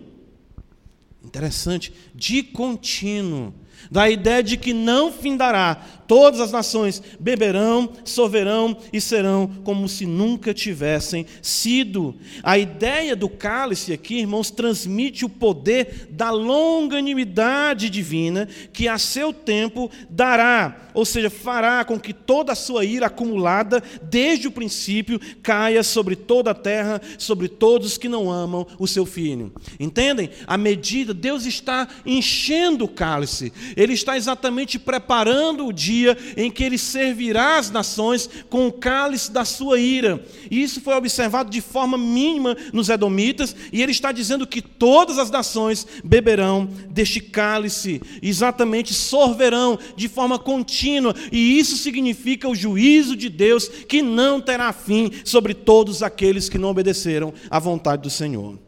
Interessante, 1.25 1.93
de 2.15 2.43
contínuo. 2.43 3.55
Da 3.91 4.09
ideia 4.09 4.43
de 4.45 4.57
que 4.57 4.73
não 4.73 5.11
findará, 5.11 6.03
Todas 6.13 6.41
as 6.41 6.53
nações 6.53 7.03
beberão, 7.19 7.89
sorverão 8.05 8.77
e 8.93 9.01
serão 9.01 9.47
como 9.65 9.89
se 9.89 10.05
nunca 10.05 10.53
tivessem 10.53 11.25
sido. 11.41 12.15
A 12.43 12.59
ideia 12.59 13.17
do 13.17 13.31
cálice 13.31 13.95
aqui, 13.95 14.19
irmãos, 14.19 14.51
transmite 14.51 15.25
o 15.25 15.29
poder 15.31 16.09
da 16.11 16.31
longanimidade 16.31 17.89
divina 17.89 18.47
que 18.75 18.89
a 18.89 18.99
seu 18.99 19.33
tempo 19.33 19.91
dará, 20.11 20.91
ou 20.95 21.05
seja, 21.05 21.31
fará 21.31 21.85
com 21.85 21.99
que 21.99 22.13
toda 22.13 22.53
a 22.53 22.57
sua 22.57 22.85
ira 22.85 23.07
acumulada 23.07 23.83
desde 24.03 24.49
o 24.49 24.53
princípio 24.53 25.21
caia 25.43 25.83
sobre 25.83 26.17
toda 26.17 26.51
a 26.51 26.55
terra, 26.55 27.01
sobre 27.19 27.49
todos 27.49 27.99
que 27.99 28.09
não 28.09 28.31
amam 28.31 28.67
o 28.79 28.87
seu 28.87 29.07
filho. 29.07 29.53
Entendem? 29.79 30.31
A 30.47 30.57
medida, 30.57 31.15
Deus 31.15 31.47
está 31.47 31.89
enchendo 32.05 32.85
o 32.85 32.89
cálice, 32.89 33.53
Ele 33.77 33.93
está 33.93 34.17
exatamente 34.17 34.79
preparando 34.79 35.67
o 35.67 35.73
dia 35.73 35.93
dia 35.93 36.17
em 36.37 36.51
que 36.51 36.65
ele 36.65 36.79
servirá 36.79 37.59
as 37.59 37.71
nações 37.71 38.29
com 38.49 38.67
o 38.67 38.73
cálice 38.73 39.31
da 39.31 39.45
sua 39.45 39.79
ira. 39.79 40.25
E 40.51 40.63
isso 40.63 40.81
foi 40.81 40.95
observado 40.95 41.51
de 41.51 41.61
forma 41.61 41.99
mínima 41.99 42.57
nos 42.73 42.89
Edomitas, 42.89 43.55
e 43.73 43.83
ele 43.83 43.93
está 43.93 44.11
dizendo 44.11 44.47
que 44.47 44.61
todas 44.61 45.19
as 45.19 45.31
nações 45.31 45.87
beberão 46.05 46.69
deste 46.89 47.21
cálice, 47.21 48.01
exatamente 48.23 48.95
sorverão 48.95 49.79
de 49.97 50.09
forma 50.09 50.39
contínua, 50.39 50.82
e 51.31 51.59
isso 51.59 51.77
significa 51.77 52.49
o 52.49 52.55
juízo 52.55 53.17
de 53.17 53.29
Deus 53.29 53.69
que 53.69 54.03
não 54.03 54.41
terá 54.41 54.73
fim 54.73 55.11
sobre 55.25 55.55
todos 55.55 56.03
aqueles 56.03 56.49
que 56.49 56.59
não 56.59 56.71
obedeceram 56.71 57.33
à 57.51 57.59
vontade 57.59 58.03
do 58.03 58.11
Senhor. 58.11 58.59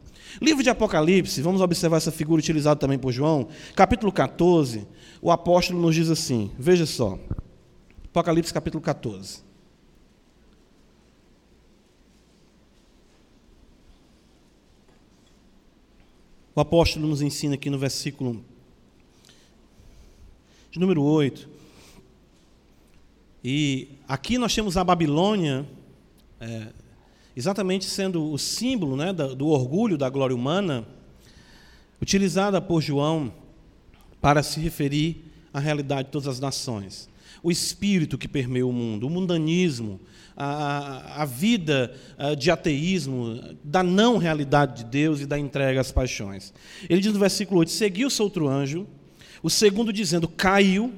Livro 0.41 0.61
de 0.61 0.69
Apocalipse, 0.69 1.41
vamos 1.41 1.61
observar 1.61 1.97
essa 1.97 2.11
figura 2.11 2.39
utilizada 2.39 2.79
também 2.79 2.99
por 2.99 3.11
João, 3.11 3.47
capítulo 3.75 4.11
14, 4.11 4.85
o 5.21 5.31
apóstolo 5.31 5.81
nos 5.81 5.95
diz 5.95 6.09
assim: 6.09 6.51
veja 6.59 6.85
só, 6.85 7.17
Apocalipse 8.05 8.53
capítulo 8.53 8.81
14. 8.81 9.43
O 16.55 16.61
apóstolo 16.61 17.05
nos 17.07 17.21
ensina 17.21 17.55
aqui 17.55 17.69
no 17.69 17.77
versículo 17.77 18.41
de 20.71 20.79
número 20.79 21.03
8. 21.03 21.54
E 23.47 23.89
aqui 24.07 24.39
nós 24.39 24.55
temos 24.55 24.75
a 24.75 24.83
Babilônia, 24.83 25.67
é, 26.41 26.69
exatamente 27.37 27.85
sendo 27.85 28.31
o 28.31 28.39
símbolo 28.39 28.95
né, 28.95 29.13
do 29.13 29.49
orgulho 29.49 29.99
da 29.99 30.09
glória 30.09 30.35
humana, 30.35 30.83
utilizada 32.01 32.59
por 32.59 32.81
João 32.81 33.31
para 34.19 34.41
se 34.41 34.59
referir 34.59 35.31
à 35.53 35.59
realidade 35.59 36.05
de 36.05 36.11
todas 36.11 36.27
as 36.27 36.39
nações. 36.39 37.07
O 37.43 37.51
espírito 37.51 38.17
que 38.17 38.27
permeia 38.27 38.65
o 38.65 38.73
mundo, 38.73 39.05
o 39.05 39.11
mundanismo, 39.11 40.01
a, 40.35 41.21
a 41.21 41.25
vida 41.25 41.95
de 42.39 42.49
ateísmo, 42.49 43.39
da 43.63 43.83
não 43.83 44.17
realidade 44.17 44.83
de 44.83 44.89
Deus 44.89 45.21
e 45.21 45.27
da 45.27 45.37
entrega 45.37 45.79
às 45.79 45.91
paixões. 45.91 46.51
Ele 46.89 46.99
diz 46.99 47.13
no 47.13 47.19
versículo 47.19 47.59
8: 47.59 47.69
Seguiu-se 47.69 48.19
outro 48.23 48.47
anjo, 48.47 48.87
o 49.43 49.51
segundo 49.51 49.93
dizendo: 49.93 50.27
Caiu, 50.27 50.91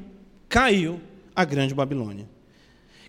caiu 0.48 1.02
a 1.38 1.46
grande 1.46 1.76
Babilônia, 1.76 2.28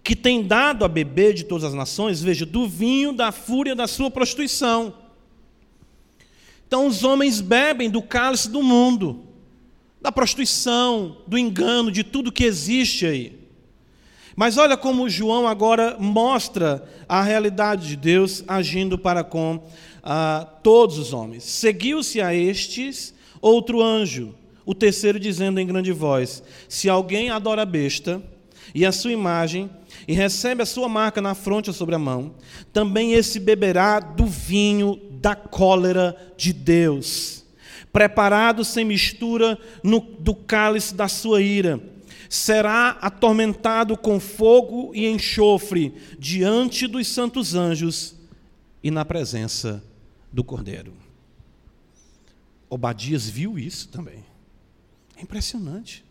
que 0.03 0.17
tem 0.17 0.43
dado 0.43 0.85
a 0.85 0.89
beber 0.89 1.35
de 1.35 1.45
todas 1.45 1.65
as 1.65 1.75
nações, 1.75 2.23
veja, 2.23 2.47
do 2.47 2.69
vinho 2.69 3.13
da 3.13 3.33
fúria 3.33 3.75
da 3.75 3.87
sua 3.87 4.11
prostituição. 4.11 4.95
Então 6.67 6.87
os 6.87 7.03
homens 7.05 7.41
bebem 7.41 7.91
do 7.91 8.03
cálice 8.03 8.51
do 8.51 8.63
mundo 8.63 9.25
da 10.01 10.13
prostituição, 10.13 11.19
do 11.27 11.37
engano, 11.37 11.91
de 11.91 12.05
tudo 12.05 12.33
que 12.33 12.45
existe 12.45 13.05
aí. 13.05 13.39
Mas 14.37 14.57
olha 14.57 14.77
como 14.77 15.09
João 15.09 15.49
agora 15.49 15.97
mostra 15.99 16.89
a 17.09 17.21
realidade 17.23 17.89
de 17.89 17.97
Deus 17.97 18.45
agindo 18.47 18.97
para 18.97 19.25
com 19.25 19.61
ah, 20.03 20.47
todos 20.63 20.97
os 20.97 21.13
homens. 21.13 21.43
Seguiu-se 21.43 22.21
a 22.21 22.33
estes 22.33 23.13
outro 23.41 23.83
anjo, 23.83 24.35
o 24.65 24.75
terceiro 24.75 25.19
dizendo 25.19 25.59
em 25.59 25.67
grande 25.67 25.91
voz: 25.91 26.43
Se 26.69 26.89
alguém 26.89 27.31
adora 27.31 27.63
a 27.63 27.67
besta 27.67 28.23
e 28.73 28.87
a 28.87 28.93
sua 28.93 29.11
imagem, 29.11 29.69
e 30.07 30.13
recebe 30.13 30.63
a 30.63 30.67
sua 30.67 30.89
marca 30.89 31.21
na 31.21 31.35
fronte 31.35 31.71
ou 31.71 31.75
sobre 31.75 31.95
a 31.95 31.99
mão, 31.99 32.35
também 32.73 33.15
esse 33.15 33.41
beberá 33.41 34.01
do 34.01 34.27
vinho 34.27 35.01
da 35.21 35.35
cólera 35.35 36.17
de 36.37 36.53
Deus 36.53 37.39
preparado 37.93 38.65
sem 38.65 38.85
mistura 38.85 39.59
no, 39.83 40.01
do 40.01 40.35
cálice 40.35 40.95
da 40.95 41.09
sua 41.09 41.41
ira. 41.43 41.81
Será 42.29 42.91
atormentado 43.01 43.97
com 43.97 44.21
fogo 44.21 44.93
e 44.95 45.07
enxofre 45.07 45.95
diante 46.19 46.87
dos 46.87 47.09
santos 47.09 47.55
anjos 47.55 48.15
e 48.85 48.91
na 48.91 49.05
presença 49.05 49.83
do 50.33 50.45
Cordeiro. 50.45 50.93
Obadias 52.69 53.29
viu 53.29 53.59
isso 53.59 53.89
também. 53.89 54.25
É 55.17 55.23
impressionante. 55.23 56.05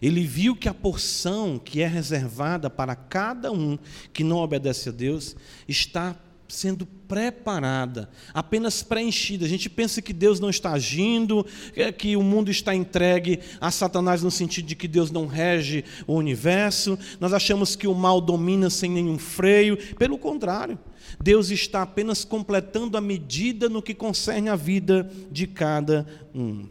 Ele 0.00 0.24
viu 0.24 0.56
que 0.56 0.68
a 0.68 0.74
porção 0.74 1.58
que 1.58 1.82
é 1.82 1.86
reservada 1.86 2.70
para 2.70 2.94
cada 2.94 3.52
um 3.52 3.78
que 4.12 4.24
não 4.24 4.38
obedece 4.38 4.88
a 4.88 4.92
Deus 4.92 5.36
está 5.68 6.16
sendo 6.52 6.84
preparada, 6.84 8.10
apenas 8.34 8.82
preenchida. 8.82 9.46
A 9.46 9.48
gente 9.48 9.70
pensa 9.70 10.02
que 10.02 10.12
Deus 10.12 10.38
não 10.38 10.50
está 10.50 10.72
agindo, 10.72 11.46
é 11.74 11.90
que 11.90 12.14
o 12.14 12.22
mundo 12.22 12.50
está 12.50 12.74
entregue 12.74 13.40
a 13.58 13.70
Satanás 13.70 14.22
no 14.22 14.30
sentido 14.30 14.66
de 14.66 14.76
que 14.76 14.86
Deus 14.86 15.10
não 15.10 15.26
rege 15.26 15.82
o 16.06 16.14
universo. 16.14 16.98
Nós 17.18 17.32
achamos 17.32 17.74
que 17.74 17.86
o 17.86 17.94
mal 17.94 18.20
domina 18.20 18.68
sem 18.68 18.90
nenhum 18.90 19.18
freio. 19.18 19.78
Pelo 19.96 20.18
contrário, 20.18 20.78
Deus 21.18 21.50
está 21.50 21.82
apenas 21.82 22.22
completando 22.22 22.98
a 22.98 23.00
medida 23.00 23.68
no 23.68 23.82
que 23.82 23.94
concerne 23.94 24.50
a 24.50 24.56
vida 24.56 25.10
de 25.30 25.46
cada 25.46 26.06
um. 26.34 26.66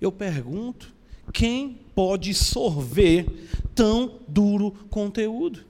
Eu 0.00 0.10
pergunto, 0.10 0.92
quem 1.32 1.85
pode 1.96 2.34
sorver 2.34 3.26
tão 3.74 4.20
duro 4.28 4.70
conteúdo? 4.90 5.64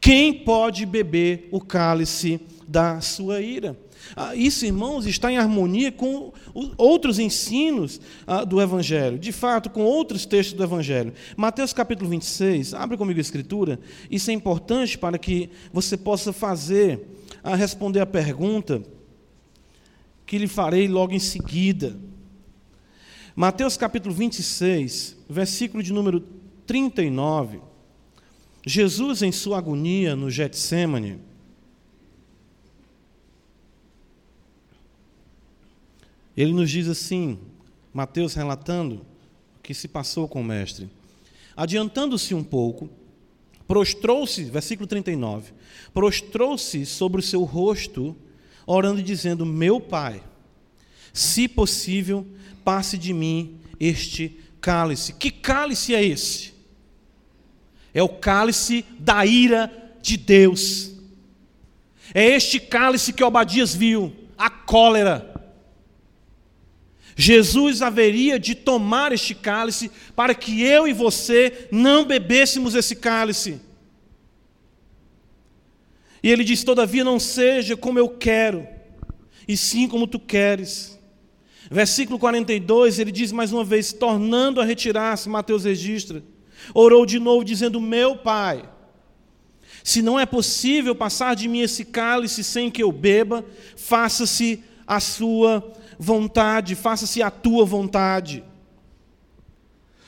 Quem 0.00 0.32
pode 0.32 0.86
beber 0.86 1.48
o 1.50 1.60
cálice 1.60 2.40
da 2.66 3.00
sua 3.00 3.40
ira? 3.40 3.76
Ah, 4.14 4.34
isso, 4.36 4.64
irmãos, 4.64 5.06
está 5.06 5.32
em 5.32 5.36
harmonia 5.36 5.90
com 5.90 6.32
outros 6.76 7.18
ensinos 7.18 8.00
ah, 8.26 8.44
do 8.44 8.60
Evangelho, 8.60 9.18
de 9.18 9.32
fato, 9.32 9.68
com 9.68 9.82
outros 9.82 10.24
textos 10.24 10.56
do 10.56 10.62
Evangelho. 10.62 11.12
Mateus 11.36 11.72
capítulo 11.72 12.08
26, 12.08 12.74
abre 12.74 12.96
comigo 12.96 13.18
a 13.18 13.20
escritura, 13.20 13.80
isso 14.10 14.30
é 14.30 14.34
importante 14.34 14.96
para 14.96 15.18
que 15.18 15.50
você 15.72 15.96
possa 15.96 16.32
fazer, 16.32 17.08
a 17.42 17.56
responder 17.56 18.00
a 18.00 18.06
pergunta 18.06 18.82
que 20.24 20.38
lhe 20.38 20.46
farei 20.46 20.86
logo 20.86 21.12
em 21.12 21.18
seguida. 21.18 21.96
Mateus 23.36 23.76
capítulo 23.76 24.14
26, 24.14 25.16
versículo 25.34 25.82
de 25.82 25.92
número 25.92 26.20
39. 26.64 27.60
Jesus, 28.64 29.20
em 29.20 29.32
sua 29.32 29.58
agonia 29.58 30.14
no 30.14 30.30
Getsemane, 30.30 31.18
ele 36.36 36.52
nos 36.52 36.70
diz 36.70 36.88
assim, 36.88 37.38
Mateus 37.92 38.34
relatando, 38.34 39.04
que 39.62 39.74
se 39.74 39.88
passou 39.88 40.28
com 40.28 40.40
o 40.40 40.44
mestre. 40.44 40.88
Adiantando-se 41.56 42.34
um 42.34 42.42
pouco, 42.42 42.88
prostrou-se, 43.66 44.44
versículo 44.44 44.86
39, 44.86 45.52
prostrou-se 45.92 46.86
sobre 46.86 47.20
o 47.20 47.24
seu 47.24 47.42
rosto, 47.44 48.16
orando 48.66 49.00
e 49.00 49.04
dizendo: 49.04 49.46
Meu 49.46 49.80
pai, 49.80 50.22
se 51.12 51.48
possível, 51.48 52.26
passe 52.64 52.98
de 52.98 53.12
mim 53.12 53.58
este 53.78 54.38
cálice. 54.64 55.12
Que 55.12 55.30
cálice 55.30 55.94
é 55.94 56.02
esse? 56.02 56.54
É 57.92 58.02
o 58.02 58.08
cálice 58.08 58.82
da 58.98 59.26
ira 59.26 59.70
de 60.00 60.16
Deus. 60.16 60.90
É 62.14 62.24
este 62.30 62.58
cálice 62.58 63.12
que 63.12 63.22
Obadias 63.22 63.74
viu, 63.74 64.10
a 64.38 64.48
cólera. 64.48 65.30
Jesus 67.14 67.82
haveria 67.82 68.38
de 68.38 68.54
tomar 68.54 69.12
este 69.12 69.34
cálice 69.34 69.90
para 70.16 70.34
que 70.34 70.62
eu 70.62 70.88
e 70.88 70.94
você 70.94 71.68
não 71.70 72.06
bebêssemos 72.06 72.74
esse 72.74 72.96
cálice. 72.96 73.60
E 76.22 76.30
ele 76.30 76.42
diz: 76.42 76.64
Todavia 76.64 77.04
não 77.04 77.20
seja 77.20 77.76
como 77.76 77.98
eu 77.98 78.08
quero, 78.08 78.66
e 79.46 79.58
sim 79.58 79.86
como 79.86 80.06
tu 80.06 80.18
queres. 80.18 80.98
Versículo 81.70 82.18
42, 82.18 82.98
ele 82.98 83.10
diz 83.10 83.32
mais 83.32 83.52
uma 83.52 83.64
vez, 83.64 83.92
tornando 83.92 84.60
a 84.60 84.64
retirar-se, 84.64 85.28
Mateus 85.28 85.64
registra, 85.64 86.22
orou 86.74 87.06
de 87.06 87.18
novo, 87.18 87.44
dizendo: 87.44 87.80
Meu 87.80 88.16
pai, 88.16 88.68
se 89.82 90.02
não 90.02 90.18
é 90.18 90.26
possível 90.26 90.94
passar 90.94 91.34
de 91.34 91.48
mim 91.48 91.60
esse 91.60 91.84
cálice 91.84 92.44
sem 92.44 92.70
que 92.70 92.82
eu 92.82 92.92
beba, 92.92 93.44
faça-se 93.76 94.62
a 94.86 95.00
sua 95.00 95.72
vontade, 95.98 96.74
faça-se 96.74 97.22
a 97.22 97.30
tua 97.30 97.64
vontade. 97.64 98.44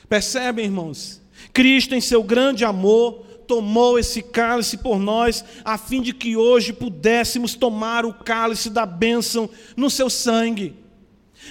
Percebem, 0.07 0.65
irmãos? 0.65 1.21
Cristo, 1.53 1.95
em 1.95 2.01
seu 2.01 2.23
grande 2.23 2.63
amor, 2.63 3.25
tomou 3.47 3.97
esse 3.97 4.21
cálice 4.21 4.77
por 4.77 4.99
nós, 4.99 5.43
a 5.63 5.77
fim 5.77 6.01
de 6.01 6.13
que 6.13 6.35
hoje 6.35 6.73
pudéssemos 6.73 7.55
tomar 7.55 8.05
o 8.05 8.13
cálice 8.13 8.69
da 8.69 8.85
bênção 8.85 9.49
no 9.75 9.89
seu 9.89 10.09
sangue. 10.09 10.75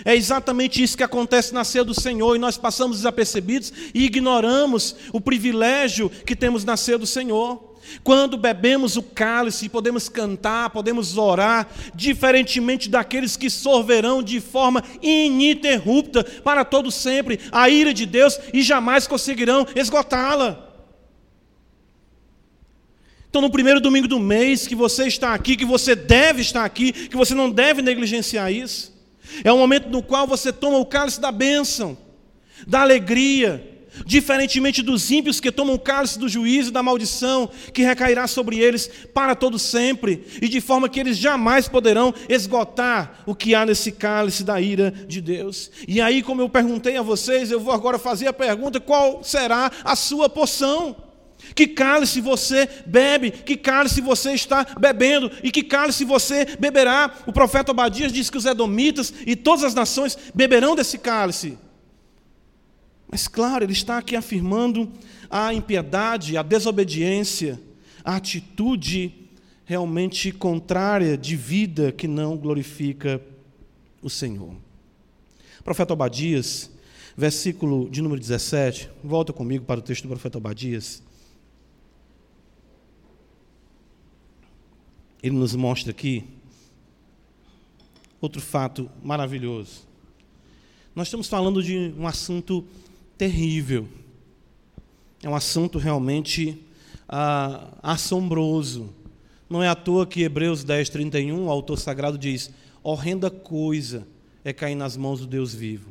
É 0.04 0.14
exatamente 0.14 0.82
isso 0.82 0.96
que 0.96 1.02
acontece 1.02 1.54
na 1.54 1.64
ceia 1.64 1.84
do 1.84 1.98
Senhor 1.98 2.36
e 2.36 2.38
nós 2.38 2.56
passamos 2.56 2.98
desapercebidos 2.98 3.72
e 3.94 4.04
ignoramos 4.04 4.96
o 5.12 5.20
privilégio 5.20 6.10
que 6.10 6.36
temos 6.36 6.64
na 6.64 6.76
ceia 6.76 6.98
do 6.98 7.06
Senhor. 7.06 7.76
Quando 8.02 8.36
bebemos 8.36 8.96
o 8.96 9.02
cálice, 9.02 9.68
podemos 9.68 10.08
cantar, 10.08 10.70
podemos 10.70 11.16
orar, 11.16 11.68
diferentemente 11.94 12.88
daqueles 12.88 13.36
que 13.36 13.48
sorverão 13.48 14.22
de 14.22 14.40
forma 14.40 14.82
ininterrupta 15.00 16.24
para 16.24 16.64
todo 16.64 16.90
sempre 16.90 17.38
a 17.52 17.68
ira 17.68 17.94
de 17.94 18.04
Deus 18.04 18.38
e 18.52 18.62
jamais 18.62 19.06
conseguirão 19.06 19.66
esgotá-la. 19.74 20.64
Então, 23.28 23.42
no 23.42 23.50
primeiro 23.50 23.80
domingo 23.80 24.08
do 24.08 24.18
mês 24.18 24.66
que 24.66 24.74
você 24.74 25.06
está 25.06 25.34
aqui, 25.34 25.56
que 25.56 25.64
você 25.64 25.94
deve 25.94 26.40
estar 26.40 26.64
aqui, 26.64 26.90
que 26.90 27.16
você 27.16 27.34
não 27.34 27.50
deve 27.50 27.82
negligenciar 27.82 28.50
isso, 28.50 28.95
é 29.44 29.52
o 29.52 29.58
momento 29.58 29.88
no 29.88 30.02
qual 30.02 30.26
você 30.26 30.52
toma 30.52 30.78
o 30.78 30.86
cálice 30.86 31.20
da 31.20 31.32
bênção, 31.32 31.96
da 32.66 32.80
alegria, 32.80 33.76
diferentemente 34.04 34.82
dos 34.82 35.10
ímpios 35.10 35.40
que 35.40 35.52
tomam 35.52 35.74
o 35.74 35.78
cálice 35.78 36.18
do 36.18 36.28
juízo 36.28 36.70
e 36.70 36.72
da 36.72 36.82
maldição 36.82 37.48
que 37.72 37.82
recairá 37.82 38.26
sobre 38.26 38.58
eles 38.58 38.90
para 39.14 39.34
todo 39.34 39.58
sempre, 39.58 40.24
e 40.42 40.48
de 40.48 40.60
forma 40.60 40.88
que 40.88 41.00
eles 41.00 41.16
jamais 41.16 41.68
poderão 41.68 42.12
esgotar 42.28 43.22
o 43.24 43.34
que 43.34 43.54
há 43.54 43.64
nesse 43.64 43.92
cálice 43.92 44.44
da 44.44 44.60
ira 44.60 44.90
de 44.90 45.20
Deus. 45.20 45.70
E 45.86 46.00
aí, 46.00 46.22
como 46.22 46.42
eu 46.42 46.48
perguntei 46.48 46.96
a 46.96 47.02
vocês, 47.02 47.50
eu 47.50 47.60
vou 47.60 47.72
agora 47.72 47.98
fazer 47.98 48.26
a 48.26 48.32
pergunta: 48.32 48.80
qual 48.80 49.22
será 49.22 49.70
a 49.84 49.96
sua 49.96 50.28
porção? 50.28 51.05
Que 51.54 51.66
cálice 51.66 52.20
você 52.20 52.68
bebe, 52.86 53.30
que 53.30 53.56
cálice 53.56 54.00
você 54.00 54.32
está 54.32 54.66
bebendo, 54.78 55.30
e 55.42 55.50
que 55.50 55.62
cálice 55.62 56.04
você 56.04 56.56
beberá. 56.58 57.14
O 57.26 57.32
profeta 57.32 57.72
Obadias 57.72 58.12
diz 58.12 58.30
que 58.30 58.38
os 58.38 58.46
edomitas 58.46 59.12
e 59.26 59.36
todas 59.36 59.64
as 59.64 59.74
nações 59.74 60.18
beberão 60.34 60.74
desse 60.74 60.98
cálice. 60.98 61.58
Mas, 63.08 63.28
claro, 63.28 63.64
ele 63.64 63.72
está 63.72 63.98
aqui 63.98 64.16
afirmando 64.16 64.90
a 65.30 65.54
impiedade, 65.54 66.36
a 66.36 66.42
desobediência, 66.42 67.60
a 68.04 68.16
atitude 68.16 69.12
realmente 69.64 70.32
contrária 70.32 71.16
de 71.16 71.36
vida 71.36 71.92
que 71.92 72.06
não 72.06 72.36
glorifica 72.36 73.20
o 74.02 74.10
Senhor. 74.10 74.54
Profeta 75.64 75.92
Obadias, 75.92 76.70
versículo 77.16 77.88
de 77.90 78.00
número 78.00 78.20
17, 78.20 78.88
volta 79.02 79.32
comigo 79.32 79.64
para 79.64 79.80
o 79.80 79.82
texto 79.82 80.02
do 80.02 80.08
profeta 80.08 80.38
Obadias. 80.38 81.02
Ele 85.26 85.34
nos 85.34 85.56
mostra 85.56 85.90
aqui 85.90 86.22
outro 88.20 88.40
fato 88.40 88.88
maravilhoso. 89.02 89.80
Nós 90.94 91.08
estamos 91.08 91.26
falando 91.26 91.60
de 91.64 91.92
um 91.98 92.06
assunto 92.06 92.64
terrível. 93.18 93.88
É 95.20 95.28
um 95.28 95.34
assunto 95.34 95.78
realmente 95.78 96.56
ah, 97.08 97.72
assombroso. 97.82 98.88
Não 99.50 99.64
é 99.64 99.68
à 99.68 99.74
toa 99.74 100.06
que 100.06 100.22
Hebreus 100.22 100.62
10, 100.62 100.90
31, 100.90 101.46
o 101.46 101.50
autor 101.50 101.76
sagrado 101.76 102.16
diz: 102.16 102.52
horrenda 102.80 103.28
coisa 103.28 104.06
é 104.44 104.52
cair 104.52 104.76
nas 104.76 104.96
mãos 104.96 105.18
do 105.18 105.26
Deus 105.26 105.52
vivo. 105.52 105.90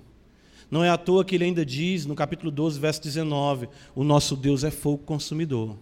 Não 0.72 0.82
é 0.82 0.90
à 0.90 0.98
toa 0.98 1.26
que 1.26 1.36
ele 1.36 1.44
ainda 1.44 1.66
diz, 1.66 2.06
no 2.06 2.16
capítulo 2.16 2.50
12, 2.52 2.80
verso 2.80 3.04
19: 3.04 3.68
o 3.94 4.06
nosso 4.06 4.38
Deus 4.38 4.64
é 4.64 4.72
fogo 4.72 5.00
consumidor. 5.00 5.76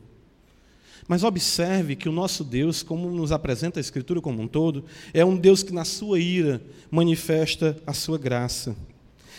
Mas 1.08 1.24
observe 1.24 1.96
que 1.96 2.08
o 2.08 2.12
nosso 2.12 2.44
Deus, 2.44 2.82
como 2.82 3.10
nos 3.12 3.32
apresenta 3.32 3.80
a 3.80 3.82
Escritura 3.82 4.22
como 4.22 4.42
um 4.42 4.48
todo, 4.48 4.86
é 5.14 5.24
um 5.24 5.36
Deus 5.36 5.62
que 5.62 5.74
na 5.74 5.84
sua 5.84 6.20
ira 6.20 6.62
manifesta 6.90 7.78
a 7.86 7.94
sua 7.94 8.18
graça. 8.18 8.76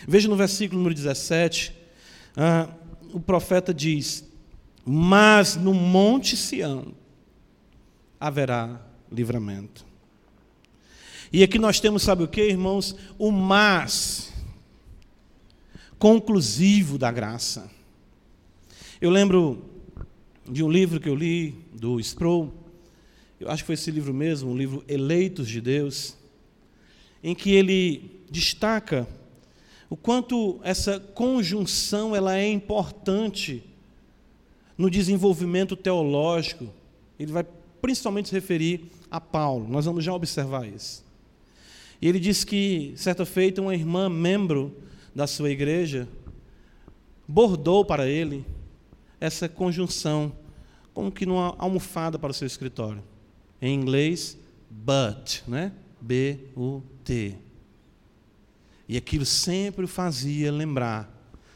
Veja 0.07 0.29
no 0.29 0.37
versículo 0.37 0.79
número 0.79 0.95
17, 0.95 1.75
ah, 2.37 2.69
o 3.13 3.21
profeta 3.21 3.73
diz: 3.73 4.29
Mas 4.85 5.57
no 5.57 5.73
Monte 5.73 6.37
Sião 6.37 6.95
haverá 8.21 8.81
livramento. 9.11 9.87
E 11.33 11.43
aqui 11.43 11.59
nós 11.59 11.81
temos, 11.81 12.03
sabe 12.03 12.23
o 12.23 12.29
que, 12.29 12.43
irmãos? 12.43 12.95
O 13.19 13.31
mas 13.31 14.33
conclusivo 15.99 16.99
da 16.99 17.11
graça. 17.11 17.71
Eu 19.01 19.11
lembro 19.11 19.74
de 20.49 20.63
um 20.63 20.71
livro 20.71 21.01
que 21.01 21.09
eu 21.09 21.15
li, 21.15 21.55
do 21.73 21.99
Sproul, 22.01 22.53
eu 23.41 23.51
acho 23.51 23.63
que 23.63 23.67
foi 23.67 23.75
esse 23.75 23.91
livro 23.91 24.13
mesmo, 24.13 24.53
o 24.53 24.57
livro 24.57 24.85
Eleitos 24.87 25.49
de 25.49 25.61
Deus, 25.61 26.17
em 27.23 27.35
que 27.35 27.51
ele 27.53 28.21
destaca 28.31 29.09
o 29.89 29.97
quanto 29.97 30.61
essa 30.63 30.99
conjunção 30.99 32.15
ela 32.15 32.37
é 32.37 32.49
importante 32.49 33.63
no 34.77 34.91
desenvolvimento 34.91 35.77
teológico. 35.77 36.69
Ele 37.19 37.33
vai 37.33 37.47
principalmente 37.81 38.29
se 38.29 38.35
referir 38.35 38.91
a 39.11 39.21
Paulo. 39.21 39.69
Nós 39.69 39.85
vamos 39.85 40.05
já 40.05 40.13
observar 40.13 40.67
isso. 40.67 41.05
E 42.01 42.09
ele 42.09 42.19
diz 42.19 42.45
que, 42.45 42.93
certa 42.97 43.25
feita, 43.25 43.63
uma 43.63 43.75
irmã, 43.75 44.09
membro 44.09 44.75
da 45.15 45.27
sua 45.27 45.51
igreja, 45.51 46.09
bordou 47.27 47.85
para 47.85 48.09
ele 48.09 48.45
essa 49.25 49.49
conjunção, 49.49 50.33
como 50.93 51.11
que 51.11 51.25
numa 51.25 51.55
almofada 51.59 52.19
para 52.19 52.31
o 52.31 52.35
seu 52.35 52.47
escritório. 52.47 53.03
Em 53.61 53.75
inglês, 53.75 54.37
but, 54.71 55.43
né? 55.49 55.73
B-U-T. 55.99 57.39
E 58.87 58.97
aquilo 58.99 59.25
sempre 59.25 59.87
o 59.87 59.89
fazia 59.89 60.53
lembrar 60.53 61.11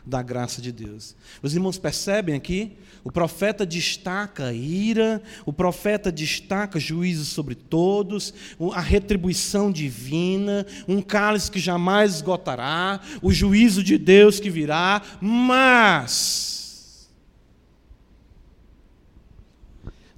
da 0.06 0.22
graça 0.22 0.62
de 0.62 0.72
Deus. 0.72 1.14
Os 1.42 1.54
irmãos 1.54 1.76
percebem 1.76 2.34
aqui? 2.34 2.72
O 3.04 3.12
profeta 3.12 3.66
destaca 3.66 4.50
ira, 4.54 5.22
o 5.44 5.52
profeta 5.52 6.10
destaca 6.10 6.80
juízo 6.80 7.26
sobre 7.26 7.54
todos, 7.54 8.32
a 8.72 8.80
retribuição 8.80 9.70
divina, 9.70 10.66
um 10.88 11.02
cálice 11.02 11.50
que 11.50 11.60
jamais 11.60 12.14
esgotará, 12.14 13.00
o 13.20 13.30
juízo 13.30 13.84
de 13.84 13.98
Deus 13.98 14.40
que 14.40 14.48
virá, 14.48 15.02
mas 15.20 16.57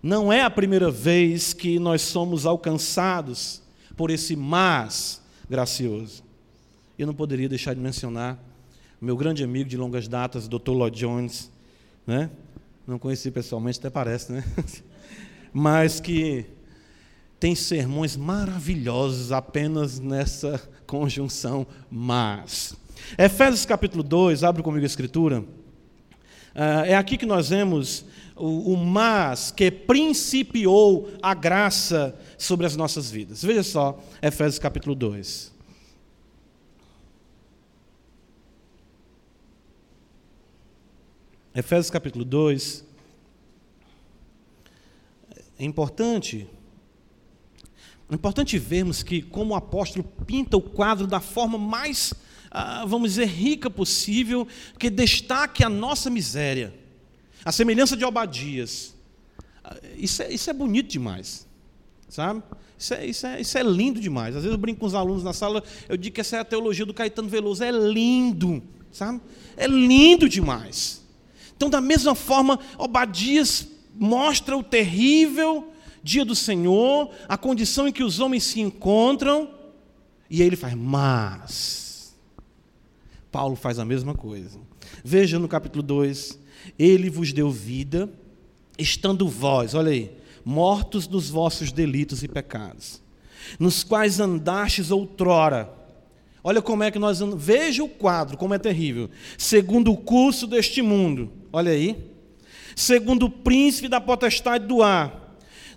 não 0.03 0.33
é 0.33 0.43
a 0.43 0.51
primeira 0.51 0.91
vez 0.91 1.53
que 1.53 1.79
nós 1.79 2.03
somos 2.03 2.47
alcançados 2.47 3.63
por 3.97 4.11
esse 4.11 4.35
mas 4.35 5.21
gracioso 5.49 6.23
eu 6.99 7.07
não 7.07 7.15
poderia 7.15 7.49
deixar 7.49 7.75
de 7.75 7.81
mencionar 7.81 8.39
meu 9.01 9.17
grande 9.17 9.43
amigo 9.43 9.69
de 9.69 9.77
longas 9.79 10.07
datas, 10.07 10.47
Dr. 10.47 10.73
Lloyd 10.73 10.99
Jones, 10.99 11.51
né? 12.07 12.31
Não 12.87 12.99
conheci 12.99 13.31
pessoalmente, 13.31 13.79
até 13.79 13.89
parece, 13.89 14.31
né? 14.31 14.45
Mas 15.51 16.01
que 16.01 16.45
tem 17.39 17.55
sermões 17.55 18.15
maravilhosos 18.15 19.33
apenas 19.33 19.99
nessa 19.99 20.61
conjunção 20.87 21.67
mas. 21.91 22.77
Efésios 23.17 23.65
capítulo 23.65 24.03
2, 24.03 24.45
abre 24.45 24.63
comigo 24.63 24.85
a 24.85 24.87
escritura. 24.87 25.43
Uh, 26.55 26.85
é 26.87 26.95
aqui 26.95 27.17
que 27.17 27.27
nós 27.27 27.51
vemos 27.51 28.05
o, 28.37 28.73
o 28.73 28.77
mas 28.77 29.51
que 29.51 29.71
principiou 29.71 31.11
a 31.23 31.35
graça 31.35 32.19
sobre 32.39 32.67
as 32.67 32.77
nossas 32.77 33.11
vidas. 33.11 33.43
Veja 33.43 33.63
só, 33.63 34.03
Efésios 34.23 34.59
capítulo 34.59 34.95
2. 34.95 35.53
Efésios 41.55 41.91
capítulo 41.91 42.25
2. 42.25 42.85
É 45.59 45.65
importante 45.65 46.49
é 48.11 48.15
importante 48.15 48.59
vermos 48.59 49.05
que, 49.05 49.23
como 49.23 49.55
o 49.55 49.57
apóstolo 49.57 50.03
pinta 50.27 50.57
o 50.57 50.61
quadro 50.61 51.07
da 51.07 51.21
forma 51.21 51.57
mais, 51.57 52.13
ah, 52.51 52.85
vamos 52.87 53.11
dizer, 53.11 53.27
rica 53.27 53.71
possível, 53.71 54.47
que 54.79 54.91
destaque 54.91 55.63
a 55.65 55.69
nossa 55.69 56.11
miséria, 56.11 56.75
a 57.45 57.53
semelhança 57.53 57.97
de 57.97 58.05
Obadias. 58.05 58.95
Ah, 59.65 59.77
isso 59.97 60.23
é, 60.23 60.33
isso 60.33 60.51
é 60.51 60.53
bonito 60.53 60.89
demais, 60.89 61.47
sabe? 62.09 62.43
Isso 62.79 62.95
é, 62.95 63.07
isso, 63.07 63.27
é, 63.27 63.41
isso 63.41 63.59
é 63.59 63.63
lindo 63.63 64.01
demais. 64.01 64.35
Às 64.35 64.43
vezes 64.43 64.55
eu 64.55 64.61
brinco 64.61 64.81
com 64.81 64.87
os 64.87 64.95
alunos 64.95 65.23
na 65.23 65.33
sala, 65.33 65.63
eu 65.89 65.97
digo 65.97 66.15
que 66.15 66.21
essa 66.23 66.37
é 66.37 66.41
a 66.41 66.45
teologia 66.45 66.87
do 66.87 66.95
Caetano 66.95 67.29
Veloso. 67.29 67.63
É 67.63 67.71
lindo, 67.71 68.63
sabe? 68.91 69.21
É 69.57 69.67
lindo 69.67 70.29
demais. 70.29 71.03
Então, 71.55 71.69
da 71.69 71.81
mesma 71.81 72.15
forma, 72.15 72.59
Obadias 72.79 73.69
mostra 73.95 74.57
o 74.57 74.63
terrível 74.63 75.71
dia 76.03 76.25
do 76.25 76.35
Senhor, 76.35 77.11
a 77.29 77.37
condição 77.37 77.87
em 77.87 77.93
que 77.93 78.03
os 78.03 78.19
homens 78.19 78.45
se 78.45 78.61
encontram, 78.61 79.51
e 80.31 80.41
aí 80.41 80.47
ele 80.47 80.57
faz, 80.57 80.75
mas. 80.75 81.90
Paulo 83.31 83.57
faz 83.57 83.79
a 83.79 83.85
mesma 83.85 84.15
coisa. 84.15 84.59
Veja 85.05 85.39
no 85.39 85.49
capítulo 85.49 85.83
2: 85.83 86.39
Ele 86.79 87.09
vos 87.09 87.33
deu 87.33 87.51
vida, 87.51 88.11
estando 88.79 89.29
vós, 89.29 89.75
olha 89.75 89.91
aí, 89.91 90.11
mortos 90.45 91.07
dos 91.07 91.31
vossos 91.31 91.73
delitos 91.73 92.23
e 92.23 92.29
pecados, 92.29 93.03
nos 93.59 93.85
quais 93.85 94.21
andastes 94.21 94.91
outrora. 94.91 95.71
Olha 96.43 96.63
como 96.63 96.83
é 96.83 96.91
que 96.91 96.99
nós 96.99 97.21
andamos. 97.21 97.45
Veja 97.45 97.85
o 97.85 97.89
quadro, 97.89 98.39
como 98.39 98.55
é 98.55 98.59
terrível. 98.59 99.11
Segundo 99.37 99.93
o 99.93 99.97
curso 99.97 100.47
deste 100.47 100.81
mundo, 100.81 101.31
olha 101.53 101.71
aí. 101.71 102.11
Segundo 102.75 103.27
o 103.27 103.31
príncipe 103.31 103.89
da 103.89 104.01
potestade 104.01 104.67
do 104.67 104.83
ar 104.83 105.21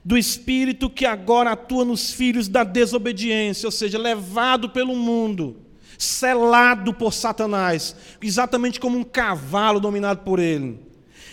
do 0.05 0.17
espírito 0.17 0.89
que 0.89 1.05
agora 1.05 1.51
atua 1.51 1.85
nos 1.85 2.11
filhos 2.11 2.47
da 2.47 2.63
desobediência, 2.63 3.65
ou 3.67 3.71
seja, 3.71 3.97
levado 3.97 4.69
pelo 4.69 4.95
mundo, 4.95 5.55
selado 5.97 6.93
por 6.93 7.13
Satanás, 7.13 7.95
exatamente 8.21 8.79
como 8.79 8.97
um 8.97 9.03
cavalo 9.03 9.79
dominado 9.79 10.21
por 10.21 10.39
ele, 10.39 10.79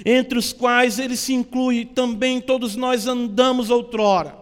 entre 0.05 0.39
os 0.39 0.53
quais 0.53 0.99
ele 0.99 1.17
se 1.17 1.33
inclui 1.33 1.85
também 1.85 2.41
todos 2.41 2.77
nós 2.77 3.07
andamos 3.07 3.71
outrora, 3.71 4.37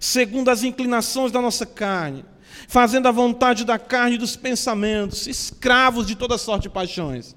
segundo 0.00 0.50
as 0.50 0.62
inclinações 0.62 1.32
da 1.32 1.40
nossa 1.40 1.66
carne, 1.66 2.24
fazendo 2.68 3.06
a 3.06 3.12
vontade 3.12 3.64
da 3.64 3.78
carne 3.78 4.16
e 4.16 4.18
dos 4.18 4.36
pensamentos, 4.36 5.26
escravos 5.26 6.06
de 6.06 6.16
toda 6.16 6.38
sorte 6.38 6.64
de 6.64 6.70
paixões 6.70 7.36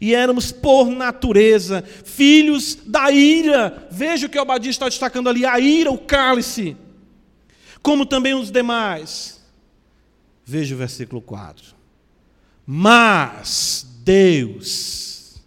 e 0.00 0.14
éramos, 0.14 0.52
por 0.52 0.88
natureza, 0.88 1.84
filhos 2.04 2.76
da 2.86 3.10
ira. 3.10 3.88
Veja 3.90 4.26
o 4.26 4.30
que 4.30 4.38
o 4.38 4.42
Obadia 4.42 4.70
está 4.70 4.86
destacando 4.86 5.28
ali: 5.28 5.44
a 5.44 5.58
ira, 5.58 5.90
o 5.90 5.98
cálice, 5.98 6.76
como 7.82 8.04
também 8.06 8.34
os 8.34 8.50
demais. 8.50 9.39
Veja 10.50 10.74
o 10.74 10.78
versículo 10.78 11.22
4. 11.22 11.76
Mas 12.66 13.86
Deus, 14.02 15.40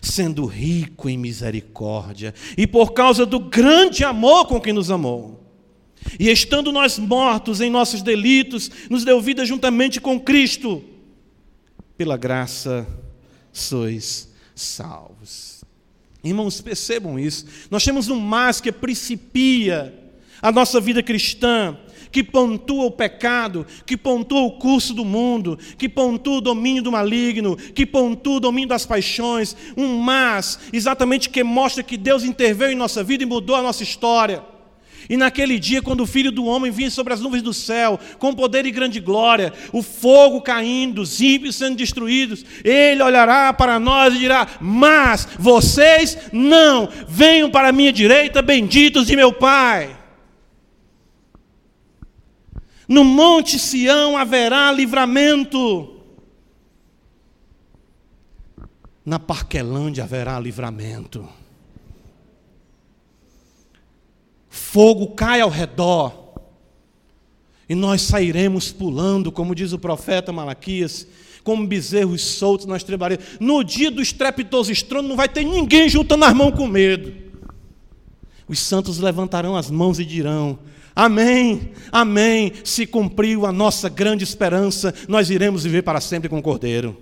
sendo 0.00 0.46
rico 0.46 1.10
em 1.10 1.18
misericórdia, 1.18 2.32
e 2.56 2.66
por 2.66 2.94
causa 2.94 3.26
do 3.26 3.38
grande 3.38 4.02
amor 4.02 4.46
com 4.46 4.58
que 4.58 4.72
nos 4.72 4.90
amou, 4.90 5.44
e 6.18 6.30
estando 6.30 6.72
nós 6.72 6.98
mortos 6.98 7.60
em 7.60 7.68
nossos 7.68 8.00
delitos, 8.00 8.70
nos 8.88 9.04
deu 9.04 9.20
vida 9.20 9.44
juntamente 9.44 10.00
com 10.00 10.18
Cristo, 10.18 10.82
pela 11.98 12.16
graça 12.16 12.86
sois 13.52 14.32
salvos. 14.54 15.64
Irmãos, 16.24 16.62
percebam 16.62 17.18
isso. 17.18 17.44
Nós 17.70 17.84
temos 17.84 18.08
um 18.08 18.18
mas 18.18 18.58
que 18.58 18.72
principia 18.72 19.94
a 20.40 20.50
nossa 20.50 20.80
vida 20.80 21.02
cristã, 21.02 21.76
que 22.16 22.24
pontua 22.24 22.86
o 22.86 22.90
pecado, 22.90 23.66
que 23.84 23.94
pontua 23.94 24.40
o 24.40 24.52
curso 24.52 24.94
do 24.94 25.04
mundo, 25.04 25.58
que 25.76 25.86
pontua 25.86 26.38
o 26.38 26.40
domínio 26.40 26.82
do 26.82 26.90
maligno, 26.90 27.58
que 27.58 27.84
pontua 27.84 28.36
o 28.36 28.40
domínio 28.40 28.70
das 28.70 28.86
paixões, 28.86 29.54
um 29.76 29.98
mas 29.98 30.58
exatamente 30.72 31.28
que 31.28 31.44
mostra 31.44 31.82
que 31.82 31.98
Deus 31.98 32.24
interveio 32.24 32.72
em 32.72 32.74
nossa 32.74 33.04
vida 33.04 33.22
e 33.22 33.26
mudou 33.26 33.54
a 33.54 33.60
nossa 33.60 33.82
história. 33.82 34.42
E 35.10 35.16
naquele 35.18 35.58
dia, 35.58 35.82
quando 35.82 36.04
o 36.04 36.06
filho 36.06 36.32
do 36.32 36.46
homem 36.46 36.72
vinha 36.72 36.90
sobre 36.90 37.12
as 37.12 37.20
nuvens 37.20 37.42
do 37.42 37.52
céu, 37.52 38.00
com 38.18 38.34
poder 38.34 38.64
e 38.64 38.70
grande 38.70 38.98
glória, 38.98 39.52
o 39.70 39.82
fogo 39.82 40.40
caindo, 40.40 41.02
os 41.02 41.20
ímpios 41.20 41.56
sendo 41.56 41.76
destruídos, 41.76 42.46
ele 42.64 43.02
olhará 43.02 43.52
para 43.52 43.78
nós 43.78 44.14
e 44.14 44.18
dirá: 44.20 44.56
Mas 44.58 45.28
vocês 45.38 46.16
não, 46.32 46.88
venham 47.06 47.50
para 47.50 47.68
a 47.68 47.72
minha 47.72 47.92
direita, 47.92 48.40
benditos 48.40 49.06
de 49.06 49.14
meu 49.14 49.34
Pai. 49.34 49.95
No 52.88 53.04
monte 53.04 53.58
Sião 53.58 54.16
haverá 54.16 54.70
livramento. 54.70 55.94
Na 59.04 59.18
Parquelândia 59.18 60.04
haverá 60.04 60.38
livramento. 60.38 61.28
fogo 64.76 65.08
cai 65.08 65.40
ao 65.40 65.48
redor, 65.48 66.34
e 67.68 67.74
nós 67.74 68.02
sairemos 68.02 68.72
pulando, 68.72 69.32
como 69.32 69.54
diz 69.54 69.72
o 69.72 69.78
profeta 69.78 70.32
Malaquias, 70.32 71.06
como 71.42 71.66
bezerros 71.66 72.22
soltos 72.22 72.66
nas 72.66 72.82
trebareiras. 72.82 73.24
No 73.40 73.62
dia 73.62 73.90
do 73.90 74.02
estrepitoso 74.02 74.70
estrondo, 74.70 75.08
não 75.08 75.16
vai 75.16 75.28
ter 75.28 75.44
ninguém 75.44 75.88
juntando 75.88 76.24
as 76.24 76.34
mãos 76.34 76.54
com 76.54 76.66
medo. 76.66 77.12
Os 78.46 78.58
santos 78.58 78.98
levantarão 78.98 79.56
as 79.56 79.70
mãos 79.70 79.98
e 79.98 80.04
dirão: 80.04 80.58
Amém, 80.96 81.72
amém. 81.92 82.54
Se 82.64 82.86
cumpriu 82.86 83.44
a 83.44 83.52
nossa 83.52 83.86
grande 83.86 84.24
esperança, 84.24 84.94
nós 85.06 85.28
iremos 85.28 85.64
viver 85.64 85.82
para 85.82 86.00
sempre 86.00 86.26
com 86.26 86.38
o 86.38 86.42
Cordeiro. 86.42 86.96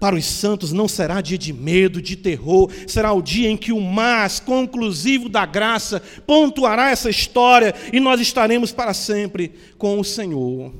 Para 0.00 0.16
os 0.16 0.24
santos 0.24 0.72
não 0.72 0.88
será 0.88 1.20
dia 1.20 1.38
de 1.38 1.52
medo, 1.52 2.02
de 2.02 2.16
terror, 2.16 2.68
será 2.88 3.12
o 3.12 3.22
dia 3.22 3.48
em 3.48 3.56
que 3.56 3.70
o 3.70 3.80
mas 3.80 4.40
conclusivo 4.40 5.28
da 5.28 5.46
graça 5.46 6.02
pontuará 6.26 6.90
essa 6.90 7.08
história 7.08 7.72
e 7.92 8.00
nós 8.00 8.20
estaremos 8.20 8.72
para 8.72 8.92
sempre 8.92 9.52
com 9.78 10.00
o 10.00 10.04
Senhor. 10.04 10.74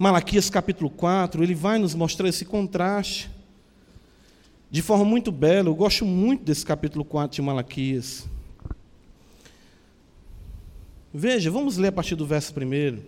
Malaquias 0.00 0.50
capítulo 0.50 0.90
4, 0.90 1.44
ele 1.44 1.54
vai 1.54 1.78
nos 1.78 1.94
mostrar 1.94 2.28
esse 2.28 2.44
contraste 2.44 3.30
de 4.68 4.82
forma 4.82 5.04
muito 5.04 5.30
bela. 5.30 5.68
Eu 5.68 5.74
gosto 5.76 6.04
muito 6.04 6.42
desse 6.42 6.66
capítulo 6.66 7.04
4 7.04 7.36
de 7.36 7.42
Malaquias. 7.42 8.33
Veja, 11.16 11.48
vamos 11.48 11.76
ler 11.76 11.88
a 11.88 11.92
partir 11.92 12.16
do 12.16 12.26
verso 12.26 12.52
1. 12.52 13.00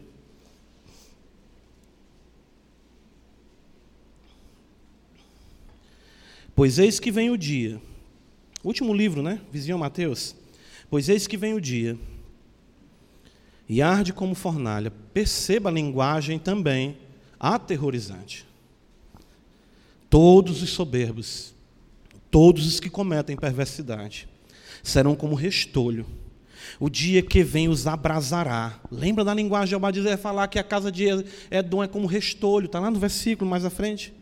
Pois 6.54 6.78
eis 6.78 7.00
que 7.00 7.10
vem 7.10 7.30
o 7.30 7.36
dia. 7.36 7.82
Último 8.62 8.94
livro, 8.94 9.22
né? 9.22 9.40
Vizinho 9.50 9.76
Mateus. 9.76 10.36
Pois 10.88 11.08
eis 11.08 11.26
que 11.26 11.36
vem 11.36 11.54
o 11.54 11.60
dia. 11.60 11.98
E 13.68 13.82
arde 13.82 14.12
como 14.12 14.36
fornalha. 14.36 14.92
Perceba 15.12 15.68
a 15.68 15.72
linguagem 15.72 16.38
também 16.38 16.96
aterrorizante. 17.40 18.46
Todos 20.08 20.62
os 20.62 20.70
soberbos, 20.70 21.52
todos 22.30 22.68
os 22.68 22.78
que 22.78 22.88
cometem 22.88 23.34
perversidade, 23.34 24.28
serão 24.80 25.16
como 25.16 25.34
restolho. 25.34 26.06
O 26.78 26.88
dia 26.88 27.22
que 27.22 27.42
vem 27.42 27.68
os 27.68 27.86
abrasará. 27.86 28.80
Lembra 28.90 29.24
da 29.24 29.34
linguagem 29.34 29.68
de 29.70 29.76
Obadias? 29.76 30.20
falar 30.20 30.48
que 30.48 30.58
a 30.58 30.64
casa 30.64 30.90
de 30.90 31.06
Edom 31.50 31.82
é 31.82 31.88
como 31.88 32.06
restolho. 32.06 32.66
Está 32.66 32.80
lá 32.80 32.90
no 32.90 32.98
versículo 32.98 33.48
mais 33.48 33.64
à 33.64 33.70
frente. 33.70 34.12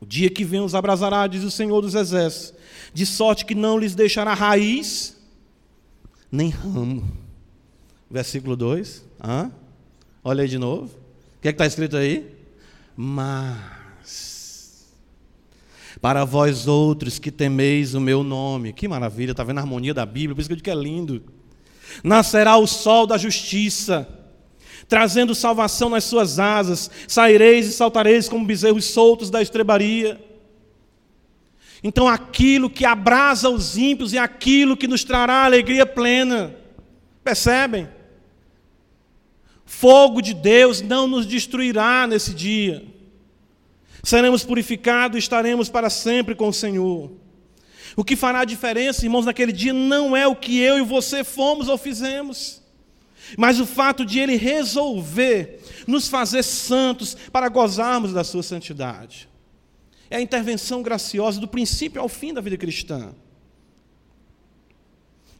O 0.00 0.06
dia 0.06 0.28
que 0.28 0.44
vem 0.44 0.60
os 0.60 0.74
abrasará, 0.74 1.26
diz 1.26 1.42
o 1.42 1.50
Senhor 1.50 1.80
dos 1.80 1.94
Exércitos, 1.94 2.52
de 2.92 3.06
sorte 3.06 3.44
que 3.44 3.54
não 3.54 3.78
lhes 3.78 3.94
deixará 3.94 4.34
raiz 4.34 5.16
nem 6.30 6.50
ramo. 6.50 7.10
Versículo 8.10 8.56
2. 8.56 9.04
Hã? 9.22 9.50
Olha 10.22 10.42
aí 10.42 10.48
de 10.48 10.58
novo. 10.58 10.94
O 11.38 11.40
que 11.40 11.48
é 11.48 11.50
está 11.50 11.66
escrito 11.66 11.96
aí? 11.96 12.30
Mas, 12.96 13.56
para 16.00 16.24
vós 16.24 16.66
outros 16.66 17.18
que 17.18 17.30
temeis 17.30 17.94
o 17.94 18.00
meu 18.00 18.22
nome, 18.22 18.72
que 18.72 18.86
maravilha, 18.86 19.30
está 19.30 19.42
vendo 19.42 19.58
a 19.58 19.62
harmonia 19.62 19.94
da 19.94 20.04
Bíblia, 20.04 20.34
por 20.34 20.40
isso 20.40 20.48
que 20.48 20.52
eu 20.52 20.56
digo 20.56 20.64
que 20.64 20.70
é 20.70 20.74
lindo. 20.74 21.22
Nascerá 22.02 22.56
o 22.56 22.66
sol 22.66 23.06
da 23.06 23.16
justiça 23.16 24.08
trazendo 24.88 25.34
salvação 25.34 25.88
nas 25.88 26.04
suas 26.04 26.38
asas, 26.38 26.90
saireis 27.08 27.66
e 27.66 27.72
saltareis 27.72 28.28
como 28.28 28.44
bezerros 28.44 28.84
soltos 28.84 29.30
da 29.30 29.42
estrebaria. 29.42 30.20
Então, 31.82 32.08
aquilo 32.08 32.70
que 32.70 32.84
abrasa 32.84 33.48
os 33.48 33.76
ímpios 33.76 34.14
é 34.14 34.18
aquilo 34.18 34.76
que 34.76 34.88
nos 34.88 35.04
trará 35.04 35.44
alegria 35.44 35.84
plena. 35.84 36.54
Percebem? 37.22 37.88
Fogo 39.64 40.20
de 40.22 40.32
Deus 40.32 40.80
não 40.80 41.06
nos 41.06 41.26
destruirá 41.26 42.06
nesse 42.06 42.32
dia. 42.32 42.84
Seremos 44.06 44.44
purificados 44.44 45.18
estaremos 45.18 45.68
para 45.68 45.90
sempre 45.90 46.36
com 46.36 46.46
o 46.46 46.52
Senhor. 46.52 47.10
O 47.96 48.04
que 48.04 48.14
fará 48.14 48.42
a 48.42 48.44
diferença, 48.44 49.04
irmãos, 49.04 49.26
naquele 49.26 49.50
dia 49.50 49.72
não 49.72 50.16
é 50.16 50.24
o 50.28 50.36
que 50.36 50.60
eu 50.60 50.78
e 50.78 50.82
você 50.82 51.24
fomos 51.24 51.66
ou 51.66 51.76
fizemos, 51.76 52.62
mas 53.36 53.58
o 53.58 53.66
fato 53.66 54.06
de 54.06 54.20
Ele 54.20 54.36
resolver 54.36 55.60
nos 55.88 56.06
fazer 56.06 56.44
santos 56.44 57.16
para 57.32 57.48
gozarmos 57.48 58.12
da 58.12 58.22
Sua 58.22 58.44
santidade. 58.44 59.28
É 60.08 60.18
a 60.18 60.20
intervenção 60.20 60.84
graciosa 60.84 61.40
do 61.40 61.48
princípio 61.48 62.00
ao 62.00 62.08
fim 62.08 62.32
da 62.32 62.40
vida 62.40 62.56
cristã. 62.56 63.12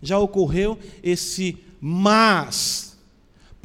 Já 0.03 0.19
ocorreu 0.19 0.77
esse 1.05 1.57
mas 1.81 2.86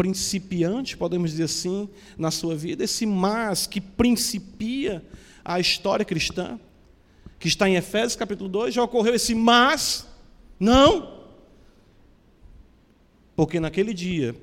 principiante, 0.01 0.97
podemos 0.97 1.29
dizer 1.29 1.43
assim, 1.43 1.87
na 2.17 2.31
sua 2.31 2.55
vida, 2.55 2.83
esse 2.83 3.05
mas 3.05 3.67
que 3.67 3.79
principia 3.79 5.05
a 5.45 5.59
história 5.59 6.03
cristã, 6.03 6.59
que 7.37 7.47
está 7.47 7.69
em 7.69 7.75
Efésios 7.75 8.15
capítulo 8.15 8.49
2, 8.49 8.73
já 8.73 8.81
ocorreu 8.81 9.13
esse 9.13 9.35
mas, 9.35 10.07
não, 10.59 11.19
porque 13.35 13.59
naquele 13.59 13.93
dia, 13.93 14.35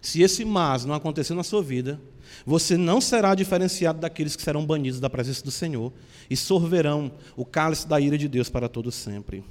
se 0.00 0.22
esse 0.22 0.42
mas 0.42 0.86
não 0.86 0.94
acontecer 0.94 1.34
na 1.34 1.42
sua 1.42 1.62
vida, 1.62 2.00
você 2.46 2.78
não 2.78 2.98
será 2.98 3.34
diferenciado 3.34 4.00
daqueles 4.00 4.34
que 4.34 4.42
serão 4.42 4.64
banidos 4.64 5.00
da 5.00 5.10
presença 5.10 5.44
do 5.44 5.50
Senhor 5.50 5.92
e 6.30 6.36
sorverão 6.36 7.12
o 7.36 7.44
cálice 7.44 7.86
da 7.86 8.00
ira 8.00 8.16
de 8.16 8.26
Deus 8.26 8.48
para 8.48 8.70
todo 8.70 8.90
sempre. 8.90 9.44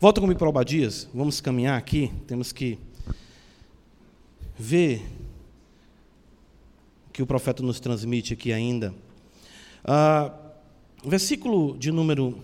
Volta 0.00 0.18
comigo 0.18 0.38
para 0.38 0.48
Obadias, 0.48 1.06
vamos 1.12 1.42
caminhar 1.42 1.76
aqui, 1.76 2.10
temos 2.26 2.52
que 2.52 2.78
ver 4.60 5.02
o 7.08 7.12
que 7.12 7.22
o 7.22 7.26
profeta 7.26 7.62
nos 7.62 7.80
transmite 7.80 8.34
aqui 8.34 8.52
ainda. 8.52 8.94
Ah, 9.82 10.32
versículo 11.04 11.76
de 11.78 11.90
número, 11.90 12.38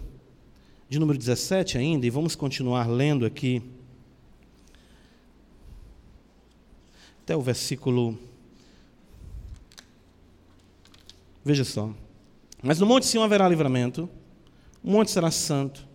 de 0.88 0.98
número 0.98 1.18
17 1.18 1.76
ainda, 1.76 2.06
e 2.06 2.10
vamos 2.10 2.34
continuar 2.34 2.88
lendo 2.88 3.26
aqui 3.26 3.62
até 7.22 7.36
o 7.36 7.42
versículo 7.42 8.18
Veja 11.44 11.64
só. 11.64 11.94
Mas 12.60 12.80
no 12.80 12.86
monte 12.86 13.06
Sião 13.06 13.22
haverá 13.22 13.48
livramento, 13.48 14.10
o 14.82 14.90
monte 14.90 15.12
será 15.12 15.30
santo. 15.30 15.86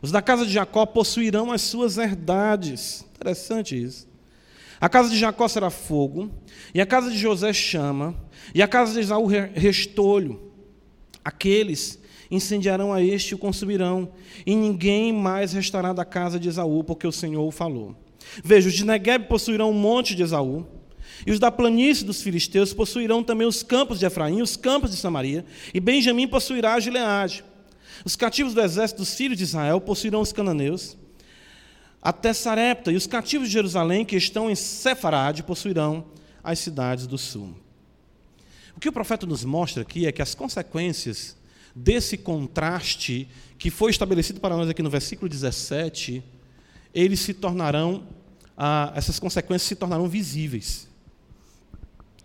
Os 0.00 0.12
da 0.12 0.22
casa 0.22 0.46
de 0.46 0.52
Jacó 0.52 0.86
possuirão 0.86 1.50
as 1.50 1.62
suas 1.62 1.98
herdades. 1.98 3.04
Interessante 3.16 3.82
isso. 3.82 4.11
A 4.82 4.88
casa 4.88 5.10
de 5.10 5.16
Jacó 5.16 5.46
será 5.46 5.70
fogo, 5.70 6.28
e 6.74 6.80
a 6.80 6.84
casa 6.84 7.08
de 7.08 7.16
José 7.16 7.52
chama, 7.52 8.16
e 8.52 8.60
a 8.60 8.66
casa 8.66 8.94
de 8.94 8.98
Esaú 8.98 9.26
restolho. 9.26 10.50
Aqueles 11.24 12.00
incendiarão 12.28 12.92
a 12.92 13.00
este 13.00 13.30
e 13.30 13.34
o 13.36 13.38
consumirão, 13.38 14.10
e 14.44 14.56
ninguém 14.56 15.12
mais 15.12 15.52
restará 15.52 15.92
da 15.92 16.04
casa 16.04 16.36
de 16.36 16.48
Esaú, 16.48 16.82
porque 16.82 17.06
o 17.06 17.12
Senhor 17.12 17.46
o 17.46 17.52
falou. 17.52 17.94
Veja, 18.42 18.68
os 18.68 18.74
de 18.74 18.84
Negueb 18.84 19.28
possuirão 19.28 19.70
um 19.70 19.72
monte 19.72 20.16
de 20.16 20.24
Esaú, 20.24 20.66
e 21.24 21.30
os 21.30 21.38
da 21.38 21.52
planície 21.52 22.04
dos 22.04 22.20
filisteus 22.20 22.74
possuirão 22.74 23.22
também 23.22 23.46
os 23.46 23.62
campos 23.62 24.00
de 24.00 24.06
Efraim, 24.06 24.42
os 24.42 24.56
campos 24.56 24.90
de 24.90 24.96
Samaria, 24.96 25.44
e 25.72 25.78
Benjamim 25.78 26.26
possuirá 26.26 26.74
a 26.74 26.80
Gileade. 26.80 27.44
Os 28.04 28.16
cativos 28.16 28.52
do 28.52 28.60
exército 28.60 28.98
dos 29.02 29.14
filhos 29.14 29.38
de 29.38 29.44
Israel 29.44 29.80
possuirão 29.80 30.20
os 30.20 30.32
cananeus, 30.32 30.96
até 32.02 32.32
Sarepta, 32.32 32.90
e 32.90 32.96
os 32.96 33.06
cativos 33.06 33.46
de 33.46 33.54
Jerusalém, 33.54 34.04
que 34.04 34.16
estão 34.16 34.50
em 34.50 34.56
Sefarade, 34.56 35.44
possuirão 35.44 36.04
as 36.42 36.58
cidades 36.58 37.06
do 37.06 37.16
sul. 37.16 37.54
O 38.76 38.80
que 38.80 38.88
o 38.88 38.92
profeta 38.92 39.24
nos 39.24 39.44
mostra 39.44 39.82
aqui 39.82 40.06
é 40.06 40.10
que 40.10 40.20
as 40.20 40.34
consequências 40.34 41.36
desse 41.74 42.16
contraste 42.16 43.28
que 43.56 43.70
foi 43.70 43.92
estabelecido 43.92 44.40
para 44.40 44.56
nós 44.56 44.68
aqui 44.68 44.82
no 44.82 44.90
versículo 44.90 45.28
17, 45.28 46.22
eles 46.92 47.20
se 47.20 47.32
tornarão, 47.32 48.04
ah, 48.56 48.92
essas 48.96 49.20
consequências 49.20 49.68
se 49.68 49.76
tornarão 49.76 50.08
visíveis. 50.08 50.88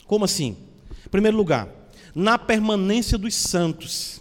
Como 0.07 0.25
assim? 0.25 0.57
Em 1.05 1.09
primeiro 1.09 1.38
lugar, 1.38 1.69
na 2.15 2.39
permanência 2.39 3.17
dos 3.17 3.36
santos. 3.36 4.19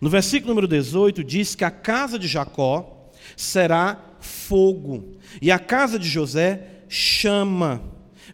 No 0.00 0.10
versículo 0.10 0.48
número 0.48 0.66
18 0.66 1.22
diz 1.22 1.54
que 1.54 1.64
a 1.64 1.70
casa 1.70 2.18
de 2.18 2.26
Jacó 2.26 3.12
será 3.36 4.13
fogo 4.24 5.16
e 5.40 5.50
a 5.50 5.58
casa 5.58 5.98
de 5.98 6.08
José 6.08 6.62
chama. 6.88 7.82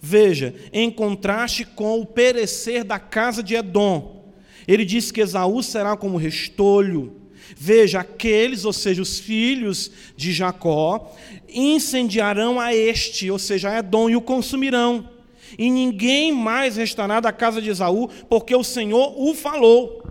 Veja, 0.01 0.55
em 0.73 0.91
contraste 0.91 1.65
com 1.65 2.01
o 2.01 2.07
perecer 2.07 2.85
da 2.85 2.99
casa 2.99 3.43
de 3.43 3.55
Edom. 3.55 4.33
Ele 4.67 4.85
diz 4.85 5.11
que 5.11 5.21
Esaú 5.21 5.63
será 5.63 5.97
como 5.97 6.17
restolho. 6.17 7.17
Veja, 7.57 8.01
aqueles, 8.01 8.65
ou 8.65 8.73
seja, 8.73 9.03
os 9.03 9.19
filhos 9.19 9.91
de 10.17 10.33
Jacó, 10.33 11.15
incendiarão 11.49 12.61
a 12.61 12.75
este, 12.75 13.31
ou 13.31 13.39
seja, 13.39 13.71
a 13.71 13.79
Edom, 13.79 14.09
e 14.09 14.17
o 14.17 14.21
consumirão 14.21 15.09
e 15.59 15.71
ninguém 15.71 16.33
mais 16.33 16.77
restará 16.77 17.21
da 17.21 17.33
casa 17.33 17.61
de 17.61 17.71
Esaú, 17.71 18.09
porque 18.29 18.55
o 18.55 18.65
Senhor 18.65 19.15
o 19.17 19.35
falou. 19.35 20.03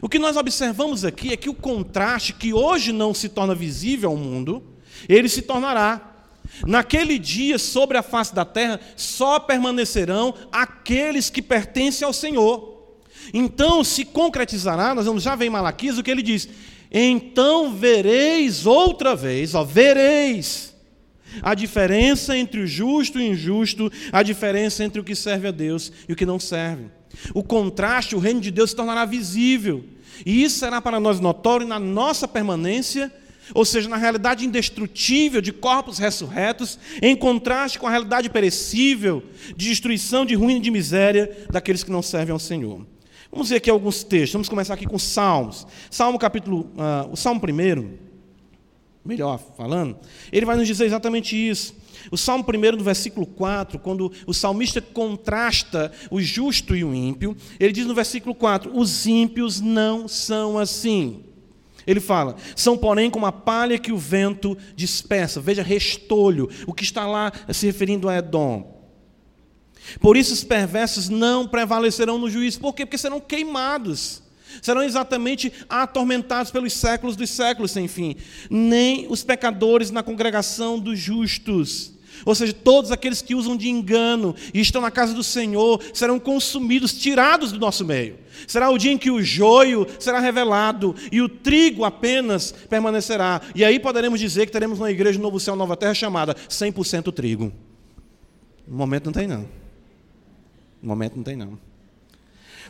O 0.00 0.08
que 0.08 0.18
nós 0.18 0.36
observamos 0.36 1.04
aqui 1.04 1.32
é 1.32 1.36
que 1.36 1.48
o 1.48 1.54
contraste, 1.54 2.32
que 2.32 2.52
hoje 2.52 2.92
não 2.92 3.12
se 3.12 3.28
torna 3.28 3.54
visível 3.54 4.10
ao 4.10 4.16
mundo, 4.16 4.62
ele 5.08 5.28
se 5.28 5.42
tornará. 5.42 6.06
Naquele 6.66 7.18
dia, 7.18 7.58
sobre 7.58 7.96
a 7.96 8.02
face 8.02 8.34
da 8.34 8.44
terra, 8.44 8.80
só 8.96 9.38
permanecerão 9.38 10.34
aqueles 10.52 11.30
que 11.30 11.42
pertencem 11.42 12.06
ao 12.06 12.12
Senhor. 12.12 12.98
Então 13.32 13.84
se 13.84 14.04
concretizará, 14.04 14.94
nós 14.94 15.06
vamos 15.06 15.22
já 15.22 15.36
ver 15.36 15.46
em 15.46 15.50
Malaquias 15.50 15.98
o 15.98 16.02
que 16.02 16.10
ele 16.10 16.22
diz: 16.22 16.48
Então 16.90 17.72
vereis 17.74 18.66
outra 18.66 19.14
vez, 19.14 19.54
ó, 19.54 19.62
vereis 19.62 20.74
a 21.42 21.54
diferença 21.54 22.36
entre 22.36 22.60
o 22.60 22.66
justo 22.66 23.20
e 23.20 23.28
o 23.28 23.32
injusto, 23.32 23.92
a 24.10 24.22
diferença 24.22 24.82
entre 24.82 25.00
o 25.00 25.04
que 25.04 25.14
serve 25.14 25.48
a 25.48 25.52
Deus 25.52 25.92
e 26.08 26.12
o 26.12 26.16
que 26.16 26.26
não 26.26 26.40
serve. 26.40 26.90
O 27.34 27.42
contraste, 27.42 28.14
o 28.14 28.18
reino 28.18 28.40
de 28.40 28.50
Deus 28.50 28.70
se 28.70 28.76
tornará 28.76 29.04
visível. 29.04 29.84
E 30.24 30.42
isso 30.42 30.58
será 30.58 30.80
para 30.80 31.00
nós 31.00 31.20
notório 31.20 31.66
na 31.66 31.78
nossa 31.78 32.28
permanência, 32.28 33.12
ou 33.54 33.64
seja, 33.64 33.88
na 33.88 33.96
realidade 33.96 34.44
indestrutível 34.44 35.40
de 35.40 35.52
corpos 35.52 35.98
ressurretos, 35.98 36.78
em 37.02 37.16
contraste 37.16 37.78
com 37.78 37.86
a 37.86 37.90
realidade 37.90 38.28
perecível 38.28 39.22
de 39.56 39.68
destruição, 39.68 40.24
de 40.24 40.34
ruína 40.34 40.58
e 40.58 40.62
de 40.62 40.70
miséria 40.70 41.46
daqueles 41.50 41.82
que 41.82 41.90
não 41.90 42.02
servem 42.02 42.32
ao 42.32 42.38
Senhor. 42.38 42.86
Vamos 43.30 43.48
ver 43.48 43.56
aqui 43.56 43.70
alguns 43.70 44.02
textos. 44.02 44.32
Vamos 44.32 44.48
começar 44.48 44.74
aqui 44.74 44.86
com 44.86 44.98
Salmos. 44.98 45.66
Salmo 45.90 46.18
capítulo, 46.18 46.70
uh, 46.74 47.10
o 47.12 47.16
Salmo 47.16 47.40
primeiro 47.40 47.98
melhor 49.04 49.40
falando, 49.56 49.98
ele 50.30 50.44
vai 50.44 50.56
nos 50.56 50.66
dizer 50.66 50.84
exatamente 50.84 51.34
isso. 51.34 51.74
O 52.10 52.16
Salmo 52.16 52.44
1, 52.44 52.76
no 52.76 52.84
versículo 52.84 53.26
4, 53.26 53.78
quando 53.78 54.12
o 54.26 54.32
salmista 54.32 54.80
contrasta 54.80 55.92
o 56.10 56.20
justo 56.20 56.76
e 56.76 56.84
o 56.84 56.94
ímpio, 56.94 57.36
ele 57.58 57.72
diz 57.72 57.86
no 57.86 57.94
versículo 57.94 58.34
4: 58.34 58.76
Os 58.76 59.06
ímpios 59.06 59.60
não 59.60 60.06
são 60.06 60.58
assim. 60.58 61.24
Ele 61.86 62.00
fala: 62.00 62.36
são, 62.54 62.76
porém, 62.76 63.10
como 63.10 63.26
a 63.26 63.32
palha 63.32 63.78
que 63.78 63.92
o 63.92 63.98
vento 63.98 64.56
dispersa. 64.76 65.40
Veja, 65.40 65.62
restolho, 65.62 66.48
o 66.66 66.74
que 66.74 66.84
está 66.84 67.06
lá 67.06 67.32
se 67.52 67.66
referindo 67.66 68.08
a 68.08 68.18
Edom. 68.18 68.78
Por 70.00 70.16
isso 70.16 70.32
os 70.32 70.44
perversos 70.44 71.08
não 71.08 71.48
prevalecerão 71.48 72.18
no 72.18 72.30
juízo. 72.30 72.60
Por 72.60 72.74
quê? 72.74 72.84
Porque 72.84 72.98
serão 72.98 73.20
queimados 73.20 74.22
serão 74.62 74.82
exatamente 74.82 75.52
atormentados 75.68 76.50
pelos 76.50 76.72
séculos 76.72 77.16
dos 77.16 77.30
séculos 77.30 77.70
sem 77.70 77.88
fim, 77.88 78.16
nem 78.48 79.06
os 79.08 79.22
pecadores 79.22 79.90
na 79.90 80.02
congregação 80.02 80.78
dos 80.78 80.98
justos. 80.98 81.92
Ou 82.24 82.34
seja, 82.34 82.52
todos 82.52 82.92
aqueles 82.92 83.22
que 83.22 83.34
usam 83.34 83.56
de 83.56 83.68
engano 83.68 84.34
e 84.52 84.60
estão 84.60 84.82
na 84.82 84.90
casa 84.90 85.14
do 85.14 85.22
Senhor 85.22 85.80
serão 85.94 86.18
consumidos, 86.18 86.92
tirados 86.92 87.52
do 87.52 87.58
nosso 87.58 87.84
meio. 87.84 88.18
Será 88.46 88.70
o 88.70 88.78
dia 88.78 88.92
em 88.92 88.98
que 88.98 89.10
o 89.10 89.22
joio 89.22 89.86
será 89.98 90.18
revelado 90.20 90.94
e 91.10 91.20
o 91.20 91.28
trigo 91.28 91.84
apenas 91.84 92.52
permanecerá. 92.52 93.40
E 93.54 93.64
aí 93.64 93.78
poderemos 93.78 94.20
dizer 94.20 94.46
que 94.46 94.52
teremos 94.52 94.78
uma 94.78 94.90
igreja 94.90 95.18
Novo 95.18 95.40
Céu, 95.40 95.56
Nova 95.56 95.76
Terra 95.76 95.94
chamada 95.94 96.34
100% 96.34 97.12
trigo. 97.12 97.52
No 98.66 98.76
momento 98.76 99.06
não 99.06 99.12
tem 99.12 99.26
não. 99.26 99.48
No 100.82 100.88
momento 100.88 101.16
não 101.16 101.22
tem 101.22 101.36
não. 101.36 101.69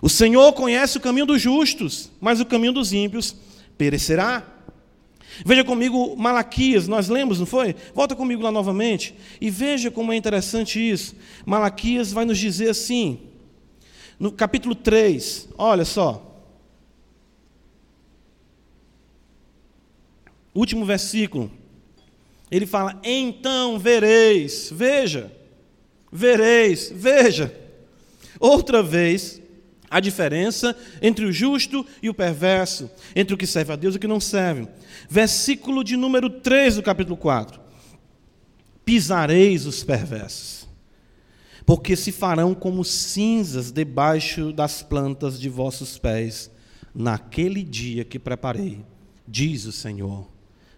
O 0.02 0.08
Senhor 0.08 0.52
conhece 0.52 0.96
o 0.96 1.00
caminho 1.00 1.26
dos 1.26 1.40
justos, 1.40 2.10
mas 2.20 2.40
o 2.40 2.46
caminho 2.46 2.72
dos 2.72 2.92
ímpios 2.92 3.34
perecerá. 3.76 4.46
Veja 5.44 5.64
comigo 5.64 6.16
Malaquias, 6.16 6.88
nós 6.88 7.08
lemos, 7.08 7.38
não 7.38 7.46
foi? 7.46 7.74
Volta 7.94 8.14
comigo 8.14 8.42
lá 8.42 8.50
novamente 8.50 9.14
e 9.40 9.50
veja 9.50 9.90
como 9.90 10.12
é 10.12 10.16
interessante 10.16 10.78
isso. 10.78 11.14
Malaquias 11.46 12.12
vai 12.12 12.24
nos 12.24 12.38
dizer 12.38 12.70
assim, 12.70 13.20
no 14.18 14.32
capítulo 14.32 14.74
3, 14.74 15.48
olha 15.56 15.84
só. 15.84 16.26
Último 20.54 20.84
versículo. 20.84 21.50
Ele 22.50 22.66
fala: 22.66 23.00
Então 23.04 23.78
vereis, 23.78 24.68
veja, 24.72 25.32
vereis, 26.12 26.92
veja, 26.94 27.54
outra 28.38 28.82
vez 28.82 29.39
a 29.90 29.98
diferença 29.98 30.76
entre 31.02 31.24
o 31.24 31.32
justo 31.32 31.84
e 32.00 32.08
o 32.08 32.14
perverso, 32.14 32.88
entre 33.14 33.34
o 33.34 33.36
que 33.36 33.46
serve 33.46 33.72
a 33.72 33.76
Deus 33.76 33.94
e 33.94 33.96
o 33.98 34.00
que 34.00 34.06
não 34.06 34.20
serve. 34.20 34.68
Versículo 35.08 35.82
de 35.82 35.96
número 35.96 36.30
3 36.30 36.76
do 36.76 36.82
capítulo 36.82 37.16
4. 37.16 37.60
Pisareis 38.84 39.66
os 39.66 39.82
perversos, 39.82 40.68
porque 41.66 41.96
se 41.96 42.12
farão 42.12 42.54
como 42.54 42.84
cinzas 42.84 43.72
debaixo 43.72 44.52
das 44.52 44.82
plantas 44.82 45.40
de 45.40 45.48
vossos 45.48 45.98
pés, 45.98 46.50
naquele 46.94 47.62
dia 47.62 48.04
que 48.04 48.18
preparei, 48.18 48.84
diz 49.26 49.64
o 49.64 49.72
Senhor 49.72 50.28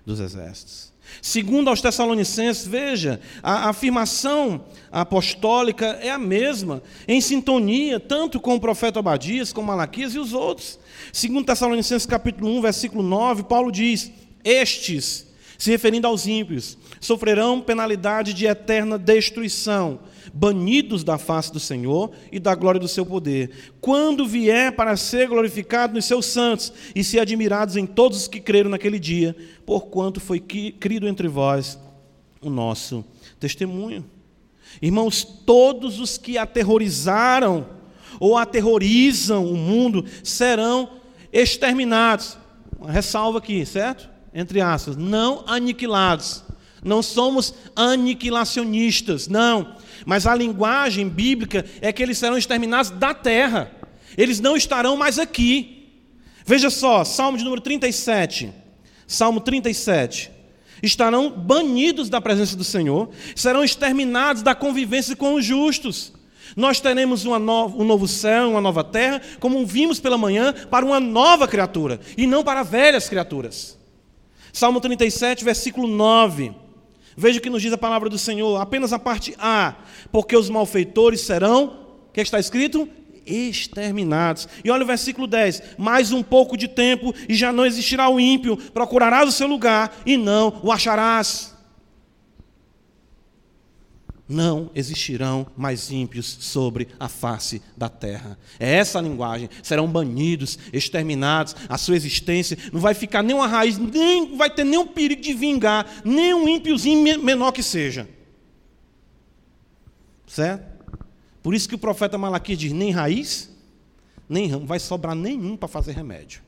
dos 0.05 0.21
Exércitos. 0.21 0.91
Segundo 1.21 1.69
aos 1.69 1.81
Tessalonicenses, 1.81 2.67
veja, 2.67 3.21
a 3.43 3.69
afirmação 3.69 4.65
apostólica 4.91 5.99
é 6.01 6.11
a 6.11 6.19
mesma, 6.19 6.83
em 7.07 7.21
sintonia 7.21 8.01
tanto 8.01 8.41
com 8.41 8.55
o 8.55 8.61
profeta 8.61 8.99
Abadias, 8.99 9.53
com 9.53 9.63
Malaquias 9.63 10.15
e 10.15 10.19
os 10.19 10.33
outros. 10.33 10.79
Segundo 11.13 11.47
Tessalonicenses 11.47 12.07
capítulo 12.07 12.51
1, 12.59 12.63
versículo 12.63 13.03
9, 13.03 13.45
Paulo 13.45 13.71
diz: 13.71 14.11
"Estes, 14.45 15.27
se 15.59 15.71
referindo 15.71 16.07
aos 16.07 16.27
ímpios, 16.27 16.77
sofrerão 17.01 17.61
penalidade 17.61 18.35
de 18.35 18.47
eterna 18.47 18.99
destruição, 18.99 20.01
banidos 20.33 21.05
da 21.05 21.18
face 21.18 21.53
do 21.53 21.61
Senhor 21.61 22.11
e 22.30 22.39
da 22.39 22.55
glória 22.55 22.80
do 22.80 22.89
seu 22.89 23.05
poder, 23.05 23.51
quando 23.80 24.26
vier 24.26 24.72
para 24.72 24.97
ser 24.97 25.28
glorificado 25.28 25.95
nos 25.95 26.05
seus 26.05 26.26
santos 26.26 26.72
e 26.95 27.05
ser 27.05 27.20
admirados 27.20 27.76
em 27.76 27.87
todos 27.87 28.22
os 28.22 28.28
que 28.28 28.41
creram 28.41 28.70
naquele 28.70 28.99
dia, 28.99 29.37
porquanto 29.66 30.20
foi 30.20 30.41
crido 30.41 31.07
entre 31.07 31.28
vós 31.28 31.78
o 32.41 32.49
nosso 32.49 33.05
testemunho. 33.39 34.05
Irmãos, 34.80 35.22
todos 35.22 36.01
os 36.01 36.16
que 36.16 36.39
aterrorizaram 36.39 37.66
ou 38.18 38.37
aterrorizam 38.37 39.45
o 39.45 39.57
mundo 39.57 40.05
serão 40.22 40.89
exterminados. 41.33 42.39
Uma 42.78 42.91
ressalva 42.91 43.39
aqui, 43.39 43.64
certo? 43.66 44.09
Entre 44.35 44.61
aspas, 44.61 44.97
não 44.97 45.45
aniquilados. 45.47 46.43
Não 46.85 47.03
somos 47.03 47.55
aniquilacionistas, 47.76 49.28
não. 49.28 49.76
Mas 50.05 50.26
a 50.26 50.34
linguagem 50.34 51.09
bíblica 51.09 51.64
é 51.80 51.92
que 51.92 52.03
eles 52.03 52.18
serão 52.18 52.36
exterminados 52.36 52.90
da 52.90 53.14
terra. 53.14 53.70
Eles 54.16 54.40
não 54.40 54.57
estarão 54.57 54.96
mais 54.96 55.18
aqui. 55.18 55.88
Veja 56.44 56.70
só, 56.70 57.05
Salmo 57.05 57.38
de 57.38 57.44
número 57.44 57.62
37. 57.62 58.53
Salmo 59.07 59.40
37. 59.40 60.30
Estarão 60.82 61.30
banidos 61.30 62.09
da 62.09 62.20
presença 62.20 62.57
do 62.57 62.64
Senhor, 62.64 63.11
serão 63.36 63.62
exterminados 63.62 64.42
da 64.42 64.55
convivência 64.55 65.14
com 65.14 65.34
os 65.34 65.44
justos. 65.44 66.12
Nós 66.57 66.80
teremos 66.80 67.24
no, 67.24 67.34
um 67.34 67.84
novo 67.84 68.09
céu, 68.09 68.50
uma 68.50 68.61
nova 68.61 68.82
terra, 68.82 69.22
como 69.38 69.64
vimos 69.64 70.00
pela 70.00 70.18
manhã, 70.18 70.53
para 70.53 70.84
uma 70.84 70.98
nova 70.98 71.46
criatura, 71.46 72.00
e 72.16 72.26
não 72.26 72.42
para 72.42 72.62
velhas 72.62 73.09
criaturas. 73.09 73.78
Salmo 74.53 74.80
37, 74.80 75.44
versículo 75.44 75.86
9. 75.86 76.53
Veja 77.17 77.39
o 77.39 77.43
que 77.43 77.51
nos 77.51 77.63
diz 77.63 77.73
a 77.73 77.79
palavra 77.79 78.09
do 78.09 78.19
Senhor, 78.19 78.61
apenas 78.61 78.93
a 78.93 78.99
parte 78.99 79.35
A, 79.39 79.75
porque 80.11 80.37
os 80.37 80.49
malfeitores 80.49 81.21
serão, 81.21 81.81
o 82.09 82.13
que 82.13 82.21
está 82.21 82.39
escrito? 82.39 82.89
Exterminados. 83.25 84.49
E 84.65 84.71
olha 84.71 84.83
o 84.83 84.87
versículo 84.87 85.27
10: 85.27 85.63
mais 85.79 86.13
um 86.13 86.23
pouco 86.23 86.57
de 86.57 86.67
tempo 86.69 87.15
e 87.29 87.35
já 87.35 87.53
não 87.53 87.65
existirá 87.65 88.09
o 88.09 88.19
ímpio, 88.19 88.57
procurarás 88.57 89.29
o 89.29 89.33
seu 89.33 89.47
lugar 89.47 90.03
e 90.05 90.17
não 90.17 90.61
o 90.63 90.73
acharás 90.73 91.51
não 94.33 94.70
existirão 94.74 95.47
mais 95.57 95.91
ímpios 95.91 96.39
sobre 96.41 96.89
a 96.99 97.09
face 97.09 97.62
da 97.76 97.89
terra. 97.89 98.39
É 98.59 98.74
essa 98.76 98.99
a 98.99 99.03
linguagem. 99.03 99.49
Serão 99.62 99.87
banidos, 99.87 100.59
exterminados, 100.72 101.55
a 101.68 101.78
sua 101.78 101.95
existência 101.95 102.57
não 102.72 102.80
vai 102.80 102.95
ficar 102.95 103.22
nenhuma 103.22 103.47
raiz, 103.47 103.78
nem 103.78 104.37
vai 104.37 104.51
ter 104.51 104.64
nenhum 104.64 104.87
perigo 104.87 105.22
de 105.22 105.35
vingar, 105.35 105.87
nem 106.05 106.35
um 106.35 106.49
ímpiozinho 106.49 107.22
menor 107.22 107.53
que 107.53 107.62
seja. 107.62 108.09
Certo? 110.26 110.72
Por 111.43 111.55
isso 111.55 111.68
que 111.68 111.74
o 111.74 111.78
profeta 111.78 112.16
Malaquias 112.16 112.59
diz: 112.59 112.72
nem 112.72 112.91
raiz, 112.91 113.51
nem 114.28 114.47
ramo, 114.49 114.66
vai 114.66 114.78
sobrar 114.78 115.14
nenhum 115.14 115.57
para 115.57 115.68
fazer 115.68 115.93
remédio. 115.93 116.41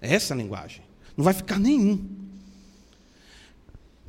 É 0.00 0.14
essa 0.14 0.34
a 0.34 0.36
linguagem. 0.36 0.82
Não 1.16 1.24
vai 1.24 1.32
ficar 1.32 1.58
nenhum. 1.58 2.21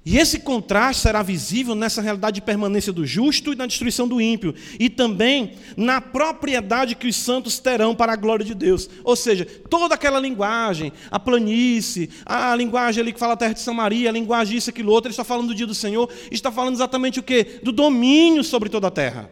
E 0.06 0.18
esse 0.18 0.40
contraste 0.40 1.02
será 1.02 1.24
visível 1.24 1.74
nessa 1.76 2.02
realidade 2.02 2.36
de 2.36 2.42
permanência 2.42 2.92
do 2.92 3.06
justo 3.06 3.54
e 3.54 3.56
na 3.56 3.66
destruição 3.66 4.06
do 4.06 4.20
ímpio, 4.20 4.54
e 4.78 4.90
também 4.90 5.54
na 5.78 6.02
propriedade 6.02 6.96
que 6.96 7.08
os 7.08 7.16
santos 7.16 7.58
terão 7.58 7.96
para 7.96 8.12
a 8.12 8.18
glória 8.18 8.44
de 8.44 8.54
Deus. 8.54 8.90
Ou 9.02 9.16
seja, 9.16 9.46
toda 9.70 9.96
aquela 9.96 10.20
linguagem, 10.20 10.92
a 11.10 11.18
planície, 11.18 12.10
a 12.26 12.54
linguagem 12.54 13.02
ali 13.02 13.14
que 13.14 13.20
fala 13.20 13.34
a 13.34 13.38
terra 13.38 13.54
de 13.54 13.62
Samaria, 13.62 14.10
a 14.10 14.12
linguagem 14.12 14.58
isso, 14.58 14.70
aquilo 14.70 14.92
outro, 14.92 15.08
ele 15.08 15.14
está 15.14 15.24
falando 15.24 15.48
do 15.48 15.56
dia 15.56 15.68
do 15.68 15.76
Senhor, 15.76 16.10
está 16.30 16.52
falando 16.52 16.74
exatamente 16.74 17.22
o 17.22 17.24
quê? 17.24 17.62
Do 17.64 17.72
domínio 17.72 18.44
sobre 18.44 18.68
toda 18.68 18.88
a 18.88 18.92
terra. 18.92 19.32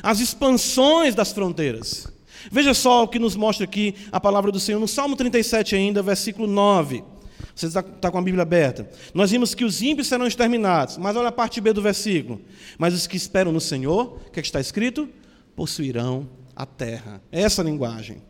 As 0.00 0.20
expansões 0.20 1.12
das 1.16 1.32
fronteiras. 1.32 2.06
Veja 2.52 2.72
só 2.72 3.02
o 3.02 3.08
que 3.08 3.18
nos 3.18 3.34
mostra 3.34 3.64
aqui 3.64 3.96
a 4.12 4.20
palavra 4.20 4.52
do 4.52 4.60
Senhor 4.60 4.78
no 4.78 4.88
Salmo 4.88 5.16
37 5.16 5.74
ainda, 5.74 6.02
versículo 6.02 6.46
9. 6.46 7.02
Você 7.54 7.66
está, 7.66 7.80
está 7.80 8.10
com 8.10 8.18
a 8.18 8.22
Bíblia 8.22 8.42
aberta. 8.42 8.88
Nós 9.12 9.30
vimos 9.30 9.54
que 9.54 9.64
os 9.64 9.82
ímpios 9.82 10.08
serão 10.08 10.26
exterminados, 10.26 10.96
mas 10.96 11.16
olha 11.16 11.28
a 11.28 11.32
parte 11.32 11.60
B 11.60 11.72
do 11.72 11.82
versículo. 11.82 12.40
Mas 12.78 12.94
os 12.94 13.06
que 13.06 13.16
esperam 13.16 13.52
no 13.52 13.60
Senhor, 13.60 14.18
o 14.26 14.30
que, 14.30 14.40
é 14.40 14.42
que 14.42 14.48
está 14.48 14.60
escrito? 14.60 15.08
Possuirão 15.54 16.28
a 16.54 16.64
terra. 16.64 17.22
É 17.30 17.42
essa 17.42 17.62
a 17.62 17.64
linguagem. 17.64 18.22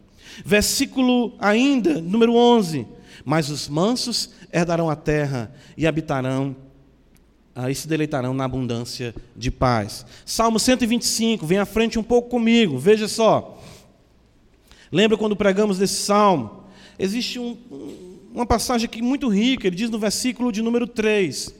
Versículo 0.45 1.35
ainda, 1.39 2.01
número 2.01 2.35
11. 2.35 2.87
Mas 3.25 3.51
os 3.51 3.68
mansos 3.68 4.31
herdarão 4.53 4.89
a 4.89 4.97
terra 4.97 5.53
e 5.77 5.87
habitarão 5.87 6.57
aí 7.55 7.75
se 7.75 7.89
deleitarão 7.89 8.33
na 8.33 8.45
abundância 8.45 9.14
de 9.37 9.51
paz. 9.51 10.07
Salmo 10.25 10.59
125, 10.59 11.45
vem 11.47 11.59
à 11.59 11.66
frente 11.66 11.99
um 11.99 12.03
pouco 12.03 12.29
comigo, 12.29 12.79
veja 12.79 13.09
só. 13.09 13.61
Lembra 14.91 15.16
quando 15.16 15.37
pregamos 15.37 15.79
desse 15.79 16.03
salmo? 16.03 16.64
Existe 16.99 17.39
um, 17.39 17.57
uma 18.33 18.47
passagem 18.47 18.87
aqui 18.87 19.03
muito 19.03 19.28
rica, 19.28 19.66
ele 19.66 19.76
diz 19.76 19.91
no 19.91 19.99
versículo 19.99 20.53
de 20.53 20.62
número 20.62 20.87
3, 20.87 21.55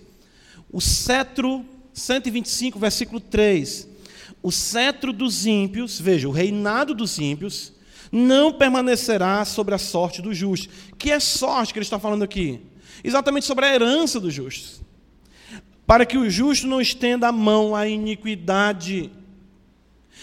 o 0.73 0.81
cetro, 0.81 1.65
125, 1.93 2.79
versículo 2.79 3.21
3, 3.21 3.89
o 4.43 4.51
cetro 4.51 5.13
dos 5.13 5.47
ímpios, 5.47 6.01
veja, 6.01 6.29
o 6.29 6.33
reinado 6.33 6.95
dos 6.95 7.19
ímpios, 7.19 7.73
não 8.11 8.53
permanecerá 8.53 9.45
sobre 9.45 9.75
a 9.75 9.79
sorte 9.79 10.23
dos 10.23 10.37
justos. 10.37 10.69
Que 10.99 11.11
é 11.11 11.21
sorte 11.21 11.73
que 11.73 11.79
ele 11.79 11.85
está 11.85 11.99
falando 11.99 12.23
aqui? 12.23 12.61
Exatamente 13.05 13.47
sobre 13.47 13.67
a 13.67 13.75
herança 13.75 14.19
dos 14.19 14.35
justos. 14.35 14.81
Para 15.87 16.07
que 16.07 16.19
o 16.19 16.29
justo 16.31 16.67
não 16.67 16.81
estenda 16.81 17.29
a 17.29 17.33
mão 17.33 17.75
à 17.75 17.87
iniquidade, 17.87 19.11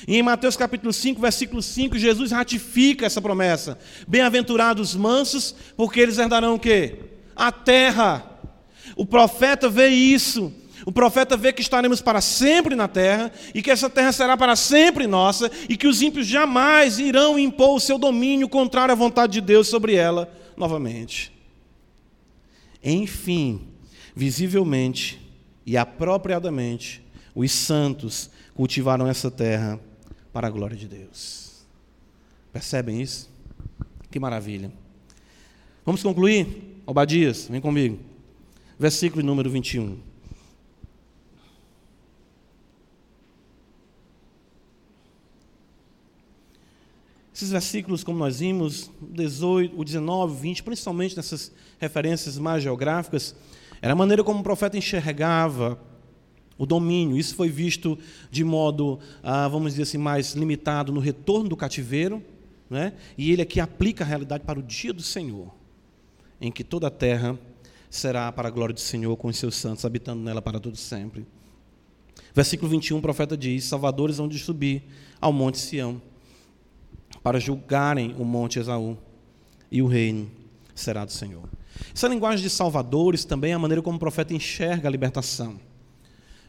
e 0.05 0.17
em 0.17 0.23
Mateus 0.23 0.57
capítulo 0.57 0.91
5, 0.91 1.19
versículo 1.19 1.61
5, 1.61 1.97
Jesus 1.97 2.31
ratifica 2.31 3.05
essa 3.05 3.21
promessa. 3.21 3.79
Bem-aventurados 4.07 4.89
os 4.89 4.95
mansos, 4.95 5.55
porque 5.75 5.99
eles 5.99 6.17
herdarão 6.17 6.55
o 6.55 6.59
quê? 6.59 6.95
A 7.35 7.51
terra. 7.51 8.39
O 8.95 9.05
profeta 9.05 9.69
vê 9.69 9.87
isso. 9.87 10.53
O 10.85 10.91
profeta 10.91 11.35
vê 11.35 11.51
que 11.51 11.61
estaremos 11.61 12.01
para 12.01 12.21
sempre 12.21 12.75
na 12.75 12.87
terra 12.87 13.31
e 13.53 13.61
que 13.61 13.71
essa 13.71 13.89
terra 13.89 14.11
será 14.11 14.37
para 14.37 14.55
sempre 14.55 15.07
nossa 15.07 15.51
e 15.67 15.75
que 15.75 15.87
os 15.87 16.01
ímpios 16.01 16.27
jamais 16.27 16.99
irão 16.99 17.37
impor 17.37 17.75
o 17.75 17.79
seu 17.79 17.97
domínio 17.97 18.47
contrário 18.47 18.93
à 18.93 18.95
vontade 18.95 19.33
de 19.33 19.41
Deus 19.41 19.67
sobre 19.67 19.95
ela 19.95 20.31
novamente. 20.55 21.33
Enfim, 22.83 23.67
visivelmente 24.15 25.19
e 25.65 25.75
apropriadamente, 25.75 27.03
os 27.35 27.51
santos 27.51 28.29
cultivaram 28.55 29.07
essa 29.07 29.29
terra 29.29 29.79
para 30.37 30.49
a 30.49 30.51
glória 30.51 30.77
de 30.77 30.87
Deus. 30.87 31.65
Percebem 32.53 33.01
isso? 33.01 33.27
Que 34.11 34.19
maravilha. 34.19 34.71
Vamos 35.83 36.03
concluir? 36.03 36.79
Obadias, 36.85 37.47
vem 37.49 37.59
comigo. 37.59 37.97
Versículo 38.77 39.25
número 39.25 39.49
21. 39.49 39.97
Esses 47.33 47.49
versículos, 47.49 48.03
como 48.03 48.19
nós 48.19 48.37
vimos, 48.37 48.91
18, 49.01 49.75
o 49.75 49.83
19, 49.83 50.39
20, 50.39 50.61
principalmente 50.61 51.17
nessas 51.17 51.51
referências 51.79 52.37
mais 52.37 52.61
geográficas, 52.61 53.35
era 53.81 53.93
a 53.93 53.95
maneira 53.95 54.23
como 54.23 54.41
o 54.41 54.43
profeta 54.43 54.77
enxergava 54.77 55.79
o 56.57 56.65
domínio. 56.65 57.17
Isso 57.17 57.35
foi 57.35 57.49
visto 57.49 57.97
de 58.31 58.43
modo, 58.43 58.99
ah, 59.21 59.47
vamos 59.47 59.73
dizer 59.73 59.83
assim, 59.83 59.97
mais 59.97 60.33
limitado 60.33 60.91
no 60.91 60.99
retorno 60.99 61.49
do 61.49 61.55
cativeiro, 61.55 62.23
né? 62.69 62.93
e 63.17 63.31
ele 63.31 63.41
aqui 63.41 63.59
aplica 63.59 64.03
a 64.03 64.07
realidade 64.07 64.43
para 64.43 64.59
o 64.59 64.63
dia 64.63 64.91
do 64.91 65.01
Senhor, 65.01 65.53
em 66.41 66.51
que 66.51 66.63
toda 66.63 66.87
a 66.87 66.91
terra 66.91 67.37
será 67.89 68.31
para 68.31 68.47
a 68.47 68.51
glória 68.51 68.73
do 68.73 68.79
Senhor 68.79 69.15
com 69.15 69.27
os 69.27 69.37
seus 69.37 69.55
santos, 69.55 69.85
habitando 69.85 70.21
nela 70.21 70.41
para 70.41 70.59
todo 70.59 70.75
sempre. 70.75 71.25
Versículo 72.33 72.69
21, 72.69 72.97
o 72.97 73.01
profeta 73.01 73.37
diz: 73.37 73.63
Salvadores 73.63 74.17
vão 74.17 74.27
de 74.27 74.37
subir 74.37 74.83
ao 75.19 75.31
monte 75.31 75.57
Sião 75.57 76.01
para 77.23 77.39
julgarem 77.39 78.15
o 78.17 78.25
monte 78.25 78.59
Esaú, 78.59 78.97
e 79.71 79.81
o 79.81 79.87
reino 79.87 80.29
será 80.75 81.05
do 81.05 81.11
Senhor. 81.11 81.49
Essa 81.93 82.07
linguagem 82.07 82.43
de 82.43 82.49
salvadores 82.49 83.25
também 83.25 83.51
é 83.51 83.53
a 83.55 83.59
maneira 83.59 83.81
como 83.81 83.97
o 83.97 83.99
profeta 83.99 84.33
enxerga 84.33 84.87
a 84.87 84.91
libertação. 84.91 85.59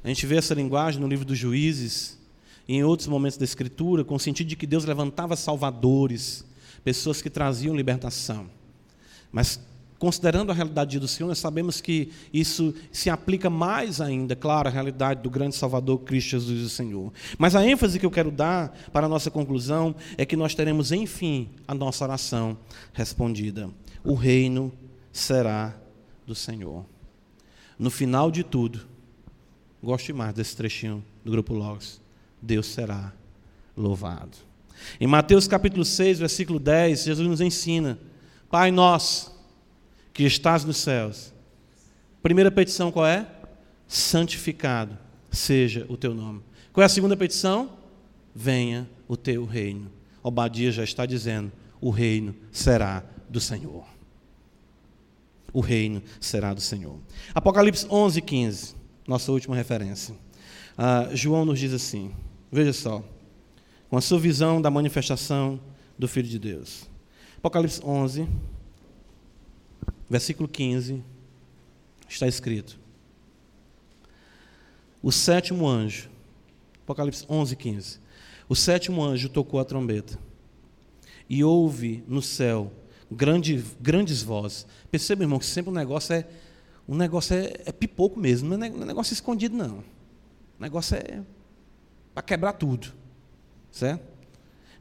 A 0.02 0.08
gente 0.08 0.26
vê 0.26 0.36
essa 0.36 0.54
linguagem 0.54 1.00
no 1.00 1.08
livro 1.08 1.24
dos 1.24 1.38
Juízes 1.38 2.18
e 2.66 2.74
em 2.74 2.84
outros 2.84 3.08
momentos 3.08 3.38
da 3.38 3.44
Escritura, 3.44 4.04
com 4.04 4.14
o 4.14 4.20
sentido 4.20 4.46
de 4.46 4.56
que 4.56 4.66
Deus 4.66 4.84
levantava 4.84 5.34
salvadores, 5.36 6.44
pessoas 6.84 7.22
que 7.22 7.30
traziam 7.30 7.74
libertação. 7.74 8.46
Mas 9.32 9.60
considerando 9.98 10.52
a 10.52 10.54
realidade 10.54 10.98
do 10.98 11.08
Senhor, 11.08 11.28
nós 11.28 11.38
sabemos 11.38 11.80
que 11.80 12.12
isso 12.32 12.74
se 12.92 13.10
aplica 13.10 13.50
mais 13.50 14.00
ainda, 14.00 14.36
claro, 14.36 14.68
à 14.68 14.70
realidade 14.70 15.22
do 15.22 15.30
grande 15.30 15.56
Salvador 15.56 15.98
Cristo 16.00 16.30
Jesus 16.30 16.62
o 16.62 16.68
Senhor. 16.68 17.12
Mas 17.36 17.56
a 17.56 17.66
ênfase 17.66 17.98
que 17.98 18.06
eu 18.06 18.10
quero 18.10 18.30
dar 18.30 18.76
para 18.92 19.06
a 19.06 19.08
nossa 19.08 19.30
conclusão 19.30 19.94
é 20.16 20.24
que 20.24 20.36
nós 20.36 20.54
teremos, 20.54 20.92
enfim, 20.92 21.48
a 21.66 21.74
nossa 21.74 22.04
oração 22.04 22.56
respondida. 22.92 23.68
O 24.04 24.14
reino 24.14 24.72
será 25.12 25.74
do 26.26 26.34
Senhor. 26.34 26.84
No 27.78 27.90
final 27.90 28.30
de 28.30 28.44
tudo, 28.44 28.86
gosto 29.82 30.14
mais 30.14 30.34
desse 30.34 30.56
trechinho 30.56 31.04
do 31.24 31.30
grupo 31.30 31.54
Logos. 31.54 32.00
Deus 32.40 32.66
será 32.66 33.12
louvado. 33.76 34.36
Em 35.00 35.06
Mateus 35.06 35.46
capítulo 35.48 35.84
6, 35.84 36.18
versículo 36.18 36.58
10, 36.58 37.04
Jesus 37.04 37.28
nos 37.28 37.40
ensina: 37.40 37.98
Pai 38.50 38.70
nosso, 38.70 39.34
que 40.12 40.24
estás 40.24 40.64
nos 40.64 40.78
céus. 40.78 41.32
Primeira 42.22 42.50
petição 42.50 42.90
qual 42.90 43.06
é? 43.06 43.26
Santificado 43.86 44.98
seja 45.30 45.86
o 45.88 45.96
teu 45.96 46.14
nome. 46.14 46.42
Qual 46.72 46.82
é 46.82 46.86
a 46.86 46.88
segunda 46.88 47.16
petição? 47.16 47.70
Venha 48.34 48.88
o 49.06 49.16
teu 49.16 49.44
reino. 49.44 49.90
Obadia 50.22 50.70
já 50.70 50.84
está 50.84 51.06
dizendo: 51.06 51.50
o 51.80 51.90
reino 51.90 52.34
será 52.52 53.04
do 53.28 53.40
Senhor. 53.40 53.84
O 55.52 55.60
reino 55.60 56.02
será 56.20 56.52
do 56.52 56.60
Senhor. 56.60 56.98
Apocalipse 57.34 57.86
11, 57.88 58.20
15, 58.20 58.74
nossa 59.08 59.32
última 59.32 59.56
referência. 59.56 60.14
Ah, 60.76 61.08
João 61.14 61.46
nos 61.46 61.58
diz 61.58 61.72
assim: 61.72 62.14
veja 62.52 62.74
só, 62.74 63.02
com 63.88 63.96
a 63.96 64.00
sua 64.02 64.20
visão 64.20 64.60
da 64.60 64.70
manifestação 64.70 65.58
do 65.98 66.06
Filho 66.06 66.28
de 66.28 66.38
Deus. 66.38 66.88
Apocalipse 67.38 67.80
11, 67.82 68.28
versículo 70.10 70.46
15, 70.46 71.02
está 72.06 72.26
escrito: 72.26 72.78
O 75.02 75.10
sétimo 75.10 75.66
anjo, 75.66 76.10
Apocalipse 76.84 77.24
11, 77.28 77.56
15. 77.56 78.00
O 78.46 78.54
sétimo 78.54 79.02
anjo 79.02 79.28
tocou 79.28 79.58
a 79.58 79.64
trombeta 79.64 80.18
e 81.28 81.42
houve 81.42 82.02
no 82.06 82.22
céu 82.22 82.72
grande, 83.10 83.64
grandes 83.80 84.22
vozes. 84.22 84.66
Perceba, 84.90 85.22
irmão, 85.22 85.38
que 85.38 85.46
sempre 85.46 85.70
o 85.70 85.74
negócio 85.74 86.14
é 86.14 86.26
um 86.88 86.96
negócio 86.96 87.36
é, 87.36 87.52
é 87.66 87.72
pipoco 87.72 88.18
mesmo, 88.18 88.54
é, 88.54 88.56
não 88.56 88.82
é 88.82 88.84
negócio 88.86 89.12
escondido, 89.12 89.56
não. 89.56 89.78
O 89.78 89.84
negócio 90.60 90.96
é 90.96 91.22
para 92.14 92.22
quebrar 92.22 92.54
tudo. 92.54 92.92
Certo? 93.70 94.02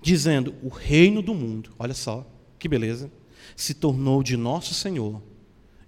Dizendo: 0.02 0.56
o 0.64 0.70
reino 0.70 1.22
do 1.22 1.34
mundo, 1.34 1.72
olha 1.78 1.94
só, 1.94 2.26
que 2.58 2.68
beleza 2.68 3.12
se 3.56 3.74
tornou 3.74 4.22
de 4.24 4.36
nosso 4.36 4.74
Senhor 4.74 5.22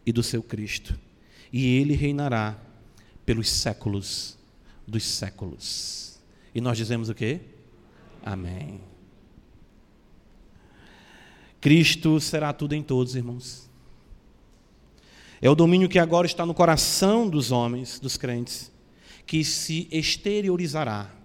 e 0.05 0.11
do 0.11 0.23
seu 0.23 0.41
Cristo, 0.41 0.97
e 1.51 1.77
ele 1.77 1.93
reinará 1.93 2.59
pelos 3.25 3.49
séculos 3.49 4.37
dos 4.87 5.03
séculos. 5.03 6.19
E 6.53 6.61
nós 6.61 6.77
dizemos 6.77 7.09
o 7.09 7.13
quê? 7.13 7.41
Amém. 8.23 8.81
Cristo 11.61 12.19
será 12.19 12.53
tudo 12.53 12.73
em 12.73 12.81
todos, 12.81 13.15
irmãos. 13.15 13.68
É 15.41 15.49
o 15.49 15.55
domínio 15.55 15.89
que 15.89 15.99
agora 15.99 16.27
está 16.27 16.45
no 16.45 16.53
coração 16.53 17.29
dos 17.29 17.51
homens, 17.51 17.99
dos 17.99 18.17
crentes, 18.17 18.71
que 19.25 19.43
se 19.43 19.87
exteriorizará 19.91 21.19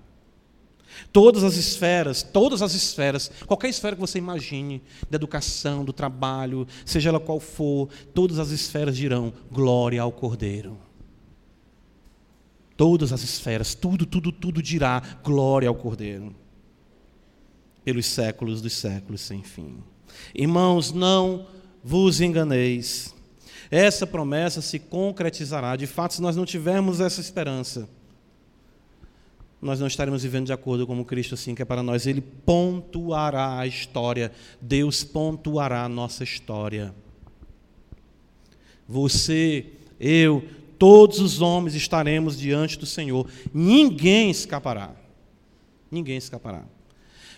Todas 1.12 1.44
as 1.44 1.56
esferas, 1.56 2.22
todas 2.22 2.62
as 2.62 2.74
esferas, 2.74 3.30
qualquer 3.46 3.68
esfera 3.68 3.96
que 3.96 4.00
você 4.00 4.18
imagine, 4.18 4.82
da 5.10 5.16
educação, 5.16 5.84
do 5.84 5.92
trabalho, 5.92 6.66
seja 6.84 7.08
ela 7.08 7.20
qual 7.20 7.40
for, 7.40 7.88
todas 8.12 8.38
as 8.38 8.50
esferas 8.50 8.96
dirão 8.96 9.32
glória 9.50 10.00
ao 10.00 10.12
Cordeiro. 10.12 10.78
Todas 12.76 13.12
as 13.12 13.22
esferas, 13.22 13.74
tudo, 13.74 14.04
tudo, 14.04 14.32
tudo 14.32 14.62
dirá 14.62 15.00
glória 15.22 15.68
ao 15.68 15.74
Cordeiro. 15.74 16.34
Pelos 17.84 18.06
séculos 18.06 18.60
dos 18.60 18.72
séculos 18.72 19.20
sem 19.20 19.42
fim. 19.42 19.78
Irmãos, 20.34 20.92
não 20.92 21.46
vos 21.82 22.20
enganeis. 22.20 23.14
Essa 23.74 24.06
promessa 24.06 24.62
se 24.62 24.78
concretizará. 24.78 25.74
De 25.74 25.88
fato, 25.88 26.14
se 26.14 26.22
nós 26.22 26.36
não 26.36 26.44
tivermos 26.44 27.00
essa 27.00 27.20
esperança, 27.20 27.88
nós 29.60 29.80
não 29.80 29.88
estaremos 29.88 30.22
vivendo 30.22 30.46
de 30.46 30.52
acordo 30.52 30.86
com 30.86 31.04
Cristo 31.04 31.34
assim 31.34 31.56
quer 31.56 31.64
para 31.64 31.82
nós. 31.82 32.06
Ele 32.06 32.20
pontuará 32.20 33.58
a 33.58 33.66
história. 33.66 34.30
Deus 34.60 35.02
pontuará 35.02 35.82
a 35.82 35.88
nossa 35.88 36.22
história. 36.22 36.94
Você, 38.88 39.72
eu, 39.98 40.48
todos 40.78 41.18
os 41.18 41.40
homens 41.40 41.74
estaremos 41.74 42.38
diante 42.38 42.78
do 42.78 42.86
Senhor. 42.86 43.28
Ninguém 43.52 44.30
escapará. 44.30 44.94
Ninguém 45.90 46.18
escapará. 46.18 46.62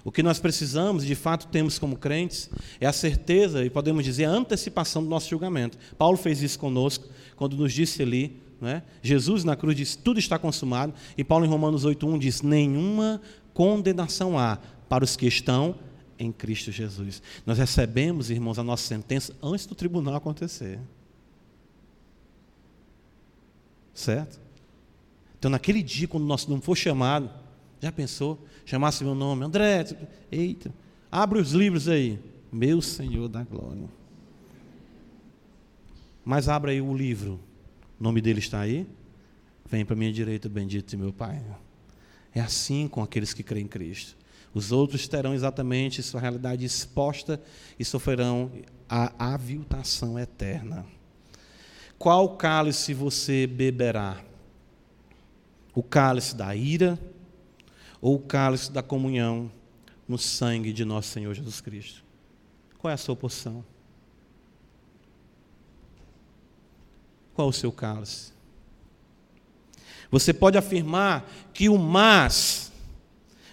O 0.07 0.13
que 0.13 0.23
nós 0.23 0.39
precisamos, 0.39 1.05
de 1.05 1.17
fato 1.17 1.49
temos 1.49 1.79
como 1.79 1.97
crentes, 1.97 2.49
é 2.81 2.87
a 2.87 2.93
certeza 2.93 3.65
e 3.65 3.69
podemos 3.69 4.05
dizer 4.05 4.27
a 4.27 4.31
antecipação 4.31 5.03
do 5.03 5.11
nosso 5.11 5.29
julgamento. 5.29 5.77
Paulo 5.99 6.17
fez 6.17 6.41
isso 6.41 6.59
conosco 6.59 7.07
quando 7.35 7.57
nos 7.57 7.73
disse 7.73 8.03
ali 8.03 8.41
né? 8.61 8.83
Jesus 9.03 9.45
na 9.45 9.55
cruz 9.55 9.77
diz: 9.77 9.97
tudo 9.97 10.19
está 10.19 10.39
consumado. 10.39 10.95
E 11.17 11.23
Paulo 11.23 11.45
em 11.45 11.49
Romanos 11.49 11.85
8,1 11.85 12.19
diz: 12.19 12.43
nenhuma 12.43 13.21
condenação 13.53 14.39
há 14.39 14.59
para 14.89 15.05
os 15.05 15.17
que 15.17 15.27
estão 15.27 15.75
em 16.19 16.33
Cristo 16.33 16.73
Jesus. 16.73 17.23
Nós 17.45 17.59
recebemos, 17.59 18.31
irmãos, 18.31 18.59
a 18.59 18.63
nossa 18.63 18.87
sentença 18.87 19.35
antes 19.43 19.67
do 19.67 19.75
tribunal 19.75 20.15
acontecer. 20.15 20.79
Certo? 23.93 24.41
Então, 25.39 25.51
naquele 25.51 25.83
dia, 25.83 26.09
quando 26.09 26.25
nosso 26.25 26.49
nome 26.49 26.63
for 26.63 26.77
chamado, 26.77 27.31
já 27.81 27.93
pensou? 27.93 28.39
Chamasse 28.67 29.03
meu 29.03 29.14
nome, 29.14 29.47
André, 29.47 29.87
eita, 30.31 30.71
abre 31.11 31.39
os 31.39 31.53
livros 31.53 31.89
aí. 31.89 32.19
Meu 32.53 32.83
Senhor 32.83 33.29
da 33.29 33.43
glória. 33.43 33.89
Mas 36.23 36.49
abra 36.49 36.73
aí 36.73 36.83
o 36.83 36.95
livro 36.95 37.41
o 37.99 38.05
nome 38.05 38.21
dele 38.21 38.41
está 38.41 38.61
aí? 38.61 38.87
Vem 39.64 39.85
para 39.85 39.97
minha 39.97 40.12
direita, 40.12 40.49
bendito 40.49 40.91
de 40.91 40.97
meu 40.97 41.12
Pai. 41.12 41.43
É 42.35 42.41
assim 42.41 42.87
com 42.87 43.03
aqueles 43.03 43.33
que 43.33 43.43
creem 43.43 43.64
em 43.64 43.69
Cristo. 43.69 44.17
Os 44.53 44.71
outros 44.71 45.09
terão 45.09 45.35
exatamente 45.35 46.03
sua 46.03 46.21
realidade 46.21 46.64
exposta 46.64 47.41
e 47.79 47.85
sofrerão 47.85 48.51
a 48.89 49.33
aviltação 49.35 50.19
eterna. 50.19 50.85
Qual 51.99 52.37
cálice 52.37 52.93
você 52.93 53.47
beberá? 53.47 54.23
O 55.75 55.83
cálice 55.83 56.37
da 56.37 56.55
ira 56.55 56.99
ou 58.01 58.16
o 58.16 58.18
cálice 58.18 58.70
da 58.70 58.82
comunhão 58.82 59.51
no 60.09 60.18
sangue 60.18 60.72
de 60.72 60.84
nosso 60.84 61.09
Senhor 61.09 61.34
Jesus 61.34 61.61
Cristo? 61.61 62.05
Qual 62.78 62.90
é 62.90 62.94
a 62.94 62.99
sua 62.99 63.16
porção? 63.16 63.64
Qual 67.34 67.49
o 67.49 67.53
seu 67.53 67.72
cálice? 67.72 68.32
Você 70.11 70.32
pode 70.32 70.57
afirmar 70.57 71.30
que 71.53 71.68
o 71.68 71.78
mas 71.78 72.72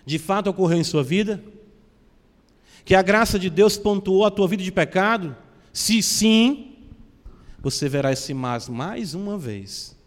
de 0.05 0.19
fato 0.19 0.49
ocorreu 0.49 0.77
em 0.77 0.83
sua 0.83 1.03
vida? 1.03 1.43
Que 2.85 2.95
a 2.95 3.01
graça 3.01 3.39
de 3.39 3.49
Deus 3.49 3.77
pontuou 3.77 4.25
a 4.25 4.31
tua 4.31 4.47
vida 4.47 4.63
de 4.63 4.71
pecado? 4.71 5.35
Se 5.71 6.03
sim, 6.03 6.75
você 7.59 7.87
verá 7.87 8.11
esse 8.11 8.33
mas 8.33 8.67
mais 8.67 9.13
uma 9.13 9.37
vez, 9.37 9.97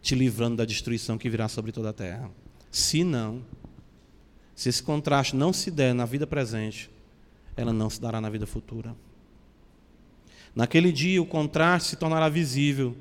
te 0.00 0.14
livrando 0.14 0.56
da 0.56 0.64
destruição 0.64 1.18
que 1.18 1.28
virá 1.28 1.48
sobre 1.48 1.72
toda 1.72 1.90
a 1.90 1.92
terra. 1.92 2.30
Se 2.70 3.02
não, 3.04 3.42
Se 4.60 4.68
esse 4.68 4.82
contraste 4.82 5.34
não 5.34 5.54
se 5.54 5.70
der 5.70 5.94
na 5.94 6.04
vida 6.04 6.26
presente, 6.26 6.90
ela 7.56 7.72
não 7.72 7.88
se 7.88 7.98
dará 7.98 8.20
na 8.20 8.28
vida 8.28 8.46
futura. 8.46 8.94
Naquele 10.54 10.92
dia 10.92 11.22
o 11.22 11.24
contraste 11.24 11.88
se 11.88 11.96
tornará 11.96 12.28
visível. 12.28 12.94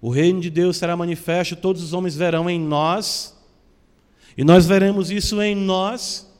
O 0.00 0.10
reino 0.10 0.40
de 0.40 0.48
Deus 0.48 0.76
será 0.76 0.96
manifesto, 0.96 1.56
todos 1.56 1.82
os 1.82 1.92
homens 1.92 2.14
verão 2.14 2.48
em 2.48 2.60
nós, 2.60 3.36
e 4.36 4.44
nós 4.44 4.64
veremos 4.64 5.10
isso 5.10 5.42
em 5.42 5.56
nós, 5.56 6.32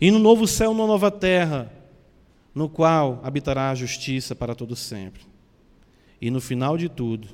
e 0.00 0.10
no 0.10 0.18
novo 0.18 0.48
céu, 0.48 0.74
na 0.74 0.84
nova 0.84 1.08
terra, 1.08 1.70
no 2.52 2.68
qual 2.68 3.20
habitará 3.22 3.70
a 3.70 3.74
justiça 3.76 4.34
para 4.34 4.52
todo 4.52 4.74
sempre. 4.74 5.22
E 6.20 6.28
no 6.28 6.40
final 6.40 6.76
de 6.76 6.88
tudo, 6.88 7.28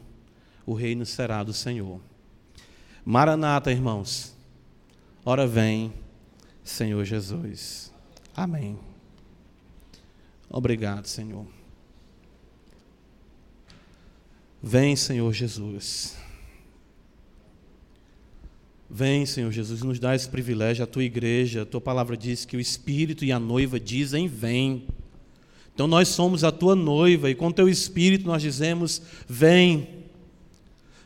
o 0.67 0.75
reino 0.75 1.07
será 1.07 1.43
do 1.43 1.55
Senhor. 1.55 1.99
Maranata, 3.07 3.73
irmãos. 3.73 4.37
Ora 5.31 5.47
vem, 5.47 5.93
Senhor 6.65 7.05
Jesus. 7.05 7.93
Amém. 8.35 8.79
Obrigado, 10.49 11.05
Senhor. 11.05 11.45
Vem, 14.63 14.97
Senhor 14.97 15.31
Jesus. 15.35 16.17
Vem, 18.89 19.27
Senhor 19.27 19.53
Jesus, 19.53 19.83
nos 19.83 19.99
dá 19.99 20.15
esse 20.15 20.31
privilégio, 20.31 20.83
a 20.83 20.87
tua 20.87 21.05
igreja, 21.05 21.61
a 21.61 21.67
tua 21.67 21.83
palavra 21.83 22.17
diz 22.17 22.47
que 22.47 22.57
o 22.57 22.61
Espírito 22.61 23.23
e 23.23 23.31
a 23.31 23.39
noiva 23.39 23.79
dizem: 23.79 24.27
Vem. 24.27 24.87
Então 25.75 25.87
nós 25.87 26.09
somos 26.09 26.43
a 26.43 26.51
tua 26.51 26.75
noiva 26.75 27.29
e 27.29 27.35
com 27.35 27.53
teu 27.53 27.69
Espírito 27.69 28.27
nós 28.27 28.41
dizemos: 28.41 29.03
Vem. 29.29 30.07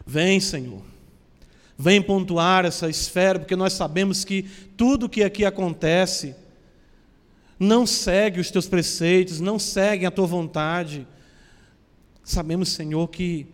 Vem, 0.06 0.38
Senhor. 0.38 0.91
Vem 1.78 2.02
pontuar 2.02 2.64
essa 2.64 2.88
esfera, 2.88 3.38
porque 3.38 3.56
nós 3.56 3.72
sabemos 3.72 4.24
que 4.24 4.42
tudo 4.76 5.08
que 5.08 5.22
aqui 5.22 5.44
acontece 5.44 6.34
não 7.58 7.86
segue 7.86 8.40
os 8.40 8.50
teus 8.50 8.66
preceitos, 8.66 9.40
não 9.40 9.58
segue 9.58 10.04
a 10.04 10.10
tua 10.10 10.26
vontade. 10.26 11.06
Sabemos, 12.24 12.70
Senhor, 12.70 13.08
que 13.08 13.46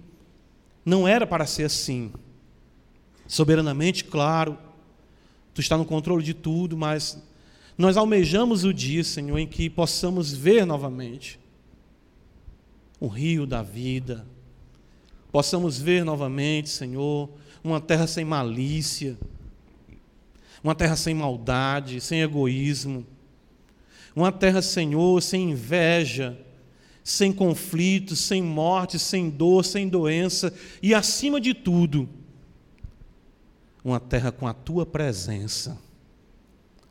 não 0.84 1.06
era 1.06 1.26
para 1.26 1.46
ser 1.46 1.64
assim. 1.64 2.12
Soberanamente, 3.26 4.04
claro, 4.04 4.58
tu 5.52 5.60
está 5.60 5.76
no 5.76 5.84
controle 5.84 6.24
de 6.24 6.32
tudo, 6.32 6.76
mas 6.76 7.22
nós 7.76 7.96
almejamos 7.96 8.64
o 8.64 8.72
dia, 8.72 9.04
Senhor, 9.04 9.38
em 9.38 9.46
que 9.46 9.68
possamos 9.68 10.32
ver 10.32 10.64
novamente 10.64 11.38
o 12.98 13.06
rio 13.06 13.46
da 13.46 13.62
vida, 13.62 14.26
possamos 15.30 15.78
ver 15.78 16.04
novamente, 16.04 16.68
Senhor, 16.70 17.30
uma 17.62 17.80
terra 17.80 18.06
sem 18.06 18.24
malícia, 18.24 19.16
uma 20.62 20.74
terra 20.74 20.96
sem 20.96 21.14
maldade, 21.14 22.00
sem 22.00 22.20
egoísmo, 22.22 23.06
uma 24.14 24.32
terra, 24.32 24.60
Senhor, 24.60 25.22
sem 25.22 25.50
inveja, 25.52 26.36
sem 27.04 27.32
conflito, 27.32 28.16
sem 28.16 28.42
morte, 28.42 28.98
sem 28.98 29.30
dor, 29.30 29.64
sem 29.64 29.88
doença. 29.88 30.52
E, 30.82 30.92
acima 30.92 31.40
de 31.40 31.54
tudo, 31.54 32.08
uma 33.84 34.00
terra 34.00 34.32
com 34.32 34.46
a 34.46 34.52
tua 34.52 34.84
presença. 34.84 35.78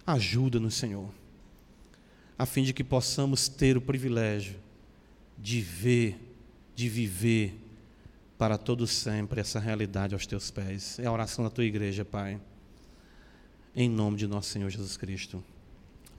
Ajuda-nos, 0.05 0.75
Senhor, 0.75 1.09
a 2.39 2.45
fim 2.45 2.63
de 2.63 2.73
que 2.73 2.83
possamos 2.83 3.49
ter 3.49 3.75
o 3.75 3.81
privilégio 3.81 4.55
de 5.37 5.59
ver, 5.59 6.17
de 6.75 6.87
viver 6.87 7.59
para 8.37 8.57
todo 8.57 8.85
sempre 8.85 9.41
essa 9.41 9.59
realidade 9.59 10.13
aos 10.13 10.27
teus 10.27 10.51
pés. 10.51 10.99
É 10.99 11.05
a 11.05 11.11
oração 11.11 11.43
da 11.43 11.49
tua 11.49 11.65
igreja, 11.65 12.05
Pai. 12.05 12.39
Em 13.75 13.89
nome 13.89 14.17
de 14.17 14.27
nosso 14.27 14.49
Senhor 14.49 14.69
Jesus 14.69 14.95
Cristo. 14.97 15.43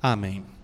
Amém. 0.01 0.58